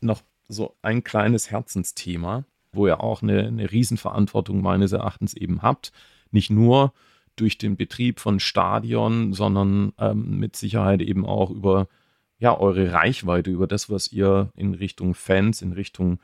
noch 0.00 0.22
so 0.48 0.76
ein 0.82 1.04
kleines 1.04 1.50
Herzensthema, 1.50 2.44
wo 2.72 2.86
ihr 2.86 3.00
auch 3.00 3.22
eine, 3.22 3.46
eine 3.46 3.70
Riesenverantwortung 3.70 4.62
meines 4.62 4.92
Erachtens 4.92 5.34
eben 5.34 5.62
habt. 5.62 5.92
Nicht 6.30 6.50
nur 6.50 6.92
durch 7.40 7.58
den 7.58 7.76
Betrieb 7.76 8.20
von 8.20 8.40
Stadion, 8.40 9.32
sondern 9.32 9.92
ähm, 9.98 10.38
mit 10.38 10.56
Sicherheit 10.56 11.00
eben 11.00 11.24
auch 11.24 11.50
über 11.50 11.88
ja, 12.38 12.58
eure 12.58 12.92
Reichweite, 12.92 13.50
über 13.50 13.66
das, 13.66 13.90
was 13.90 14.12
ihr 14.12 14.50
in 14.56 14.74
Richtung 14.74 15.14
Fans, 15.14 15.62
in 15.62 15.72
Richtung 15.72 16.20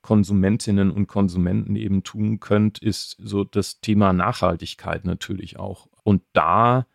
Konsumentinnen 0.00 0.90
und 0.90 1.06
Konsumenten 1.06 1.76
eben 1.76 2.02
tun 2.02 2.40
könnt, 2.40 2.78
ist 2.78 3.16
so 3.22 3.44
das 3.44 3.80
Thema 3.80 4.12
Nachhaltigkeit 4.12 5.04
natürlich 5.04 5.58
auch. 5.58 5.88
Und 6.04 6.22
da 6.32 6.86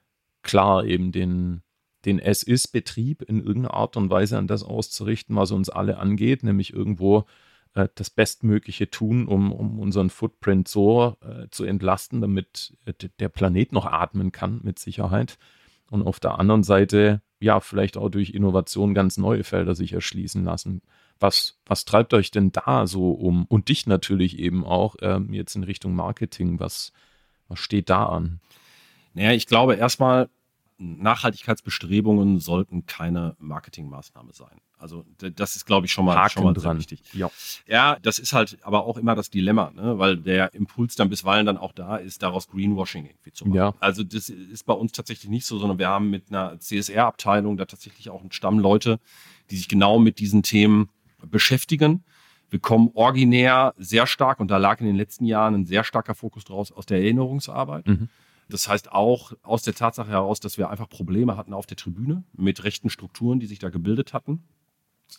klar 0.41 0.85
eben 0.85 1.11
den, 1.11 1.61
den 2.05 2.19
Es-Ist-Betrieb 2.19 3.21
in 3.21 3.39
irgendeiner 3.39 3.73
Art 3.73 3.97
und 3.97 4.09
Weise 4.09 4.37
an 4.37 4.47
das 4.47 4.63
auszurichten, 4.63 5.35
was 5.35 5.51
uns 5.51 5.69
alle 5.69 5.97
angeht, 5.97 6.43
nämlich 6.43 6.73
irgendwo 6.73 7.25
äh, 7.73 7.87
das 7.95 8.09
Bestmögliche 8.09 8.89
tun, 8.89 9.27
um, 9.27 9.51
um 9.51 9.79
unseren 9.79 10.09
Footprint 10.09 10.67
so 10.67 11.17
äh, 11.21 11.47
zu 11.51 11.63
entlasten, 11.65 12.21
damit 12.21 12.75
äh, 12.85 12.93
der 13.19 13.29
Planet 13.29 13.71
noch 13.71 13.85
atmen 13.85 14.31
kann, 14.31 14.61
mit 14.63 14.79
Sicherheit. 14.79 15.37
Und 15.89 16.03
auf 16.03 16.19
der 16.19 16.39
anderen 16.39 16.63
Seite, 16.63 17.21
ja, 17.39 17.59
vielleicht 17.59 17.97
auch 17.97 18.09
durch 18.09 18.31
Innovation 18.31 18.93
ganz 18.93 19.17
neue 19.17 19.43
Felder 19.43 19.75
sich 19.75 19.93
erschließen 19.93 20.43
lassen. 20.43 20.81
Was, 21.19 21.59
was 21.65 21.85
treibt 21.85 22.13
euch 22.13 22.31
denn 22.31 22.51
da 22.51 22.87
so 22.87 23.11
um? 23.11 23.45
Und 23.45 23.69
dich 23.69 23.85
natürlich 23.85 24.39
eben 24.39 24.65
auch 24.65 24.95
ähm, 25.01 25.33
jetzt 25.33 25.55
in 25.55 25.63
Richtung 25.63 25.93
Marketing. 25.93 26.59
Was, 26.59 26.93
was 27.47 27.59
steht 27.59 27.89
da 27.89 28.05
an? 28.05 28.39
Naja, 29.13 29.33
ich 29.33 29.45
glaube 29.45 29.75
erstmal, 29.75 30.29
Nachhaltigkeitsbestrebungen 30.83 32.39
sollten 32.39 32.85
keine 32.85 33.35
Marketingmaßnahme 33.39 34.33
sein. 34.33 34.59
Also 34.77 35.05
das 35.17 35.55
ist, 35.55 35.65
glaube 35.65 35.85
ich, 35.85 35.93
schon 35.93 36.03
mal, 36.03 36.17
Haken 36.17 36.29
schon 36.29 36.43
mal 36.43 36.53
dran. 36.53 36.77
wichtig. 36.77 37.01
Ja. 37.13 37.31
ja, 37.67 37.97
das 38.01 38.19
ist 38.19 38.33
halt 38.33 38.57
aber 38.63 38.83
auch 38.85 38.97
immer 38.97 39.15
das 39.15 39.29
Dilemma, 39.29 39.71
ne? 39.71 39.97
weil 39.97 40.17
der 40.17 40.53
Impuls 40.53 40.95
dann 40.95 41.09
bisweilen 41.09 41.45
dann 41.45 41.57
auch 41.57 41.71
da 41.71 41.95
ist, 41.95 42.21
daraus 42.21 42.49
Greenwashing 42.49 43.05
irgendwie 43.05 43.31
zu 43.31 43.45
machen. 43.45 43.55
Ja. 43.55 43.73
Also 43.79 44.03
das 44.03 44.27
ist 44.27 44.65
bei 44.65 44.73
uns 44.73 44.91
tatsächlich 44.91 45.29
nicht 45.29 45.45
so, 45.45 45.57
sondern 45.57 45.79
wir 45.79 45.87
haben 45.87 46.09
mit 46.09 46.29
einer 46.29 46.59
CSR-Abteilung 46.59 47.55
da 47.55 47.65
tatsächlich 47.65 48.09
auch 48.09 48.19
einen 48.19 48.33
Stamm 48.33 48.59
Leute, 48.59 48.99
die 49.49 49.55
sich 49.55 49.69
genau 49.69 49.99
mit 49.99 50.19
diesen 50.19 50.43
Themen 50.43 50.89
beschäftigen. 51.25 52.03
Wir 52.49 52.59
kommen 52.59 52.91
originär 52.93 53.73
sehr 53.77 54.05
stark, 54.05 54.39
und 54.39 54.51
da 54.51 54.57
lag 54.57 54.79
in 54.79 54.85
den 54.85 54.95
letzten 54.95 55.25
Jahren 55.25 55.55
ein 55.55 55.65
sehr 55.65 55.83
starker 55.83 56.13
Fokus 56.13 56.43
draus, 56.43 56.71
aus 56.71 56.85
der 56.85 56.99
Erinnerungsarbeit. 56.99 57.87
Mhm. 57.87 58.09
Das 58.49 58.67
heißt 58.67 58.91
auch 58.91 59.33
aus 59.41 59.63
der 59.63 59.73
Tatsache 59.73 60.09
heraus, 60.09 60.39
dass 60.39 60.57
wir 60.57 60.69
einfach 60.69 60.89
Probleme 60.89 61.37
hatten 61.37 61.53
auf 61.53 61.65
der 61.65 61.77
Tribüne 61.77 62.23
mit 62.33 62.63
rechten 62.63 62.89
Strukturen, 62.89 63.39
die 63.39 63.47
sich 63.47 63.59
da 63.59 63.69
gebildet 63.69 64.13
hatten, 64.13 64.43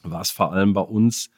war 0.03 0.21
es 0.21 0.31
vor 0.31 0.53
allem 0.53 0.73
bei 0.73 0.83
uns 0.83 1.31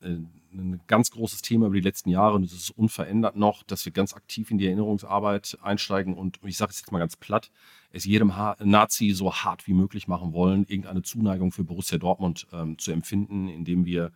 äh, 0.00 0.16
ein 0.52 0.80
ganz 0.86 1.10
großes 1.10 1.42
Thema 1.42 1.66
über 1.66 1.74
die 1.74 1.80
letzten 1.80 2.10
Jahre. 2.10 2.34
Und 2.36 2.44
es 2.44 2.52
ist 2.52 2.70
unverändert 2.70 3.36
noch, 3.36 3.62
dass 3.64 3.84
wir 3.84 3.92
ganz 3.92 4.14
aktiv 4.14 4.50
in 4.50 4.58
die 4.58 4.66
Erinnerungsarbeit 4.66 5.58
einsteigen. 5.62 6.14
Und 6.14 6.38
ich 6.44 6.56
sage 6.56 6.70
es 6.70 6.78
jetzt 6.78 6.92
mal 6.92 7.00
ganz 7.00 7.16
platt, 7.16 7.50
es 7.90 8.04
jedem 8.04 8.36
ha 8.36 8.56
Nazi 8.60 9.10
so 9.10 9.34
hart 9.34 9.66
wie 9.66 9.74
möglich 9.74 10.06
machen 10.06 10.32
wollen, 10.32 10.64
irgendeine 10.64 11.02
Zuneigung 11.02 11.50
für 11.50 11.64
Borussia 11.64 11.98
Dortmund 11.98 12.46
ähm, 12.52 12.78
zu 12.78 12.92
empfinden, 12.92 13.48
indem 13.48 13.84
wir 13.84 14.12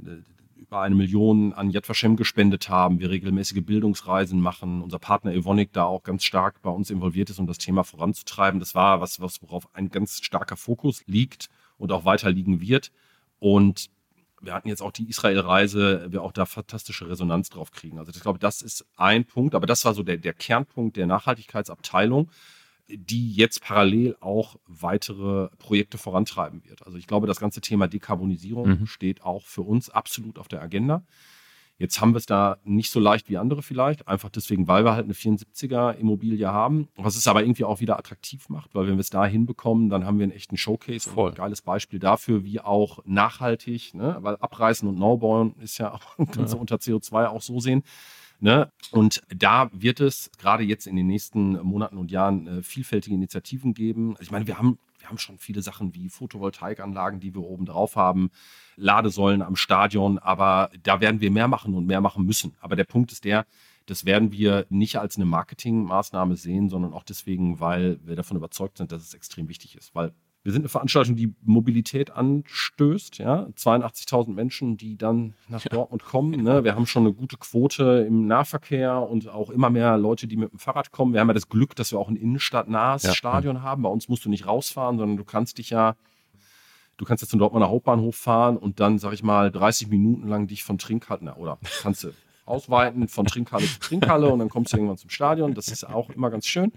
äh, 0.00 0.22
über 0.58 0.80
eine 0.80 0.94
Million 0.94 1.52
an 1.52 1.70
Yad 1.70 1.88
Vashem 1.88 2.16
gespendet 2.16 2.68
haben, 2.68 3.00
wir 3.00 3.10
regelmäßige 3.10 3.64
Bildungsreisen 3.64 4.40
machen, 4.40 4.82
unser 4.82 4.98
Partner 4.98 5.32
Evonik 5.32 5.72
da 5.72 5.84
auch 5.84 6.02
ganz 6.02 6.24
stark 6.24 6.60
bei 6.62 6.70
uns 6.70 6.90
involviert 6.90 7.30
ist, 7.30 7.38
um 7.38 7.46
das 7.46 7.58
Thema 7.58 7.84
voranzutreiben. 7.84 8.60
Das 8.60 8.74
war 8.74 9.00
was, 9.00 9.20
was 9.20 9.40
worauf 9.42 9.74
ein 9.74 9.88
ganz 9.88 10.20
starker 10.22 10.56
Fokus 10.56 11.02
liegt 11.06 11.48
und 11.78 11.92
auch 11.92 12.04
weiter 12.04 12.30
liegen 12.30 12.60
wird. 12.60 12.90
Und 13.38 13.88
wir 14.40 14.54
hatten 14.54 14.68
jetzt 14.68 14.82
auch 14.82 14.92
die 14.92 15.08
Israel-Reise, 15.08 16.08
wir 16.10 16.22
auch 16.22 16.32
da 16.32 16.46
fantastische 16.46 17.08
Resonanz 17.08 17.50
drauf 17.50 17.70
kriegen. 17.70 17.98
Also 17.98 18.12
ich 18.14 18.20
glaube, 18.20 18.38
das 18.38 18.62
ist 18.62 18.84
ein 18.96 19.24
Punkt, 19.24 19.54
aber 19.54 19.66
das 19.66 19.84
war 19.84 19.94
so 19.94 20.02
der, 20.02 20.16
der 20.16 20.34
Kernpunkt 20.34 20.96
der 20.96 21.06
Nachhaltigkeitsabteilung 21.06 22.30
die 22.88 23.32
jetzt 23.32 23.62
parallel 23.62 24.16
auch 24.20 24.56
weitere 24.66 25.48
Projekte 25.58 25.98
vorantreiben 25.98 26.64
wird. 26.64 26.86
Also 26.86 26.98
ich 26.98 27.06
glaube, 27.06 27.26
das 27.26 27.40
ganze 27.40 27.60
Thema 27.60 27.86
Dekarbonisierung 27.86 28.80
mhm. 28.80 28.86
steht 28.86 29.22
auch 29.22 29.44
für 29.44 29.62
uns 29.62 29.90
absolut 29.90 30.38
auf 30.38 30.48
der 30.48 30.62
Agenda. 30.62 31.04
Jetzt 31.80 32.00
haben 32.00 32.12
wir 32.12 32.18
es 32.18 32.26
da 32.26 32.58
nicht 32.64 32.90
so 32.90 32.98
leicht 32.98 33.28
wie 33.28 33.36
andere 33.36 33.62
vielleicht, 33.62 34.08
einfach 34.08 34.30
deswegen, 34.30 34.66
weil 34.66 34.84
wir 34.84 34.94
halt 34.94 35.04
eine 35.04 35.12
74er 35.12 35.92
Immobilie 35.92 36.48
haben, 36.48 36.88
was 36.96 37.14
es 37.14 37.28
aber 37.28 37.42
irgendwie 37.42 37.62
auch 37.62 37.78
wieder 37.78 37.96
attraktiv 37.96 38.48
macht, 38.48 38.74
weil 38.74 38.88
wenn 38.88 38.96
wir 38.96 39.00
es 39.00 39.10
da 39.10 39.24
hinbekommen, 39.24 39.88
dann 39.88 40.04
haben 40.04 40.18
wir 40.18 40.24
einen 40.24 40.32
echten 40.32 40.56
Showcase 40.56 41.08
Voll. 41.08 41.30
ein 41.30 41.36
geiles 41.36 41.62
Beispiel 41.62 42.00
dafür, 42.00 42.42
wie 42.42 42.60
auch 42.60 42.98
nachhaltig, 43.04 43.94
ne? 43.94 44.16
weil 44.22 44.34
Abreißen 44.36 44.88
und 44.88 44.98
Neubauen 44.98 45.54
ist 45.60 45.78
ja, 45.78 45.96
kannst 46.16 46.36
du 46.52 46.56
ja. 46.56 46.60
unter 46.60 46.76
CO2 46.76 47.26
auch 47.26 47.42
so 47.42 47.60
sehen, 47.60 47.84
Ne? 48.40 48.70
Und 48.92 49.22
da 49.34 49.68
wird 49.72 50.00
es 50.00 50.30
gerade 50.38 50.62
jetzt 50.62 50.86
in 50.86 50.94
den 50.94 51.08
nächsten 51.08 51.60
Monaten 51.62 51.96
und 51.96 52.10
Jahren 52.10 52.46
äh, 52.46 52.62
vielfältige 52.62 53.14
Initiativen 53.14 53.74
geben. 53.74 54.10
Also 54.12 54.22
ich 54.22 54.30
meine, 54.30 54.46
wir 54.46 54.58
haben, 54.58 54.78
wir 55.00 55.08
haben 55.08 55.18
schon 55.18 55.38
viele 55.38 55.60
Sachen 55.60 55.94
wie 55.94 56.08
Photovoltaikanlagen, 56.08 57.18
die 57.18 57.34
wir 57.34 57.42
oben 57.42 57.66
drauf 57.66 57.96
haben, 57.96 58.30
Ladesäulen 58.76 59.42
am 59.42 59.56
Stadion, 59.56 60.18
aber 60.18 60.70
da 60.84 61.00
werden 61.00 61.20
wir 61.20 61.32
mehr 61.32 61.48
machen 61.48 61.74
und 61.74 61.86
mehr 61.86 62.00
machen 62.00 62.24
müssen. 62.24 62.56
Aber 62.60 62.76
der 62.76 62.84
Punkt 62.84 63.10
ist 63.10 63.24
der, 63.24 63.44
das 63.86 64.04
werden 64.04 64.30
wir 64.30 64.66
nicht 64.68 64.96
als 64.98 65.16
eine 65.16 65.24
Marketingmaßnahme 65.24 66.36
sehen, 66.36 66.68
sondern 66.68 66.92
auch 66.92 67.04
deswegen, 67.04 67.58
weil 67.58 67.98
wir 68.04 68.14
davon 68.14 68.36
überzeugt 68.36 68.78
sind, 68.78 68.92
dass 68.92 69.02
es 69.02 69.14
extrem 69.14 69.48
wichtig 69.48 69.76
ist. 69.76 69.94
Weil 69.94 70.12
wir 70.48 70.52
sind 70.52 70.62
eine 70.62 70.70
Veranstaltung, 70.70 71.14
die 71.14 71.34
Mobilität 71.42 72.10
anstößt. 72.10 73.18
Ja? 73.18 73.48
82.000 73.54 74.32
Menschen, 74.32 74.78
die 74.78 74.96
dann 74.96 75.34
nach 75.46 75.62
ja. 75.62 75.68
Dortmund 75.68 76.06
kommen. 76.06 76.42
Ne? 76.42 76.64
Wir 76.64 76.74
haben 76.74 76.86
schon 76.86 77.02
eine 77.02 77.12
gute 77.12 77.36
Quote 77.36 78.06
im 78.08 78.26
Nahverkehr 78.26 78.98
und 79.02 79.28
auch 79.28 79.50
immer 79.50 79.68
mehr 79.68 79.98
Leute, 79.98 80.26
die 80.26 80.38
mit 80.38 80.50
dem 80.50 80.58
Fahrrad 80.58 80.90
kommen. 80.90 81.12
Wir 81.12 81.20
haben 81.20 81.28
ja 81.28 81.34
das 81.34 81.50
Glück, 81.50 81.76
dass 81.76 81.92
wir 81.92 81.98
auch 81.98 82.08
ein 82.08 82.16
innenstadtnahes 82.16 83.02
ja. 83.02 83.12
Stadion 83.12 83.62
haben. 83.62 83.82
Bei 83.82 83.90
uns 83.90 84.08
musst 84.08 84.24
du 84.24 84.30
nicht 84.30 84.46
rausfahren, 84.46 84.96
sondern 84.96 85.18
du 85.18 85.24
kannst 85.24 85.58
dich 85.58 85.68
ja, 85.68 85.96
du 86.96 87.04
kannst 87.04 87.20
jetzt 87.20 87.28
zum 87.28 87.40
Dortmunder 87.40 87.68
Hauptbahnhof 87.68 88.16
fahren 88.16 88.56
und 88.56 88.80
dann, 88.80 88.98
sag 88.98 89.12
ich 89.12 89.22
mal, 89.22 89.50
30 89.50 89.88
Minuten 89.88 90.28
lang 90.28 90.46
dich 90.46 90.64
von 90.64 90.78
Trinkhalle, 90.78 91.34
oder 91.34 91.58
kannst 91.82 92.04
du 92.04 92.12
ausweiten 92.46 93.06
von 93.06 93.26
Trinkhalle 93.26 93.66
zu 93.66 93.80
Trinkhalle 93.80 94.30
und 94.30 94.38
dann 94.38 94.48
kommst 94.48 94.72
du 94.72 94.78
irgendwann 94.78 94.96
zum 94.96 95.10
Stadion. 95.10 95.52
Das 95.52 95.68
ist 95.68 95.84
auch 95.84 96.08
immer 96.08 96.30
ganz 96.30 96.46
schön. 96.46 96.72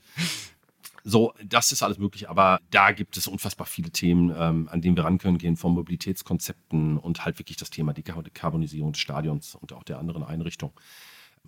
So, 1.03 1.33
das 1.43 1.71
ist 1.71 1.81
alles 1.81 1.97
möglich, 1.97 2.29
aber 2.29 2.59
da 2.69 2.91
gibt 2.91 3.17
es 3.17 3.27
unfassbar 3.27 3.65
viele 3.65 3.91
Themen, 3.91 4.33
ähm, 4.37 4.69
an 4.69 4.81
denen 4.81 4.95
wir 4.95 5.03
ran 5.03 5.17
können 5.17 5.37
gehen, 5.37 5.57
von 5.57 5.73
Mobilitätskonzepten 5.73 6.97
und 6.97 7.25
halt 7.25 7.39
wirklich 7.39 7.57
das 7.57 7.69
Thema 7.69 7.93
Dekarbonisierung 7.93 8.93
des 8.93 9.01
Stadions 9.01 9.55
und 9.55 9.73
auch 9.73 9.83
der 9.83 9.99
anderen 9.99 10.23
Einrichtungen. 10.23 10.75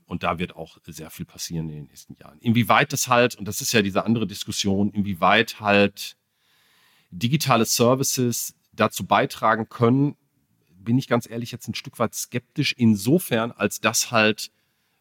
Und 0.06 0.24
da 0.24 0.40
wird 0.40 0.56
auch 0.56 0.80
sehr 0.86 1.10
viel 1.10 1.26
passieren 1.26 1.70
in 1.70 1.76
den 1.76 1.86
nächsten 1.86 2.16
Jahren. 2.16 2.40
Inwieweit 2.40 2.94
das 2.94 3.08
halt, 3.08 3.36
und 3.36 3.48
das 3.48 3.62
ist 3.62 3.74
ja 3.74 3.82
diese 3.82 4.06
andere 4.06 4.26
Diskussion, 4.26 4.92
inwieweit 4.92 5.60
halt 5.60 6.18
digitale 7.12 7.66
Services 7.66 8.56
dazu 8.74 9.06
beitragen 9.06 9.70
können, 9.70 10.16
bin 10.76 10.98
ich 10.98 11.08
ganz 11.08 11.30
ehrlich 11.30 11.52
jetzt 11.52 11.68
ein 11.68 11.76
Stück 11.76 12.00
weit 12.00 12.16
skeptisch, 12.16 12.74
insofern, 12.76 13.52
als 13.52 13.80
das 13.80 14.12
halt 14.12 14.52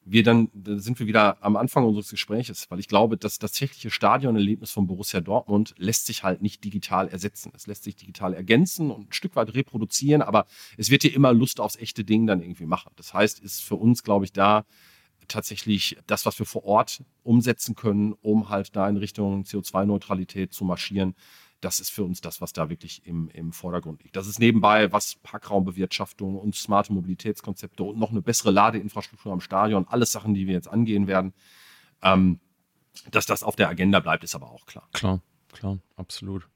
wir 0.04 0.22
dann, 0.22 0.48
da 0.52 0.78
sind 0.78 0.98
wir 0.98 1.06
wieder 1.06 1.42
am 1.42 1.56
Anfang 1.56 1.84
unseres 1.84 2.10
Gespräches, 2.10 2.70
weil 2.70 2.80
ich 2.80 2.88
glaube, 2.88 3.16
dass 3.16 3.38
das 3.38 3.52
tatsächliche 3.52 3.90
Stadionerlebnis 3.90 4.70
von 4.70 4.86
Borussia 4.86 5.20
Dortmund 5.20 5.74
lässt 5.78 6.06
sich 6.06 6.24
halt 6.24 6.42
nicht 6.42 6.64
digital 6.64 7.08
ersetzen. 7.08 7.52
Es 7.54 7.66
lässt 7.66 7.84
sich 7.84 7.96
digital 7.96 8.34
ergänzen 8.34 8.90
und 8.90 9.08
ein 9.08 9.12
Stück 9.12 9.36
weit 9.36 9.54
reproduzieren, 9.54 10.22
aber 10.22 10.46
es 10.76 10.90
wird 10.90 11.04
dir 11.04 11.14
immer 11.14 11.32
Lust 11.32 11.60
aufs 11.60 11.76
echte 11.76 12.04
Ding 12.04 12.26
dann 12.26 12.42
irgendwie 12.42 12.66
machen. 12.66 12.92
Das 12.96 13.14
heißt, 13.14 13.40
ist 13.40 13.62
für 13.62 13.76
uns, 13.76 14.02
glaube 14.02 14.24
ich, 14.24 14.32
da 14.32 14.64
tatsächlich 15.28 15.96
das, 16.06 16.26
was 16.26 16.38
wir 16.38 16.46
vor 16.46 16.64
Ort 16.64 17.02
umsetzen 17.22 17.74
können, 17.74 18.14
um 18.22 18.48
halt 18.48 18.74
da 18.74 18.88
in 18.88 18.96
Richtung 18.96 19.44
CO2-Neutralität 19.44 20.53
zu 20.53 20.64
marschieren, 20.64 21.14
das 21.64 21.80
ist 21.80 21.90
für 21.90 22.04
uns 22.04 22.20
das, 22.20 22.40
was 22.40 22.52
da 22.52 22.68
wirklich 22.68 23.06
im, 23.06 23.28
im 23.30 23.52
Vordergrund 23.52 24.02
liegt. 24.02 24.16
Das 24.16 24.26
ist 24.26 24.38
nebenbei, 24.38 24.92
was 24.92 25.16
Parkraumbewirtschaftung 25.22 26.36
und 26.36 26.54
smarte 26.54 26.92
Mobilitätskonzepte 26.92 27.82
und 27.84 27.98
noch 27.98 28.10
eine 28.10 28.20
bessere 28.20 28.50
Ladeinfrastruktur 28.50 29.32
am 29.32 29.40
Stadion, 29.40 29.86
alles 29.88 30.12
Sachen, 30.12 30.34
die 30.34 30.46
wir 30.46 30.54
jetzt 30.54 30.68
angehen 30.68 31.06
werden. 31.06 31.32
Ähm, 32.02 32.40
dass 33.10 33.26
das 33.26 33.42
auf 33.42 33.56
der 33.56 33.68
Agenda 33.68 34.00
bleibt, 34.00 34.24
ist 34.24 34.34
aber 34.34 34.50
auch 34.50 34.66
klar. 34.66 34.88
Klar, 34.92 35.22
klar, 35.52 35.78
absolut. 35.96 36.48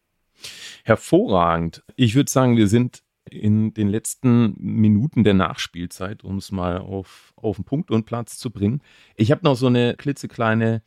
Hervorragend. 0.84 1.82
Ich 1.94 2.14
würde 2.14 2.30
sagen, 2.30 2.56
wir 2.56 2.68
sind 2.68 3.02
in 3.30 3.72
den 3.74 3.88
letzten 3.88 4.54
Minuten 4.58 5.24
der 5.24 5.34
Nachspielzeit, 5.34 6.24
um 6.24 6.36
es 6.36 6.52
mal 6.52 6.78
auf, 6.78 7.32
auf 7.36 7.56
den 7.56 7.64
Punkt 7.64 7.90
und 7.90 8.04
Platz 8.04 8.38
zu 8.38 8.50
bringen. 8.50 8.82
Ich 9.16 9.30
habe 9.30 9.44
noch 9.44 9.56
so 9.56 9.66
eine 9.66 9.96
klitzekleine 9.96 10.82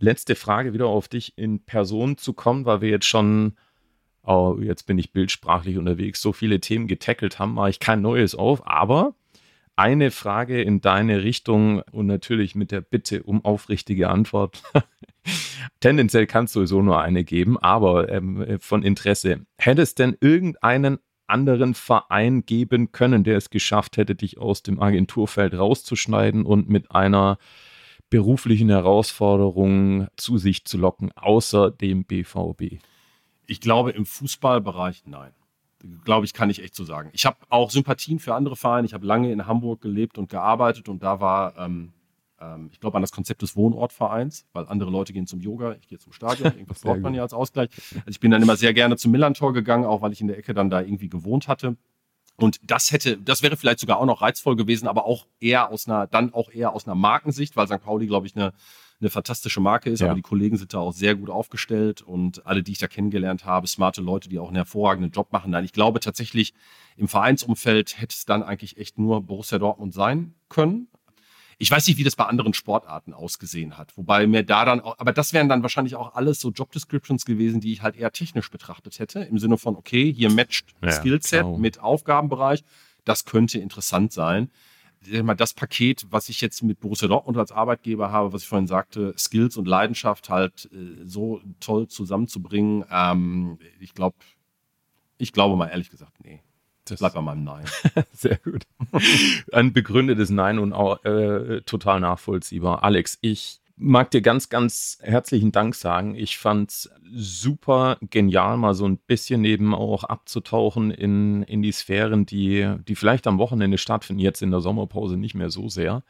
letzte 0.00 0.34
Frage 0.34 0.72
wieder 0.72 0.86
auf 0.86 1.08
dich 1.08 1.36
in 1.36 1.64
Person 1.64 2.16
zu 2.16 2.32
kommen, 2.32 2.64
weil 2.64 2.80
wir 2.80 2.90
jetzt 2.90 3.06
schon, 3.06 3.54
oh, 4.24 4.56
jetzt 4.60 4.84
bin 4.84 4.98
ich 4.98 5.12
bildsprachlich 5.12 5.76
unterwegs, 5.76 6.20
so 6.20 6.32
viele 6.32 6.60
Themen 6.60 6.86
getackelt 6.86 7.38
haben, 7.38 7.54
mache 7.54 7.70
ich 7.70 7.80
kein 7.80 8.00
neues 8.00 8.34
auf, 8.34 8.66
aber 8.66 9.14
eine 9.76 10.10
Frage 10.10 10.60
in 10.60 10.80
deine 10.80 11.22
Richtung 11.22 11.82
und 11.92 12.06
natürlich 12.06 12.56
mit 12.56 12.72
der 12.72 12.80
Bitte 12.80 13.22
um 13.22 13.44
aufrichtige 13.44 14.08
Antwort. 14.08 14.62
Tendenziell 15.80 16.26
kann 16.26 16.46
es 16.46 16.52
sowieso 16.52 16.82
nur 16.82 17.00
eine 17.00 17.22
geben, 17.22 17.58
aber 17.58 18.08
ähm, 18.08 18.58
von 18.60 18.82
Interesse. 18.82 19.46
Hätte 19.56 19.82
es 19.82 19.94
denn 19.94 20.16
irgendeinen 20.20 20.98
anderen 21.28 21.74
Verein 21.74 22.44
geben 22.44 22.90
können, 22.90 23.22
der 23.22 23.36
es 23.36 23.50
geschafft 23.50 23.98
hätte, 23.98 24.16
dich 24.16 24.38
aus 24.38 24.62
dem 24.62 24.80
Agenturfeld 24.80 25.54
rauszuschneiden 25.54 26.44
und 26.44 26.68
mit 26.68 26.90
einer 26.90 27.38
beruflichen 28.10 28.68
Herausforderung 28.68 30.08
zu 30.16 30.38
sich 30.38 30.64
zu 30.64 30.78
locken, 30.78 31.10
außer 31.16 31.70
dem 31.70 32.04
BVB? 32.04 32.80
Ich 33.46 33.60
glaube 33.60 33.90
im 33.92 34.06
Fußballbereich 34.06 35.04
nein. 35.06 35.32
Glaube 36.04 36.26
ich, 36.26 36.32
kann 36.32 36.50
ich 36.50 36.62
echt 36.62 36.74
so 36.74 36.84
sagen. 36.84 37.10
Ich 37.12 37.24
habe 37.24 37.36
auch 37.50 37.70
Sympathien 37.70 38.18
für 38.18 38.34
andere 38.34 38.56
Vereine. 38.56 38.86
Ich 38.86 38.94
habe 38.94 39.06
lange 39.06 39.30
in 39.30 39.46
Hamburg 39.46 39.80
gelebt 39.80 40.18
und 40.18 40.28
gearbeitet 40.28 40.88
und 40.88 41.04
da 41.04 41.20
war 41.20 41.56
ähm, 41.56 41.92
ähm, 42.40 42.68
ich 42.72 42.80
glaube 42.80 42.96
an 42.96 43.02
das 43.02 43.12
Konzept 43.12 43.42
des 43.42 43.56
Wohnortvereins, 43.56 44.46
weil 44.52 44.66
andere 44.68 44.90
Leute 44.90 45.12
gehen 45.12 45.26
zum 45.26 45.40
Yoga, 45.40 45.76
ich 45.80 45.88
gehe 45.88 45.98
zum 45.98 46.12
Stadion, 46.12 46.52
irgendwas 46.54 46.80
braucht 46.80 47.00
man 47.00 47.14
ja 47.14 47.22
als 47.22 47.32
Ausgleich. 47.32 47.70
Also 47.94 48.10
ich 48.10 48.20
bin 48.20 48.30
dann 48.30 48.42
immer 48.42 48.56
sehr 48.56 48.74
gerne 48.74 48.96
zum 48.96 49.12
Millantor 49.12 49.52
gegangen, 49.52 49.84
auch 49.84 50.02
weil 50.02 50.12
ich 50.12 50.20
in 50.20 50.28
der 50.28 50.38
Ecke 50.38 50.54
dann 50.54 50.70
da 50.70 50.80
irgendwie 50.80 51.08
gewohnt 51.08 51.48
hatte. 51.48 51.76
Und 52.40 52.60
das 52.62 52.92
hätte, 52.92 53.18
das 53.18 53.42
wäre 53.42 53.56
vielleicht 53.56 53.80
sogar 53.80 53.98
auch 53.98 54.06
noch 54.06 54.22
reizvoll 54.22 54.54
gewesen, 54.54 54.86
aber 54.86 55.06
auch 55.06 55.26
eher 55.40 55.70
aus 55.70 55.88
einer, 55.88 56.06
dann 56.06 56.32
auch 56.32 56.50
eher 56.50 56.72
aus 56.72 56.86
einer 56.86 56.94
Markensicht, 56.94 57.56
weil 57.56 57.66
St. 57.66 57.82
Pauli, 57.82 58.06
glaube 58.06 58.28
ich, 58.28 58.36
eine, 58.36 58.52
eine 59.00 59.10
fantastische 59.10 59.60
Marke 59.60 59.90
ist, 59.90 60.00
ja. 60.00 60.06
aber 60.06 60.14
die 60.14 60.22
Kollegen 60.22 60.56
sind 60.56 60.72
da 60.72 60.78
auch 60.78 60.92
sehr 60.92 61.16
gut 61.16 61.30
aufgestellt 61.30 62.00
und 62.00 62.46
alle, 62.46 62.62
die 62.62 62.72
ich 62.72 62.78
da 62.78 62.86
kennengelernt 62.86 63.44
habe, 63.44 63.66
smarte 63.66 64.02
Leute, 64.02 64.28
die 64.28 64.38
auch 64.38 64.46
einen 64.46 64.56
hervorragenden 64.56 65.10
Job 65.10 65.32
machen. 65.32 65.50
Nein, 65.50 65.64
ich 65.64 65.72
glaube 65.72 65.98
tatsächlich, 65.98 66.54
im 66.96 67.08
Vereinsumfeld 67.08 68.00
hätte 68.00 68.14
es 68.14 68.24
dann 68.24 68.44
eigentlich 68.44 68.76
echt 68.76 68.98
nur 68.98 69.20
Borussia 69.20 69.58
Dortmund 69.58 69.92
sein 69.92 70.34
können. 70.48 70.86
Ich 71.60 71.70
weiß 71.72 71.88
nicht, 71.88 71.98
wie 71.98 72.04
das 72.04 72.14
bei 72.14 72.24
anderen 72.24 72.54
Sportarten 72.54 73.12
ausgesehen 73.12 73.76
hat. 73.76 73.96
Wobei 73.96 74.28
mir 74.28 74.44
da 74.44 74.64
dann 74.64 74.80
auch, 74.80 74.96
aber 74.98 75.12
das 75.12 75.32
wären 75.32 75.48
dann 75.48 75.62
wahrscheinlich 75.62 75.96
auch 75.96 76.14
alles 76.14 76.40
so 76.40 76.50
Job 76.50 76.70
Descriptions 76.70 77.24
gewesen, 77.24 77.60
die 77.60 77.72
ich 77.72 77.82
halt 77.82 77.96
eher 77.96 78.12
technisch 78.12 78.48
betrachtet 78.48 79.00
hätte. 79.00 79.20
Im 79.20 79.38
Sinne 79.38 79.58
von, 79.58 79.74
okay, 79.74 80.12
hier 80.12 80.30
matcht 80.30 80.74
ja, 80.82 80.92
Skillset 80.92 81.42
genau. 81.42 81.58
mit 81.58 81.80
Aufgabenbereich. 81.80 82.62
Das 83.04 83.24
könnte 83.24 83.58
interessant 83.58 84.12
sein. 84.12 84.50
Das 85.36 85.52
Paket, 85.54 86.06
was 86.10 86.28
ich 86.28 86.40
jetzt 86.40 86.62
mit 86.62 86.80
Borussia 86.80 87.08
Dortmund 87.08 87.38
als 87.38 87.50
Arbeitgeber 87.50 88.12
habe, 88.12 88.32
was 88.32 88.42
ich 88.42 88.48
vorhin 88.48 88.66
sagte, 88.66 89.14
Skills 89.16 89.56
und 89.56 89.66
Leidenschaft 89.66 90.28
halt 90.28 90.68
äh, 90.72 91.04
so 91.06 91.40
toll 91.60 91.88
zusammenzubringen, 91.88 92.84
ähm, 92.90 93.58
ich 93.80 93.94
glaube, 93.94 94.16
ich 95.16 95.32
glaube 95.32 95.56
mal 95.56 95.68
ehrlich 95.68 95.90
gesagt, 95.90 96.24
nee. 96.24 96.40
Das 96.88 97.00
bleibt 97.00 97.14
bei 97.14 97.20
meinem 97.20 97.44
Nein. 97.44 97.64
Sehr 98.12 98.38
gut. 98.38 98.66
Ein 99.52 99.72
begründetes 99.72 100.30
Nein 100.30 100.58
und 100.58 100.72
auch 100.72 101.04
äh, 101.04 101.62
total 101.62 102.00
nachvollziehbar. 102.00 102.84
Alex, 102.84 103.18
ich 103.20 103.60
mag 103.78 104.10
dir 104.10 104.20
ganz, 104.20 104.48
ganz 104.48 104.98
herzlichen 105.02 105.52
Dank 105.52 105.74
sagen. 105.74 106.14
Ich 106.14 106.38
fand 106.38 106.70
es 106.70 106.90
super 107.14 107.96
genial, 108.10 108.56
mal 108.56 108.74
so 108.74 108.86
ein 108.86 108.98
bisschen 108.98 109.44
eben 109.44 109.74
auch 109.74 110.04
abzutauchen 110.04 110.90
in, 110.90 111.42
in 111.44 111.62
die 111.62 111.72
Sphären, 111.72 112.26
die, 112.26 112.74
die 112.86 112.96
vielleicht 112.96 113.26
am 113.26 113.38
Wochenende 113.38 113.78
stattfinden, 113.78 114.20
jetzt 114.20 114.42
in 114.42 114.50
der 114.50 114.60
Sommerpause 114.60 115.16
nicht 115.16 115.34
mehr 115.34 115.50
so 115.50 115.68
sehr 115.68 116.02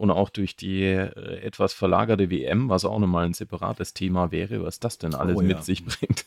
und 0.00 0.10
auch 0.10 0.30
durch 0.30 0.56
die 0.56 0.82
äh, 0.82 1.40
etwas 1.42 1.74
verlagerte 1.74 2.30
WM, 2.30 2.70
was 2.70 2.86
auch 2.86 2.98
nochmal 2.98 3.26
ein 3.26 3.34
separates 3.34 3.92
Thema 3.92 4.32
wäre, 4.32 4.62
was 4.62 4.80
das 4.80 4.96
denn 4.96 5.14
alles 5.14 5.36
oh, 5.36 5.42
mit 5.42 5.62
sich 5.62 5.84
bringt. 5.84 6.24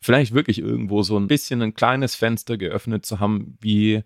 Vielleicht 0.00 0.34
wirklich 0.34 0.58
irgendwo 0.58 1.04
so 1.04 1.16
ein 1.16 1.28
bisschen 1.28 1.62
ein 1.62 1.74
kleines 1.74 2.16
Fenster 2.16 2.56
geöffnet 2.56 3.06
zu 3.06 3.20
haben, 3.20 3.56
wie 3.60 4.02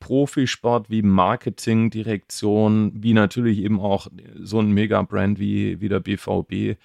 Profisport, 0.00 0.90
wie 0.90 1.00
Marketing, 1.00 1.88
Direktion, 1.88 2.92
wie 2.94 3.14
natürlich 3.14 3.60
eben 3.60 3.80
auch 3.80 4.08
so 4.38 4.60
ein 4.60 4.70
Mega-Brand 4.70 5.38
wie, 5.40 5.80
wie 5.80 5.88
der 5.88 6.00
BVB 6.00 6.78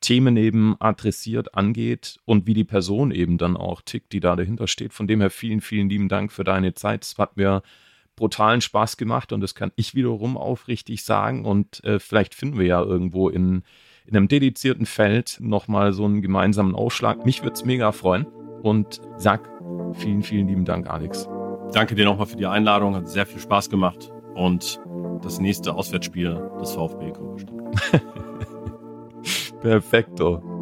Themen 0.00 0.36
eben 0.36 0.74
adressiert, 0.80 1.54
angeht 1.54 2.18
und 2.24 2.48
wie 2.48 2.54
die 2.54 2.64
Person 2.64 3.12
eben 3.12 3.38
dann 3.38 3.56
auch 3.56 3.80
tickt, 3.80 4.12
die 4.12 4.20
da 4.20 4.34
dahinter 4.34 4.66
steht. 4.66 4.92
Von 4.92 5.06
dem 5.06 5.20
her 5.20 5.30
vielen, 5.30 5.60
vielen 5.60 5.88
lieben 5.88 6.08
Dank 6.08 6.32
für 6.32 6.44
deine 6.44 6.74
Zeit. 6.74 7.04
Es 7.04 7.16
hat 7.16 7.36
mir 7.36 7.62
brutalen 8.16 8.60
Spaß 8.60 8.96
gemacht 8.96 9.32
und 9.32 9.40
das 9.40 9.54
kann 9.54 9.72
ich 9.76 9.94
wiederum 9.94 10.36
aufrichtig 10.36 11.04
sagen. 11.04 11.44
Und 11.44 11.84
äh, 11.84 11.98
vielleicht 11.98 12.34
finden 12.34 12.58
wir 12.58 12.66
ja 12.66 12.82
irgendwo 12.82 13.28
in, 13.28 13.62
in 14.06 14.16
einem 14.16 14.28
dedizierten 14.28 14.86
Feld 14.86 15.38
nochmal 15.40 15.92
so 15.92 16.04
einen 16.04 16.22
gemeinsamen 16.22 16.74
Aufschlag. 16.74 17.24
Mich 17.24 17.42
würde 17.42 17.54
es 17.54 17.64
mega 17.64 17.92
freuen 17.92 18.26
und 18.62 19.00
sag 19.16 19.48
vielen, 19.92 20.22
vielen 20.22 20.48
lieben 20.48 20.64
Dank, 20.64 20.88
Alex. 20.88 21.28
Danke 21.72 21.94
dir 21.94 22.04
nochmal 22.04 22.26
für 22.26 22.36
die 22.36 22.46
Einladung, 22.46 22.94
hat 22.94 23.08
sehr 23.08 23.26
viel 23.26 23.40
Spaß 23.40 23.70
gemacht 23.70 24.10
und 24.34 24.80
das 25.22 25.40
nächste 25.40 25.74
Auswärtsspiel 25.74 26.40
des 26.60 26.72
VfB 26.72 27.12
kommt 27.12 27.34
bestimmt. 27.34 27.62
Perfekto. 29.60 30.55